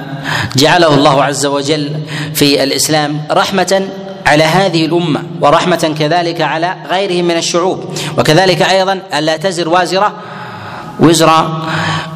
جعله 0.57 0.95
الله 0.95 1.25
عز 1.25 1.47
وجل 1.47 1.91
في 2.35 2.63
الإسلام 2.63 3.23
رحمة 3.31 3.89
على 4.27 4.45
هذه 4.45 4.87
الأمة 4.87 5.23
ورحمة 5.41 5.95
كذلك 5.99 6.41
على 6.41 6.75
غيرهم 6.91 7.25
من 7.25 7.37
الشعوب. 7.37 7.85
وكذلك 8.19 8.63
أيضا 8.63 9.01
الا 9.15 9.37
تزر 9.37 9.69
وازرة 9.69 10.13
وزر 11.01 11.61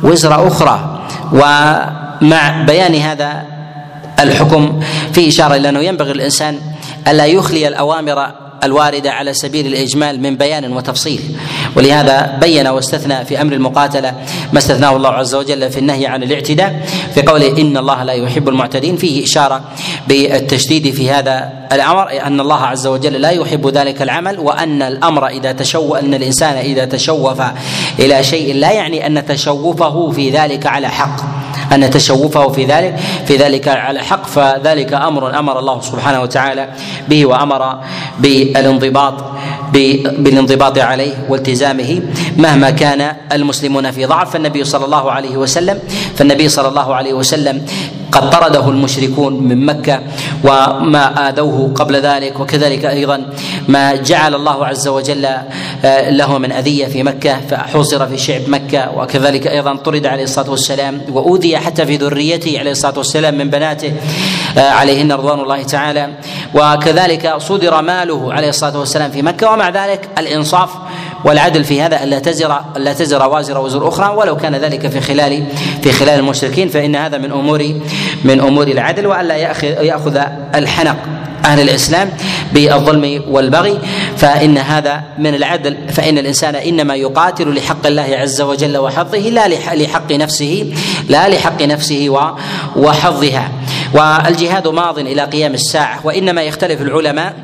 وزر 0.03 0.49
أخرى. 0.49 1.01
ومع 1.33 2.63
بيان 2.67 2.95
هذا 2.95 3.45
الحكم 4.21 4.81
في 5.13 5.29
إشارة 5.29 5.57
إلى 5.57 5.69
أنه 5.69 5.81
ينبغي 5.81 6.13
الانسان 6.13 6.61
ألا 7.09 7.27
يخلي 7.27 7.69
الأوامر 7.69 8.44
الواردة 8.65 9.13
على 9.13 9.35
سبيل 9.35 9.67
الإجمال 9.67 10.23
من 10.23 10.37
بيان 10.37 10.73
وتفصيل. 10.73 11.21
ولهذا 11.77 12.39
بين 12.41 12.67
واستثنى 12.67 13.25
في 13.25 13.41
أمر 13.41 13.53
المقاتلة 13.53 14.15
ما 14.53 14.59
استثناه 14.59 14.97
الله 14.97 15.11
عز 15.11 15.35
وجل 15.35 15.71
في 15.71 15.79
النهي 15.79 16.07
عن 16.07 16.23
الاعتداء 16.23 16.87
في 17.15 17.23
قوله 17.23 17.61
إن 17.61 17.77
الله 17.77 18.03
لا 18.03 18.13
يحب 18.13 18.49
المعتدين. 18.49 18.97
فيه 18.97 19.25
إشارة 19.25 19.61
بالتشديد 20.09 20.95
في 20.95 21.11
هذا 21.11 21.53
الأمر 21.73 22.23
أن 22.27 22.41
الله 22.41 22.61
عز 22.61 22.87
وجل 22.87 23.13
لا 23.13 23.31
يحب 23.31 23.69
ذلك 23.69 24.03
العمل 24.03 24.39
وأن 24.39 24.83
الأمر 24.83 25.27
إذا 25.27 25.53
تشو 25.53 25.95
أن 25.95 26.15
الإنسان 26.15 26.57
إذا 26.57 26.85
تشوف 26.85 27.43
إلى 27.99 28.25
شيء 28.25 28.55
لا 28.55 28.73
يعني 28.73 29.07
أن 29.07 29.27
تشوفه 29.27 30.11
في 30.11 30.31
ذلك 30.31 30.67
على 30.67 30.89
حق. 30.89 31.17
أن 31.73 31.91
تشوفه 31.91 32.49
في 32.49 32.65
ذلك 32.65 32.97
في 33.27 33.37
ذلك 33.37 33.69
على 33.69 34.01
حق 34.01 34.27
فذلك 34.27 34.93
أمر 34.93 35.39
أمر 35.39 35.59
الله 35.59 35.81
سبحانه 35.81 36.21
وتعالى 36.23 36.69
به 37.09 37.27
وأمر 37.27 37.79
بالانضباط 38.19 39.15
بالانضباط 40.19 40.79
عليه 40.79 41.15
والتزامه 41.29 42.03
مهما 42.37 42.71
كان 42.71 43.17
المسلمون 43.33 43.91
في 43.91 44.05
ضعف. 44.05 44.31
فالنبي 44.33 44.65
صلى 44.65 44.85
الله 44.85 45.13
عليه 45.13 45.37
وسلم 45.37 45.79
فالنبي 46.17 46.49
صلى 46.49 46.69
الله 46.69 46.95
عليه 46.95 47.13
وسلم 47.13 47.67
قد 48.13 48.31
طرده 48.31 48.69
المشركون 48.69 49.33
من 49.43 49.67
مكة 49.67 50.01
وما 50.45 51.29
آذوه 51.29 51.73
قبل 51.75 51.97
ذلك. 51.97 52.41
وكذلك 52.41 52.85
أيضا 52.85 53.27
ما 53.69 53.95
جعل 53.95 54.35
الله 54.35 54.67
عز 54.67 54.89
وجل 54.89 55.25
آه، 55.85 56.11
له 56.11 56.39
من 56.39 56.53
أذية 56.53 56.87
في 56.87 57.03
مكة 57.03 57.41
فحوصر 57.51 58.07
في 58.07 58.19
شعب 58.19 58.43
مكة. 58.49 58.91
وكذلك 58.99 59.47
أيضا 59.47 59.77
طرد 59.77 60.07
عليه 60.07 60.25
الصلاة 60.25 60.51
والسلام 60.51 61.01
وأوذي 61.13 61.57
حتى 61.59 61.87
في 61.87 61.97
ذريته 61.97 62.59
عليه 62.59 62.71
الصلاة 62.71 62.99
والسلام 62.99 63.35
من 63.39 63.51
بناته 63.51 63.93
آه، 64.59 64.71
عليهن 64.71 65.13
رضوان 65.13 65.41
الله 65.41 65.63
تعالى. 65.63 66.09
وكذلك 66.55 67.35
صدر 67.39 67.83
ماله 67.83 68.33
عليه 68.33 68.49
الصلاة 68.49 68.79
والسلام 68.79 69.11
في 69.11 69.23
مكة 69.23 69.51
ومع 69.51 69.69
ذلك 69.69 70.09
الإنصاف 70.19 70.71
والعدل 71.25 71.65
في 71.65 71.83
هذا 71.83 72.03
الا 72.03 72.19
تزر 72.19 72.61
الا 72.77 72.93
تزر 72.93 73.29
وازره 73.29 73.61
وزر 73.61 73.89
أخرى 73.89 74.17
ولو 74.17 74.37
كان 74.37 74.55
ذلك 74.55 74.87
في 74.87 75.01
خلال 75.01 75.47
في 75.83 75.93
خلال 75.93 76.19
المشركين 76.19 76.69
فإن 76.69 76.97
هذا 76.97 77.19
من 77.19 77.33
أمور 77.33 77.75
من 78.25 78.41
أمور 78.41 78.69
العدل 78.69 79.07
والا 79.07 79.37
يأخذ 79.83 80.21
الحنق 80.55 80.97
أهل 81.45 81.61
الإسلام 81.61 82.11
بالظلم 82.53 83.23
والبغي 83.29 83.79
فإن 84.17 84.59
هذا 84.59 85.03
من 85.19 85.35
العدل 85.35 85.77
فإن 85.89 86.19
الإنسان 86.19 86.55
إنما 86.55 86.95
يقاتل 86.95 87.55
لحق 87.55 87.87
الله 87.87 88.17
عز 88.21 88.41
وجل 88.41 88.79
وحظه 88.79 89.19
لا 89.19 89.49
لحق 89.75 90.13
نفسه 90.13 90.73
لا 91.09 91.29
لحق 91.29 91.63
نفسه 91.63 92.35
وحظها. 92.77 93.51
والجهاد 93.95 94.69
ماض 94.69 94.99
إلى 94.99 95.23
قيام 95.25 95.55
الساعة 95.55 96.01
وإنما 96.05 96.43
يختلف 96.43 96.81
العلماء 96.81 97.35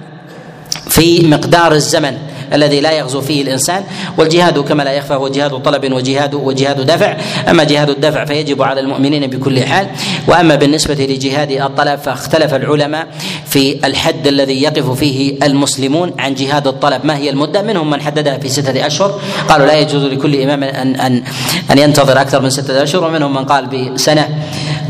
في 0.88 1.26
مقدار 1.26 1.72
الزمن 1.72 2.16
الذي 2.52 2.80
لا 2.80 2.92
يغزو 2.92 3.20
فيه 3.20 3.42
الإنسان. 3.42 3.84
والجهاد 4.18 4.58
كما 4.58 4.82
لا 4.82 4.92
يخفى 4.92 5.14
هو 5.14 5.28
جهاد 5.28 5.50
طلب 5.50 5.92
وجهاد 5.92 6.34
وجهاد 6.34 6.86
دفع. 6.86 7.16
أما 7.50 7.64
جهاد 7.64 7.90
الدفع 7.90 8.24
فيجب 8.24 8.62
على 8.62 8.80
المؤمنين 8.80 9.26
بكل 9.26 9.64
حال. 9.64 9.86
وأما 10.28 10.54
بالنسبة 10.54 10.94
لجهاد 10.94 11.50
الطلب 11.50 11.98
فاختلف 11.98 12.54
العلماء 12.54 13.06
في 13.46 13.86
الحد 13.86 14.26
الذي 14.26 14.62
يقف 14.62 14.90
فيه 14.90 15.36
المسلمون 15.42 16.12
عن 16.18 16.34
جهاد 16.34 16.66
الطلب. 16.66 17.06
ما 17.06 17.16
هي 17.16 17.30
المدة؟ 17.30 17.62
منهم 17.62 17.90
من 17.90 18.00
حددها 18.00 18.38
في 18.38 18.48
ستة 18.48 18.86
أشهر. 18.86 19.20
قالوا 19.48 19.66
لا 19.66 19.78
يجوز 19.78 20.04
لكل 20.04 20.42
إمام 20.42 20.62
ان 20.64 20.96
ان 20.96 21.22
أن 21.70 21.78
ينتظر 21.78 22.20
أكثر 22.20 22.40
من 22.42 22.50
ستة 22.50 22.82
أشهر 22.82 23.04
ومنهم 23.04 23.34
من 23.34 23.44
قال 23.44 23.66
بسنة. 23.66 24.28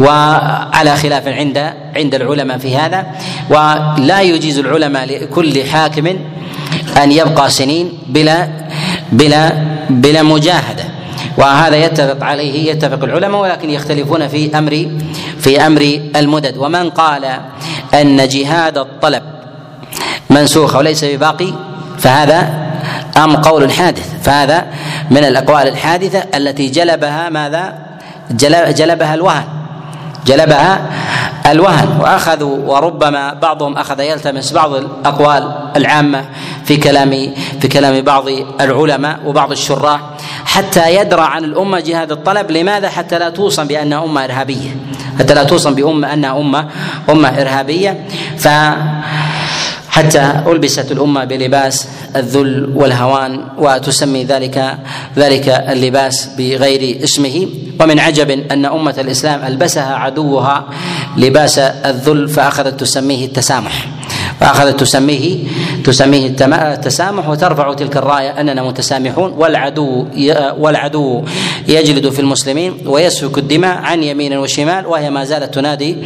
وعلى 0.00 0.96
خلاف 0.96 1.28
عند 1.28 1.72
عند 1.96 2.14
العلماء 2.14 2.58
في 2.58 2.76
هذا 2.76 3.06
ولا 3.50 4.20
يجيز 4.20 4.58
العلماء 4.58 5.06
لكل 5.06 5.64
حاكم 5.64 6.06
أن 7.02 7.12
يبقى 7.12 7.50
سنين 7.50 7.92
بلا 8.06 8.48
بلا 9.12 9.52
بلا 9.90 10.22
مجاهدة. 10.22 10.84
وهذا 11.38 11.76
يتفق 11.76 12.24
عليه 12.24 12.70
يتفق 12.70 13.04
العلماء 13.04 13.40
ولكن 13.40 13.70
يختلفون 13.70 14.28
في 14.28 14.58
أمر 14.58 14.88
في 15.38 15.66
أمر 15.66 16.00
المدد. 16.16 16.56
ومن 16.56 16.90
قال 16.90 17.24
أن 17.94 18.28
جهاد 18.28 18.78
الطلب 18.78 19.22
منسوخ 20.30 20.76
وليس 20.76 21.04
بباقي 21.04 21.52
فهذا 21.98 22.70
أم 23.16 23.36
قول 23.36 23.72
حادث 23.72 24.22
فهذا 24.22 24.66
من 25.10 25.24
الأقوال 25.24 25.68
الحادثة 25.68 26.24
التي 26.34 26.66
جلبها 26.68 27.28
ماذا؟ 27.28 27.74
جلبها 28.70 29.14
الوهن. 29.14 29.59
جلبها 30.26 30.80
الوهن. 31.46 31.88
وأخذوا 32.00 32.56
وربما 32.66 33.32
بعضهم 33.32 33.76
أخذ 33.76 34.00
يلتمس 34.00 34.52
بعض 34.52 34.74
الأقوال 34.74 35.52
العامة 35.76 36.24
في 36.64 36.76
كلام 36.76 37.34
في 37.60 37.68
كلام 37.68 38.00
بعض 38.00 38.24
العلماء 38.60 39.18
وبعض 39.24 39.50
الشراح 39.50 40.00
حتى 40.44 40.94
يدرى 40.94 41.22
عن 41.22 41.44
الأمة 41.44 41.80
جهاد 41.80 42.12
الطلب. 42.12 42.50
لماذا؟ 42.50 42.88
حتى 42.88 43.18
لا 43.18 43.30
توصم 43.30 43.64
بأنها 43.64 44.04
أمة 44.04 44.24
إرهابية. 44.24 44.76
حتى 45.18 45.34
لا 45.34 45.44
توصم 45.44 45.74
بأمة 45.74 46.12
أنها 46.12 46.40
أمة 46.40 46.66
أمة 47.10 47.28
إرهابية. 47.28 48.06
ف 48.38 48.48
حتى 49.90 50.42
ألبست 50.46 50.92
الأمة 50.92 51.24
بلباس 51.24 51.88
الذل 52.16 52.72
والهوان 52.74 53.44
وتسمي 53.58 54.24
ذلك 54.24 54.78
ذلك 55.16 55.48
اللباس 55.48 56.28
بغير 56.38 57.04
اسمه. 57.04 57.48
ومن 57.80 57.98
عجب 57.98 58.30
أن 58.30 58.64
أمة 58.66 58.94
الإسلام 58.98 59.46
ألبسها 59.46 59.94
عدوها 59.94 60.64
لباس 61.16 61.58
الذل 61.58 62.28
فأخذت 62.28 62.80
تسميه 62.80 63.26
التسامح. 63.26 63.99
فأخذت 64.40 64.80
تسميه 64.80 65.38
تسميه 65.84 66.26
التسامح 66.52 67.28
وترفع 67.28 67.72
تلك 67.74 67.96
الراية 67.96 68.40
أننا 68.40 68.62
متسامحون 68.62 69.32
والعدو 69.32 70.06
والعدو 70.58 71.24
يجلد 71.68 72.08
في 72.08 72.20
المسلمين 72.20 72.74
ويسفك 72.86 73.38
الدماء 73.38 73.76
عن 73.78 74.02
يمين 74.02 74.36
وشمال 74.36 74.86
وهي 74.86 75.10
ما 75.10 75.24
زالت 75.24 75.54
تنادي 75.54 75.96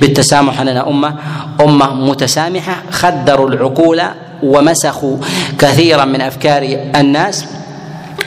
بالتسامح 0.00 0.60
أننا 0.60 0.88
أمة 0.88 1.14
أمة 1.60 1.94
متسامحة 1.94 2.82
خدروا 2.90 3.48
العقول 3.48 4.02
ومسخوا 4.42 5.16
كثيرا 5.58 6.04
من 6.04 6.20
أفكار 6.20 6.78
الناس 6.96 7.46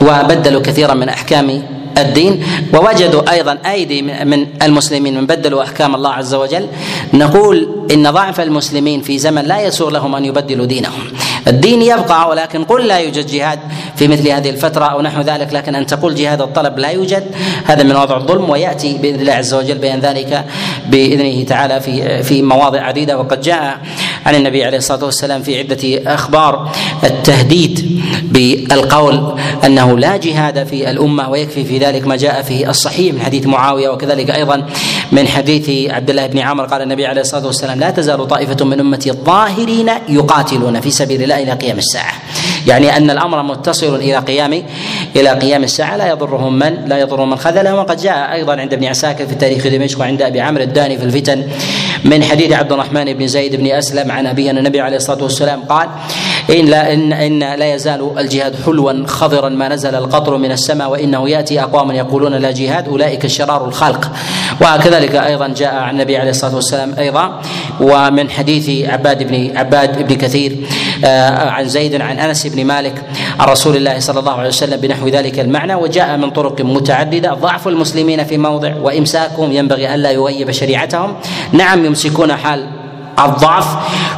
وبدلوا 0.00 0.62
كثيرا 0.62 0.94
من 0.94 1.08
أحكام 1.08 1.62
الدين 1.98 2.42
ووجدوا 2.74 3.32
أيضا 3.32 3.58
أيدي 3.66 4.02
من 4.02 4.46
المسلمين 4.62 5.14
من 5.14 5.26
بدلوا 5.26 5.62
أحكام 5.62 5.94
الله 5.94 6.10
عز 6.10 6.34
وجل. 6.34 6.66
نقول 7.14 7.68
إن 7.92 8.10
ضعف 8.10 8.40
المسلمين 8.40 9.00
في 9.00 9.18
زمن 9.18 9.42
لا 9.42 9.60
يسوغ 9.60 9.90
لهم 9.90 10.14
أن 10.14 10.24
يبدلوا 10.24 10.66
دينهم. 10.66 11.00
الدين 11.48 11.82
يبقى 11.82 12.28
ولكن 12.28 12.64
قل 12.64 12.86
لا 12.86 12.98
يوجد 12.98 13.26
جهاد 13.26 13.58
في 13.96 14.08
مثل 14.08 14.28
هذه 14.28 14.50
الفترة 14.50 14.84
أو 14.84 15.00
نحو 15.02 15.20
ذلك 15.20 15.52
لكن 15.52 15.74
أن 15.74 15.86
تقول 15.86 16.14
جهاد 16.14 16.40
الطلب 16.40 16.78
لا 16.78 16.88
يوجد 16.88 17.24
هذا 17.64 17.82
من 17.82 17.96
وضع 17.96 18.16
الظلم 18.16 18.50
ويأتي 18.50 18.98
بإذن 18.98 19.20
الله 19.20 19.32
عز 19.32 19.54
وجل 19.54 19.78
بيان 19.78 20.00
ذلك 20.00 20.44
بإذنه 20.90 21.44
تعالى 21.44 21.80
في 21.80 22.22
في 22.22 22.42
مواضع 22.42 22.80
عديدة. 22.80 23.18
وقد 23.18 23.40
جاء 23.40 23.78
عن 24.26 24.34
النبي 24.34 24.64
عليه 24.64 24.78
الصلاة 24.78 25.04
والسلام 25.04 25.42
في 25.42 25.58
عدة 25.58 26.14
أخبار 26.14 26.72
التهديد 27.04 28.02
بالقول 28.22 29.34
أنه 29.64 29.98
لا 29.98 30.16
جهاد 30.16 30.66
في 30.66 30.90
الأمة 30.90 31.30
ويكفي 31.30 31.64
في 31.64 31.78
ذلك. 31.78 31.85
ما 31.94 32.16
جاء 32.16 32.42
في 32.42 32.70
الصحيح 32.70 33.14
من 33.14 33.20
حديث 33.20 33.46
معاوية 33.46 33.88
وكذلك 33.88 34.30
أيضا 34.30 34.66
من 35.12 35.28
حديث 35.28 35.90
عبد 35.90 36.10
الله 36.10 36.26
بن 36.26 36.38
عمر. 36.38 36.64
قال 36.64 36.82
النبي 36.82 37.06
عليه 37.06 37.20
الصلاة 37.20 37.46
والسلام 37.46 37.80
لا 37.80 37.90
تزال 37.90 38.28
طائفة 38.28 38.64
من 38.64 38.80
أمتي 38.80 39.10
الظاهرين 39.10 39.90
يقاتلون 40.08 40.80
في 40.80 40.90
سبيل 40.90 41.22
الله 41.22 41.42
إلى 41.42 41.52
قيام 41.52 41.78
الساعة. 41.78 42.12
يعني 42.66 42.96
أن 42.96 43.10
الأمر 43.10 43.42
متصل 43.42 43.94
إلى 43.94 44.16
قيام 44.16 44.62
إلى 45.16 45.30
قيام 45.30 45.64
الساعة. 45.64 45.96
لا 45.96 46.08
يضرهم 46.08 46.58
من 46.58 46.84
لا 46.86 46.98
يضرهم 46.98 47.30
من 47.30 47.36
خذله 47.36 47.74
وقد 47.74 47.96
جاء 47.96 48.32
أيضا 48.32 48.56
عند 48.60 48.72
ابن 48.72 48.84
عساكر 48.84 49.26
في 49.26 49.34
تاريخ 49.34 49.66
دمشق 49.66 50.00
وعند 50.00 50.22
أبي 50.22 50.40
عمرو 50.40 50.62
الداني 50.62 50.98
في 50.98 51.04
الفتن 51.04 51.46
من 52.04 52.24
حديث 52.24 52.52
عبد 52.52 52.72
الرحمن 52.72 53.12
بن 53.12 53.26
زيد 53.26 53.56
بن 53.56 53.66
أسلم 53.66 54.10
عن 54.10 54.26
ابيه 54.26 54.50
ان 54.50 54.58
النبي 54.58 54.80
عليه 54.80 54.96
الصلاة 54.96 55.22
والسلام 55.22 55.64
قال 55.64 55.88
إن 56.50 56.66
لا 56.66 56.92
ان 56.92 57.12
إن 57.12 57.38
لا 57.38 57.74
يزال 57.74 58.10
الجهاد 58.18 58.54
حلوا 58.66 59.06
خضرا. 59.06 59.48
ما 59.48 59.68
نزل 59.68 59.94
القطر 59.94 60.36
من 60.36 60.52
السماء 60.52 60.90
وإنه 60.90 61.28
يأتي. 61.28 61.62
أقوام 61.62 61.90
يقولون 61.90 62.34
لا 62.34 62.50
جهاد 62.50 62.88
أولئك 62.88 63.26
شرار 63.26 63.68
الخلق. 63.68 64.10
وكذلك 64.60 65.14
أيضا 65.14 65.48
جاء 65.48 65.74
عن 65.74 65.94
النبي 65.94 66.16
عليه 66.16 66.30
الصلاة 66.30 66.54
والسلام 66.54 66.94
أيضا 66.98 67.40
ومن 67.80 68.30
حديث 68.30 68.88
عباد 68.88 69.22
بن 69.22 69.56
عباد 69.56 70.08
بن 70.08 70.14
كثير 70.14 70.56
آه، 71.04 71.50
عن 71.50 71.68
زيد 71.68 72.00
عن 72.00 72.18
أنس 72.18 72.46
بن 72.46 72.64
مالك 72.64 73.02
عن 73.40 73.48
رسول 73.48 73.76
الله 73.76 73.98
صلى 73.98 74.20
الله 74.20 74.32
عليه 74.32 74.48
وسلم 74.48 74.80
بنحو 74.80 75.08
ذلك 75.08 75.40
المعنى. 75.40 75.74
وجاء 75.74 76.16
من 76.16 76.30
طرق 76.30 76.60
متعددة. 76.60 77.34
ضعف 77.34 77.68
المسلمين 77.68 78.24
في 78.24 78.38
موضع 78.38 78.74
وإمساكهم 78.82 79.52
ينبغي 79.52 79.94
ألا 79.94 80.10
يغيب 80.10 80.50
شريعتهم. 80.50 81.16
نعم 81.52 81.84
يمسكون 81.84 82.36
حال 82.36 82.75
الضعف 83.18 83.66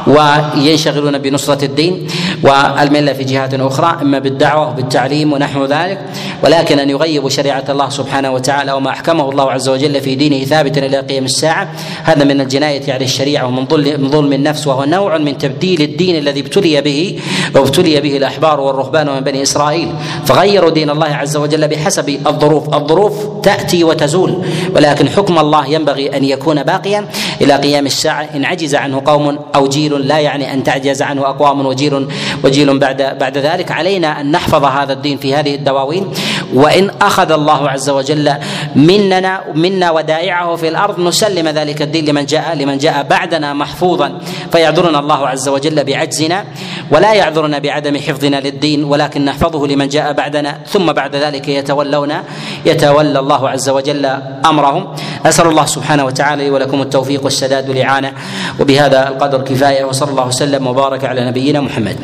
وينشغلون 0.07 1.17
بنصرة 1.17 1.65
الدين. 1.65 2.07
والملة 2.43 3.13
في 3.13 3.23
جهات 3.23 3.53
أخرى 3.53 3.97
إما 4.01 4.19
بالدعوة 4.19 4.69
وبالتعليم 4.69 5.33
ونحو 5.33 5.65
ذلك. 5.65 5.99
ولكن 6.43 6.79
أن 6.79 6.89
يغيبوا 6.89 7.29
شريعة 7.29 7.63
الله 7.69 7.89
سبحانه 7.89 8.31
وتعالى 8.31 8.71
وما 8.71 8.89
أحكمه 8.89 9.29
الله 9.29 9.51
عز 9.51 9.69
وجل 9.69 10.01
في 10.01 10.15
دينه 10.15 10.45
ثابتا 10.45 10.85
إلى 10.85 10.99
قيام 10.99 11.25
الساعة. 11.25 11.71
هذا 12.03 12.23
من 12.23 12.41
الجناية 12.41 12.93
على 12.93 13.05
الشريعة 13.05 13.47
ومن 13.47 13.65
ظلم 14.09 14.33
النفس 14.33 14.67
وهو 14.67 14.83
نوع 14.83 15.17
من 15.17 15.37
تبديل 15.37 15.81
الدين 15.81 16.15
الذي 16.15 16.39
ابتلي 16.39 16.81
به 16.81 17.19
وابتلي 17.55 17.99
به 17.99 18.17
الأحبار 18.17 18.59
والرهبان 18.59 19.09
من 19.09 19.19
بني 19.19 19.41
إسرائيل. 19.41 19.89
فغيروا 20.25 20.69
دين 20.69 20.89
الله 20.89 21.07
عز 21.07 21.37
وجل 21.37 21.67
بحسب 21.67 22.09
الظروف. 22.27 22.73
الظروف 22.73 23.13
تأتي 23.43 23.83
وتزول 23.83 24.41
ولكن 24.75 25.09
حكم 25.09 25.39
الله 25.39 25.67
ينبغي 25.67 26.17
أن 26.17 26.23
يكون 26.23 26.63
باقيا. 26.63 27.05
إلى 27.41 27.53
قيام 27.53 27.85
الساعة 27.85 28.29
إن 28.35 28.45
عجز 28.45 28.75
عنه 28.75 29.01
قوم 29.05 29.39
أو 29.55 29.67
جيل 29.67 30.07
لا 30.07 30.19
يعني 30.19 30.53
أن 30.53 30.63
تعجز 30.63 31.01
عنه 31.01 31.21
أقوام 31.21 31.65
وجيل 31.65 32.07
وجيل 32.43 32.79
بعد 32.79 33.17
بعد 33.19 33.37
ذلك. 33.37 33.71
علينا 33.71 34.21
أن 34.21 34.31
نحفظ 34.31 34.65
هذا 34.65 34.93
الدين 34.93 35.17
في 35.17 35.35
هذه 35.35 35.55
الدواوين. 35.55 36.07
وإن 36.53 36.91
أخذ 37.01 37.31
الله 37.31 37.69
عز 37.69 37.89
وجل 37.89 38.33
مننا 38.75 39.41
منا 39.55 39.91
ودائعه 39.91 40.55
في 40.55 40.67
الأرض 40.67 40.99
نسلم 40.99 41.47
ذلك 41.47 41.81
الدين 41.81 42.05
لمن 42.05 42.25
جاء 42.25 42.55
لمن 42.55 42.77
جاء 42.77 43.03
بعدنا 43.03 43.53
محفوظا. 43.53 44.19
فيعذرنا 44.51 44.99
الله 44.99 45.27
عز 45.27 45.49
وجل 45.49 45.83
بعجزنا 45.83 46.45
ولا 46.91 47.13
يعذرنا 47.13 47.59
بعدم 47.59 47.97
حفظنا 47.97 48.35
للدين 48.35 48.83
ولكن 48.83 49.25
نحفظه 49.25 49.67
لمن 49.67 49.87
جاء 49.87 50.13
بعدنا. 50.13 50.57
ثم 50.67 50.91
بعد 50.91 51.15
ذلك 51.15 51.47
يتولون 51.47 52.13
يتولى 52.65 53.19
الله 53.19 53.49
عز 53.49 53.69
وجل 53.69 54.05
أمرهم. 54.45 54.95
أسأل 55.25 55.47
الله 55.47 55.65
سبحانه 55.65 56.05
وتعالى 56.05 56.43
لي 56.43 56.49
ولكم 56.49 56.81
التوفيق 56.81 57.23
والسداد 57.23 57.69
والإعانة. 57.69 58.13
وبهذا 58.59 59.07
القدر 59.07 59.41
كفاية 59.41 59.83
وصلى 59.85 60.11
الله 60.11 60.27
وسلم 60.27 60.67
وبارك 60.67 61.05
على 61.05 61.25
نبينا 61.25 61.61
محمد. 61.61 61.97